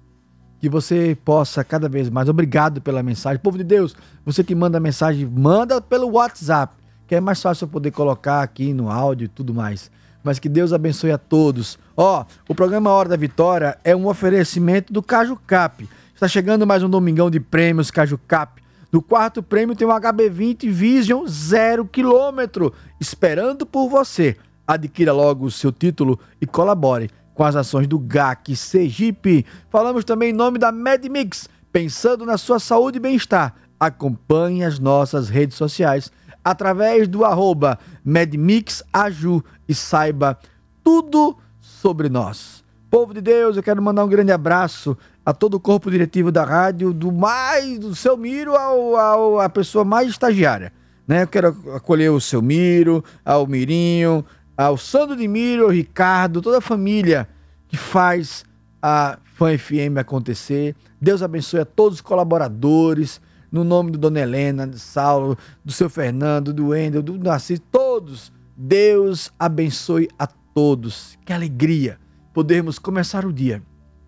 Que 0.58 0.70
você 0.70 1.18
possa 1.22 1.62
cada 1.62 1.86
vez 1.86 2.08
mais, 2.08 2.30
obrigado 2.30 2.80
pela 2.80 3.02
mensagem. 3.02 3.42
Povo 3.42 3.58
de 3.58 3.64
Deus, 3.64 3.94
você 4.24 4.42
que 4.42 4.54
manda 4.54 4.80
mensagem, 4.80 5.26
manda 5.26 5.82
pelo 5.82 6.12
WhatsApp, 6.12 6.74
que 7.06 7.14
é 7.14 7.20
mais 7.20 7.42
fácil 7.42 7.66
eu 7.66 7.68
poder 7.68 7.90
colocar 7.90 8.40
aqui 8.40 8.72
no 8.72 8.90
áudio 8.90 9.26
e 9.26 9.28
tudo 9.28 9.52
mais. 9.52 9.90
Mas 10.22 10.38
que 10.38 10.48
Deus 10.48 10.72
abençoe 10.72 11.12
a 11.12 11.18
todos. 11.18 11.78
Ó, 11.96 12.24
o 12.48 12.54
programa 12.54 12.90
Hora 12.90 13.08
da 13.08 13.16
Vitória 13.16 13.78
é 13.82 13.94
um 13.96 14.06
oferecimento 14.06 14.92
do 14.92 15.02
Caju 15.02 15.36
Cap. 15.46 15.88
Está 16.14 16.28
chegando 16.28 16.66
mais 16.66 16.82
um 16.82 16.90
domingão 16.90 17.30
de 17.30 17.40
prêmios 17.40 17.90
Caju 17.90 18.18
Cap. 18.28 18.62
No 18.92 19.00
quarto 19.00 19.42
prêmio 19.42 19.76
tem 19.76 19.86
um 19.86 19.90
HB20 19.90 20.68
Vision 20.70 21.26
0 21.26 21.86
km, 21.86 22.70
esperando 23.00 23.64
por 23.64 23.88
você. 23.88 24.36
Adquira 24.66 25.12
logo 25.12 25.46
o 25.46 25.50
seu 25.50 25.72
título 25.72 26.18
e 26.40 26.46
colabore 26.46 27.10
com 27.34 27.44
as 27.44 27.56
ações 27.56 27.86
do 27.86 27.98
GAC 27.98 28.54
Sergipe. 28.54 29.46
Falamos 29.70 30.04
também 30.04 30.30
em 30.30 30.34
nome 30.34 30.58
da 30.58 30.70
MedMix, 30.70 31.48
pensando 31.72 32.26
na 32.26 32.36
sua 32.36 32.58
saúde 32.58 32.98
e 32.98 33.00
bem-estar. 33.00 33.54
Acompanhe 33.78 34.62
as 34.62 34.78
nossas 34.78 35.30
redes 35.30 35.56
sociais 35.56 36.12
através 36.44 37.06
do 37.06 37.24
arroba 37.24 37.78
MedMixAju 38.04 39.44
e 39.68 39.74
saiba 39.74 40.38
tudo 40.82 41.36
sobre 41.60 42.08
nós. 42.08 42.64
Povo 42.90 43.14
de 43.14 43.20
Deus, 43.20 43.56
eu 43.56 43.62
quero 43.62 43.80
mandar 43.80 44.04
um 44.04 44.08
grande 44.08 44.32
abraço 44.32 44.96
a 45.24 45.32
todo 45.32 45.54
o 45.54 45.60
corpo 45.60 45.90
diretivo 45.90 46.32
da 46.32 46.44
rádio, 46.44 46.92
do 46.92 47.12
mais 47.12 47.78
do 47.78 47.94
seu 47.94 48.16
Miro 48.16 48.56
ao, 48.56 48.96
ao 48.96 49.40
a 49.40 49.48
pessoa 49.48 49.84
mais 49.84 50.08
estagiária. 50.08 50.72
Né? 51.06 51.22
Eu 51.22 51.28
quero 51.28 51.56
acolher 51.74 52.10
o 52.10 52.20
seu 52.20 52.42
Miro, 52.42 53.04
ao 53.24 53.46
Mirinho, 53.46 54.24
ao 54.56 54.76
Sandro 54.76 55.14
de 55.16 55.28
Miro, 55.28 55.64
ao 55.64 55.70
Ricardo, 55.70 56.42
toda 56.42 56.58
a 56.58 56.60
família 56.60 57.28
que 57.68 57.76
faz 57.76 58.44
a 58.82 59.18
Fã 59.36 59.56
FM 59.56 59.98
acontecer. 59.98 60.74
Deus 61.00 61.22
abençoe 61.22 61.60
a 61.60 61.64
todos 61.64 61.98
os 61.98 62.00
colaboradores, 62.00 63.20
no 63.50 63.64
nome 63.64 63.90
do 63.90 63.98
Dona 63.98 64.20
Helena, 64.20 64.66
do 64.66 64.78
Saulo, 64.78 65.36
do 65.64 65.72
seu 65.72 65.90
Fernando, 65.90 66.52
do 66.52 66.68
Wendel, 66.68 67.02
do 67.02 67.18
Narciso, 67.18 67.62
todos. 67.62 68.32
Deus 68.56 69.32
abençoe 69.38 70.08
a 70.18 70.26
todos. 70.26 71.18
Que 71.24 71.32
alegria 71.32 71.98
podermos 72.32 72.78
começar 72.78 73.24
o 73.24 73.32
dia 73.32 73.62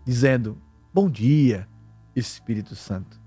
dizendo: 0.05 0.59
Bom 0.93 1.09
dia, 1.09 1.67
Espírito 2.15 2.75
Santo. 2.75 3.21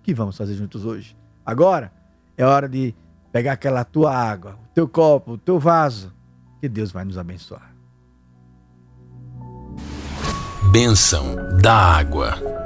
O 0.00 0.02
que 0.02 0.12
vamos 0.12 0.36
fazer 0.36 0.54
juntos 0.54 0.84
hoje? 0.84 1.16
Agora 1.44 1.92
é 2.36 2.44
hora 2.44 2.68
de 2.68 2.94
pegar 3.30 3.52
aquela 3.52 3.84
tua 3.84 4.14
água, 4.14 4.58
o 4.64 4.74
teu 4.74 4.88
copo, 4.88 5.32
o 5.32 5.38
teu 5.38 5.58
vaso, 5.58 6.12
que 6.60 6.68
Deus 6.68 6.92
vai 6.92 7.04
nos 7.04 7.16
abençoar. 7.16 7.72
Bênção 10.70 11.36
da 11.60 11.74
água. 11.74 12.61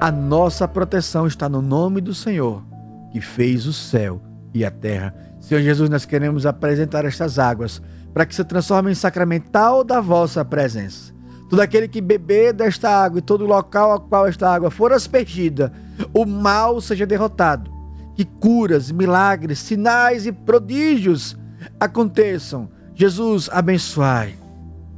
A 0.00 0.10
nossa 0.10 0.66
proteção 0.66 1.26
está 1.26 1.46
no 1.46 1.60
nome 1.60 2.00
do 2.00 2.14
Senhor, 2.14 2.64
que 3.12 3.20
fez 3.20 3.66
o 3.66 3.72
céu 3.72 4.18
e 4.54 4.64
a 4.64 4.70
terra. 4.70 5.14
Senhor 5.38 5.60
Jesus, 5.60 5.90
nós 5.90 6.06
queremos 6.06 6.46
apresentar 6.46 7.04
estas 7.04 7.38
águas 7.38 7.82
para 8.14 8.24
que 8.24 8.34
se 8.34 8.42
transformem 8.42 8.92
em 8.92 8.94
sacramental 8.94 9.84
da 9.84 10.00
vossa 10.00 10.42
presença. 10.42 11.12
Todo 11.50 11.60
aquele 11.60 11.86
que 11.86 12.00
beber 12.00 12.54
desta 12.54 12.88
água 12.88 13.18
e 13.18 13.22
todo 13.22 13.44
local 13.44 13.92
ao 13.92 14.00
qual 14.00 14.26
esta 14.26 14.48
água 14.48 14.70
for 14.70 14.90
aspergida, 14.90 15.70
o 16.14 16.24
mal 16.24 16.80
seja 16.80 17.04
derrotado. 17.04 17.70
Que 18.16 18.24
curas, 18.24 18.90
milagres, 18.90 19.58
sinais 19.58 20.24
e 20.24 20.32
prodígios 20.32 21.36
aconteçam. 21.78 22.70
Jesus, 22.94 23.50
abençoai, 23.52 24.34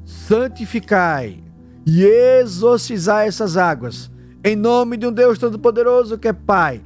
santificai 0.05 1.43
e 1.85 2.05
exorcizai 2.05 3.27
essas 3.27 3.57
águas. 3.57 4.13
Em 4.45 4.57
nome 4.57 4.97
de 4.97 5.07
um 5.07 5.12
Deus 5.12 5.38
Todo-Poderoso 5.38 6.18
que 6.18 6.26
é 6.26 6.32
Pai, 6.32 6.82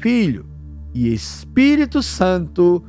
Filho 0.00 0.44
e 0.92 1.14
Espírito 1.14 2.02
Santo. 2.02 2.82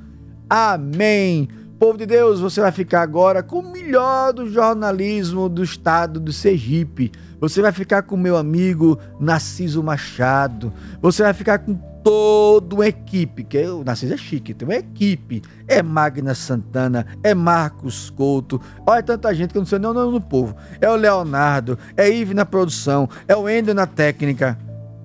Amém. 0.49 1.47
Povo 1.77 1.95
de 1.95 2.07
Deus, 2.07 2.39
você 2.39 2.59
vai 2.59 2.71
ficar 2.71 3.03
agora 3.03 3.43
com 3.43 3.59
o 3.59 3.71
melhor 3.71 4.33
do 4.33 4.49
jornalismo 4.49 5.47
do 5.47 5.63
estado 5.63 6.19
do 6.19 6.33
Sergipe. 6.33 7.11
Você 7.39 7.61
vai 7.61 7.71
ficar 7.71 8.01
com 8.01 8.17
meu 8.17 8.35
amigo 8.35 8.97
Narciso 9.19 9.83
Machado. 9.83 10.73
Você 10.99 11.21
vai 11.21 11.35
ficar 11.35 11.59
com 11.59 11.75
toda 12.07 12.73
uma 12.73 12.87
equipe, 12.87 13.43
que 13.43 13.57
é, 13.57 13.69
o 13.69 13.83
Narciso 13.83 14.13
é 14.13 14.17
chique, 14.17 14.53
tem 14.53 14.65
uma 14.65 14.75
equipe. 14.75 15.41
É 15.67 15.83
Magna 15.83 16.33
Santana, 16.33 17.05
é 17.21 17.33
Marcos 17.33 18.09
Couto, 18.09 18.61
olha 18.87 19.03
tanta 19.03 19.35
gente 19.35 19.51
que 19.51 19.57
eu 19.57 19.61
não 19.61 19.65
sei 19.65 19.77
nem 19.77 19.89
o 19.89 19.93
nome 19.93 20.13
do 20.13 20.21
povo. 20.21 20.55
É 20.79 20.89
o 20.89 20.95
Leonardo, 20.95 21.77
é 21.97 22.09
Ive 22.09 22.33
na 22.33 22.45
produção, 22.45 23.09
é 23.27 23.35
o 23.35 23.49
Ender 23.49 23.75
na 23.75 23.85
técnica. 23.85 24.57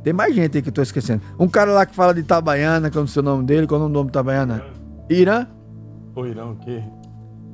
Tem 0.04 0.12
mais 0.12 0.32
gente 0.32 0.56
aí 0.56 0.62
que 0.62 0.68
eu 0.68 0.72
tô 0.72 0.80
esquecendo. 0.80 1.22
Um 1.40 1.48
cara 1.48 1.72
lá 1.72 1.84
que 1.84 1.92
fala 1.92 2.14
de 2.14 2.20
Itabaiana, 2.20 2.88
que 2.88 2.96
eu 2.96 3.02
não 3.02 3.08
sei 3.08 3.20
o 3.20 3.24
nome 3.24 3.44
dele, 3.44 3.66
qual 3.66 3.80
é 3.80 3.84
o 3.84 3.88
nome 3.88 4.06
do 4.06 4.12
Itabaiana? 4.12 4.64
Irã? 5.10 5.48
O 6.14 6.24
Irã 6.24 6.50
o 6.50 6.56
quê? 6.56 6.84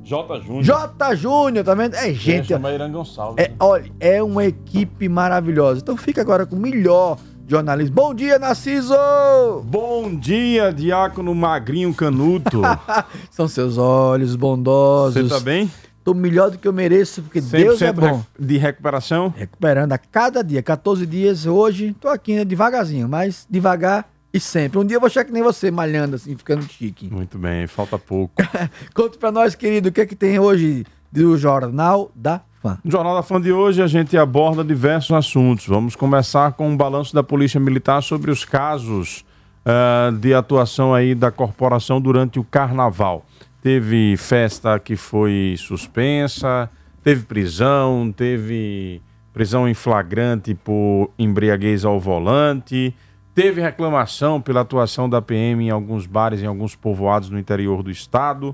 J. 0.03 0.41
Júnior. 0.41 0.63
J. 0.63 1.15
Júnior, 1.15 1.65
tá 1.65 1.73
vendo? 1.73 1.95
É 1.95 2.13
gente. 2.13 2.49
Chama 2.49 2.71
Irã 2.71 2.91
Gonçalves. 2.91 3.43
É, 3.43 3.49
né? 3.49 3.55
olha, 3.59 3.91
é 3.99 4.21
uma 4.21 4.45
equipe 4.45 5.09
maravilhosa. 5.09 5.81
Então 5.81 5.97
fica 5.97 6.21
agora 6.21 6.45
com 6.45 6.55
o 6.55 6.59
melhor 6.59 7.17
jornalismo. 7.49 7.95
Bom 7.95 8.13
dia, 8.13 8.37
Narciso! 8.37 8.93
Bom 9.65 10.15
dia, 10.15 10.71
Diácono 10.71 11.33
Magrinho 11.33 11.91
Canuto. 11.95 12.61
São 13.31 13.47
seus 13.47 13.75
olhos 13.79 14.35
bondosos. 14.35 15.27
Você 15.27 15.27
tá 15.27 15.39
bem? 15.39 15.69
Tô 16.03 16.13
melhor 16.13 16.51
do 16.51 16.59
que 16.59 16.67
eu 16.67 16.73
mereço, 16.73 17.23
porque 17.23 17.41
Deus 17.41 17.81
é 17.81 17.91
100% 17.91 17.95
bom. 17.95 18.23
de 18.39 18.57
recuperação? 18.57 19.33
Recuperando 19.35 19.93
a 19.93 19.97
cada 19.97 20.43
dia, 20.43 20.61
14 20.61 21.05
dias 21.07 21.47
hoje. 21.47 21.95
Tô 21.99 22.07
aqui, 22.07 22.35
né, 22.35 22.45
devagarzinho, 22.45 23.09
mas 23.09 23.47
devagar 23.49 24.07
e 24.31 24.39
sempre. 24.39 24.77
Um 24.77 24.85
dia 24.85 24.97
eu 24.97 25.01
vou 25.01 25.09
chegar 25.09 25.25
que 25.25 25.31
nem 25.31 25.41
você, 25.41 25.71
malhando 25.71 26.17
assim, 26.17 26.37
ficando 26.37 26.63
chique. 26.69 27.11
Muito 27.11 27.39
bem, 27.39 27.65
falta 27.65 27.97
pouco. 27.97 28.35
Conta 28.93 29.17
pra 29.17 29.31
nós, 29.31 29.55
querido, 29.55 29.89
o 29.89 29.91
que 29.91 30.01
é 30.01 30.05
que 30.05 30.15
tem 30.15 30.37
hoje 30.37 30.85
do 31.11 31.35
Jornal 31.35 32.11
da. 32.15 32.41
No 32.61 32.91
Jornal 32.91 33.15
da 33.15 33.23
Fã 33.23 33.39
de 33.39 33.53
hoje 33.53 33.81
a 33.81 33.87
gente 33.87 34.17
aborda 34.17 34.65
diversos 34.65 35.11
assuntos. 35.11 35.65
Vamos 35.65 35.95
começar 35.95 36.51
com 36.51 36.67
um 36.67 36.75
balanço 36.75 37.15
da 37.15 37.23
Polícia 37.23 37.57
Militar 37.57 38.03
sobre 38.03 38.29
os 38.29 38.43
casos 38.43 39.23
ah, 39.65 40.11
de 40.19 40.33
atuação 40.33 40.93
aí 40.93 41.15
da 41.15 41.31
corporação 41.31 42.01
durante 42.01 42.37
o 42.37 42.43
Carnaval. 42.43 43.25
Teve 43.61 44.17
festa 44.17 44.77
que 44.77 44.97
foi 44.97 45.55
suspensa, 45.57 46.69
teve 47.01 47.23
prisão, 47.23 48.13
teve 48.15 49.01
prisão 49.31 49.65
em 49.65 49.73
flagrante 49.73 50.53
por 50.53 51.11
embriaguez 51.17 51.85
ao 51.85 51.97
volante, 51.97 52.93
teve 53.33 53.61
reclamação 53.61 54.41
pela 54.41 54.61
atuação 54.61 55.09
da 55.09 55.21
PM 55.21 55.65
em 55.65 55.69
alguns 55.69 56.05
bares, 56.05 56.41
em 56.41 56.45
alguns 56.45 56.75
povoados 56.75 57.29
no 57.29 57.39
interior 57.39 57.81
do 57.81 57.89
estado. 57.89 58.53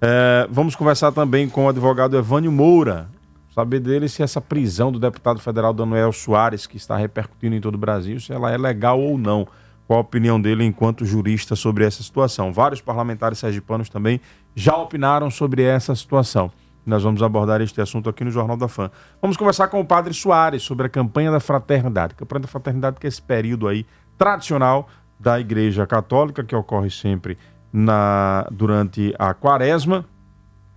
É, 0.00 0.48
vamos 0.50 0.74
conversar 0.74 1.12
também 1.12 1.48
com 1.48 1.66
o 1.66 1.68
advogado 1.68 2.16
Evânio 2.16 2.50
Moura, 2.50 3.08
saber 3.56 3.80
dele 3.80 4.06
se 4.06 4.22
essa 4.22 4.38
prisão 4.38 4.92
do 4.92 5.00
deputado 5.00 5.40
federal 5.40 5.72
Daniel 5.72 6.12
Soares, 6.12 6.66
que 6.66 6.76
está 6.76 6.94
repercutindo 6.94 7.56
em 7.56 7.60
todo 7.60 7.76
o 7.76 7.78
Brasil, 7.78 8.20
se 8.20 8.30
ela 8.30 8.52
é 8.52 8.58
legal 8.58 9.00
ou 9.00 9.16
não. 9.16 9.48
Qual 9.86 9.98
a 9.98 10.02
opinião 10.02 10.38
dele 10.38 10.62
enquanto 10.62 11.06
jurista 11.06 11.56
sobre 11.56 11.82
essa 11.82 12.02
situação? 12.02 12.52
Vários 12.52 12.82
parlamentares 12.82 13.38
sergipanos 13.38 13.88
também 13.88 14.20
já 14.54 14.76
opinaram 14.76 15.30
sobre 15.30 15.62
essa 15.62 15.94
situação. 15.94 16.52
Nós 16.84 17.02
vamos 17.02 17.22
abordar 17.22 17.62
este 17.62 17.80
assunto 17.80 18.10
aqui 18.10 18.24
no 18.24 18.30
Jornal 18.30 18.58
da 18.58 18.68
Fã. 18.68 18.90
Vamos 19.22 19.38
conversar 19.38 19.68
com 19.68 19.80
o 19.80 19.86
Padre 19.86 20.12
Soares 20.12 20.62
sobre 20.62 20.86
a 20.86 20.90
campanha 20.90 21.30
da 21.30 21.40
fraternidade. 21.40 22.12
A 22.12 22.16
campanha 22.16 22.40
da 22.40 22.48
fraternidade 22.48 23.00
que 23.00 23.06
é 23.06 23.08
esse 23.08 23.22
período 23.22 23.68
aí 23.68 23.86
tradicional 24.18 24.86
da 25.18 25.40
Igreja 25.40 25.86
Católica 25.86 26.44
que 26.44 26.54
ocorre 26.54 26.90
sempre 26.90 27.38
na 27.72 28.46
durante 28.50 29.14
a 29.18 29.32
Quaresma, 29.32 30.04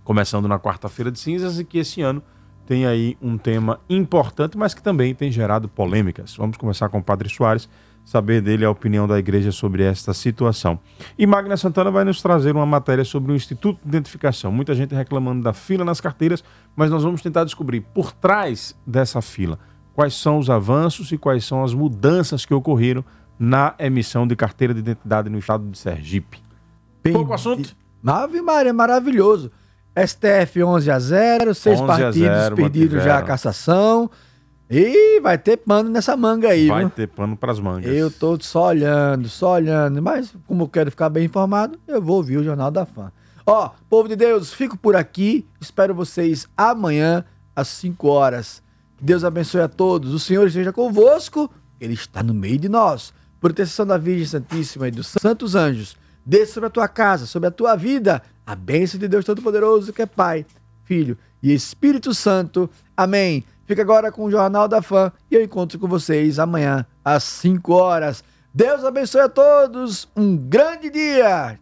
começando 0.02 0.48
na 0.48 0.58
quarta-feira 0.58 1.10
de 1.10 1.18
cinzas 1.18 1.58
e 1.58 1.64
que 1.64 1.78
esse 1.78 2.00
ano 2.00 2.22
tem 2.70 2.86
aí 2.86 3.16
um 3.20 3.36
tema 3.36 3.80
importante, 3.90 4.56
mas 4.56 4.72
que 4.74 4.80
também 4.80 5.12
tem 5.12 5.32
gerado 5.32 5.68
polêmicas. 5.68 6.36
Vamos 6.36 6.56
conversar 6.56 6.88
com 6.88 6.98
o 6.98 7.02
Padre 7.02 7.28
Soares, 7.28 7.68
saber 8.04 8.40
dele 8.40 8.64
a 8.64 8.70
opinião 8.70 9.08
da 9.08 9.18
igreja 9.18 9.50
sobre 9.50 9.82
esta 9.82 10.14
situação. 10.14 10.78
E 11.18 11.26
Magna 11.26 11.56
Santana 11.56 11.90
vai 11.90 12.04
nos 12.04 12.22
trazer 12.22 12.54
uma 12.54 12.64
matéria 12.64 13.04
sobre 13.04 13.32
o 13.32 13.34
Instituto 13.34 13.80
de 13.82 13.88
Identificação. 13.88 14.52
Muita 14.52 14.72
gente 14.72 14.94
reclamando 14.94 15.42
da 15.42 15.52
fila 15.52 15.84
nas 15.84 16.00
carteiras, 16.00 16.44
mas 16.76 16.92
nós 16.92 17.02
vamos 17.02 17.20
tentar 17.20 17.42
descobrir 17.42 17.80
por 17.80 18.12
trás 18.12 18.72
dessa 18.86 19.20
fila 19.20 19.58
quais 19.92 20.14
são 20.14 20.38
os 20.38 20.48
avanços 20.48 21.10
e 21.10 21.18
quais 21.18 21.44
são 21.44 21.64
as 21.64 21.74
mudanças 21.74 22.46
que 22.46 22.54
ocorreram 22.54 23.04
na 23.36 23.74
emissão 23.80 24.28
de 24.28 24.36
carteira 24.36 24.72
de 24.72 24.78
identidade 24.78 25.28
no 25.28 25.38
estado 25.40 25.68
de 25.68 25.76
Sergipe. 25.76 26.40
Bem 27.02 27.14
Pouco 27.14 27.34
assunto? 27.34 27.74
Ave 28.06 28.40
Maria, 28.40 28.72
maravilhoso. 28.72 29.50
STF 29.96 30.62
11 30.62 30.90
a 30.90 30.98
0, 30.98 31.54
seis 31.54 31.80
11 31.80 31.82
a 31.82 31.86
partidos 31.86 32.14
0, 32.14 32.56
pediram 32.56 33.00
já 33.00 33.18
a 33.18 33.22
cassação. 33.22 34.10
E 34.72 35.18
vai 35.20 35.36
ter 35.36 35.56
pano 35.56 35.90
nessa 35.90 36.16
manga 36.16 36.48
aí, 36.48 36.68
Vai 36.68 36.80
viu? 36.80 36.90
ter 36.90 37.08
pano 37.08 37.36
para 37.36 37.50
as 37.50 37.58
mangas. 37.58 37.92
Eu 37.92 38.08
tô 38.08 38.38
só 38.40 38.68
olhando, 38.68 39.28
só 39.28 39.54
olhando. 39.54 40.00
Mas 40.00 40.32
como 40.46 40.62
eu 40.62 40.68
quero 40.68 40.90
ficar 40.92 41.08
bem 41.08 41.24
informado, 41.24 41.76
eu 41.88 42.00
vou 42.00 42.18
ouvir 42.18 42.36
o 42.36 42.44
Jornal 42.44 42.70
da 42.70 42.86
Fã. 42.86 43.10
Ó, 43.44 43.70
povo 43.88 44.08
de 44.08 44.14
Deus, 44.14 44.52
fico 44.52 44.78
por 44.78 44.94
aqui. 44.94 45.44
Espero 45.60 45.92
vocês 45.92 46.46
amanhã 46.56 47.24
às 47.56 47.66
5 47.66 48.06
horas. 48.06 48.62
Deus 49.02 49.24
abençoe 49.24 49.62
a 49.62 49.68
todos. 49.68 50.14
O 50.14 50.20
Senhor 50.20 50.46
esteja 50.46 50.72
convosco. 50.72 51.50
Ele 51.80 51.94
está 51.94 52.22
no 52.22 52.32
meio 52.32 52.58
de 52.58 52.68
nós. 52.68 53.12
Proteção 53.40 53.84
da 53.84 53.98
Virgem 53.98 54.26
Santíssima 54.26 54.86
e 54.86 54.92
dos 54.92 55.08
santos 55.08 55.56
anjos. 55.56 55.96
Desça 56.24 56.54
sobre 56.54 56.66
a 56.66 56.70
tua 56.70 56.88
casa, 56.88 57.26
sobre 57.26 57.48
a 57.48 57.50
tua 57.50 57.76
vida. 57.76 58.22
A 58.46 58.54
bênção 58.54 58.98
de 58.98 59.08
Deus 59.08 59.24
Todo-Poderoso, 59.24 59.92
que 59.92 60.02
é 60.02 60.06
Pai, 60.06 60.44
Filho 60.84 61.16
e 61.42 61.52
Espírito 61.52 62.12
Santo. 62.14 62.68
Amém. 62.96 63.44
Fica 63.66 63.82
agora 63.82 64.10
com 64.10 64.24
o 64.24 64.30
Jornal 64.30 64.66
da 64.66 64.82
Fã 64.82 65.12
e 65.30 65.36
eu 65.36 65.42
encontro 65.42 65.78
com 65.78 65.86
vocês 65.86 66.38
amanhã 66.38 66.84
às 67.04 67.22
5 67.22 67.72
horas. 67.72 68.24
Deus 68.52 68.84
abençoe 68.84 69.20
a 69.20 69.28
todos. 69.28 70.08
Um 70.16 70.36
grande 70.36 70.90
dia. 70.90 71.58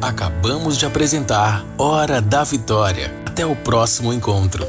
Acabamos 0.00 0.76
de 0.76 0.86
apresentar 0.86 1.66
Hora 1.76 2.20
da 2.20 2.44
Vitória. 2.44 3.12
Até 3.26 3.44
o 3.44 3.56
próximo 3.56 4.12
encontro. 4.12 4.64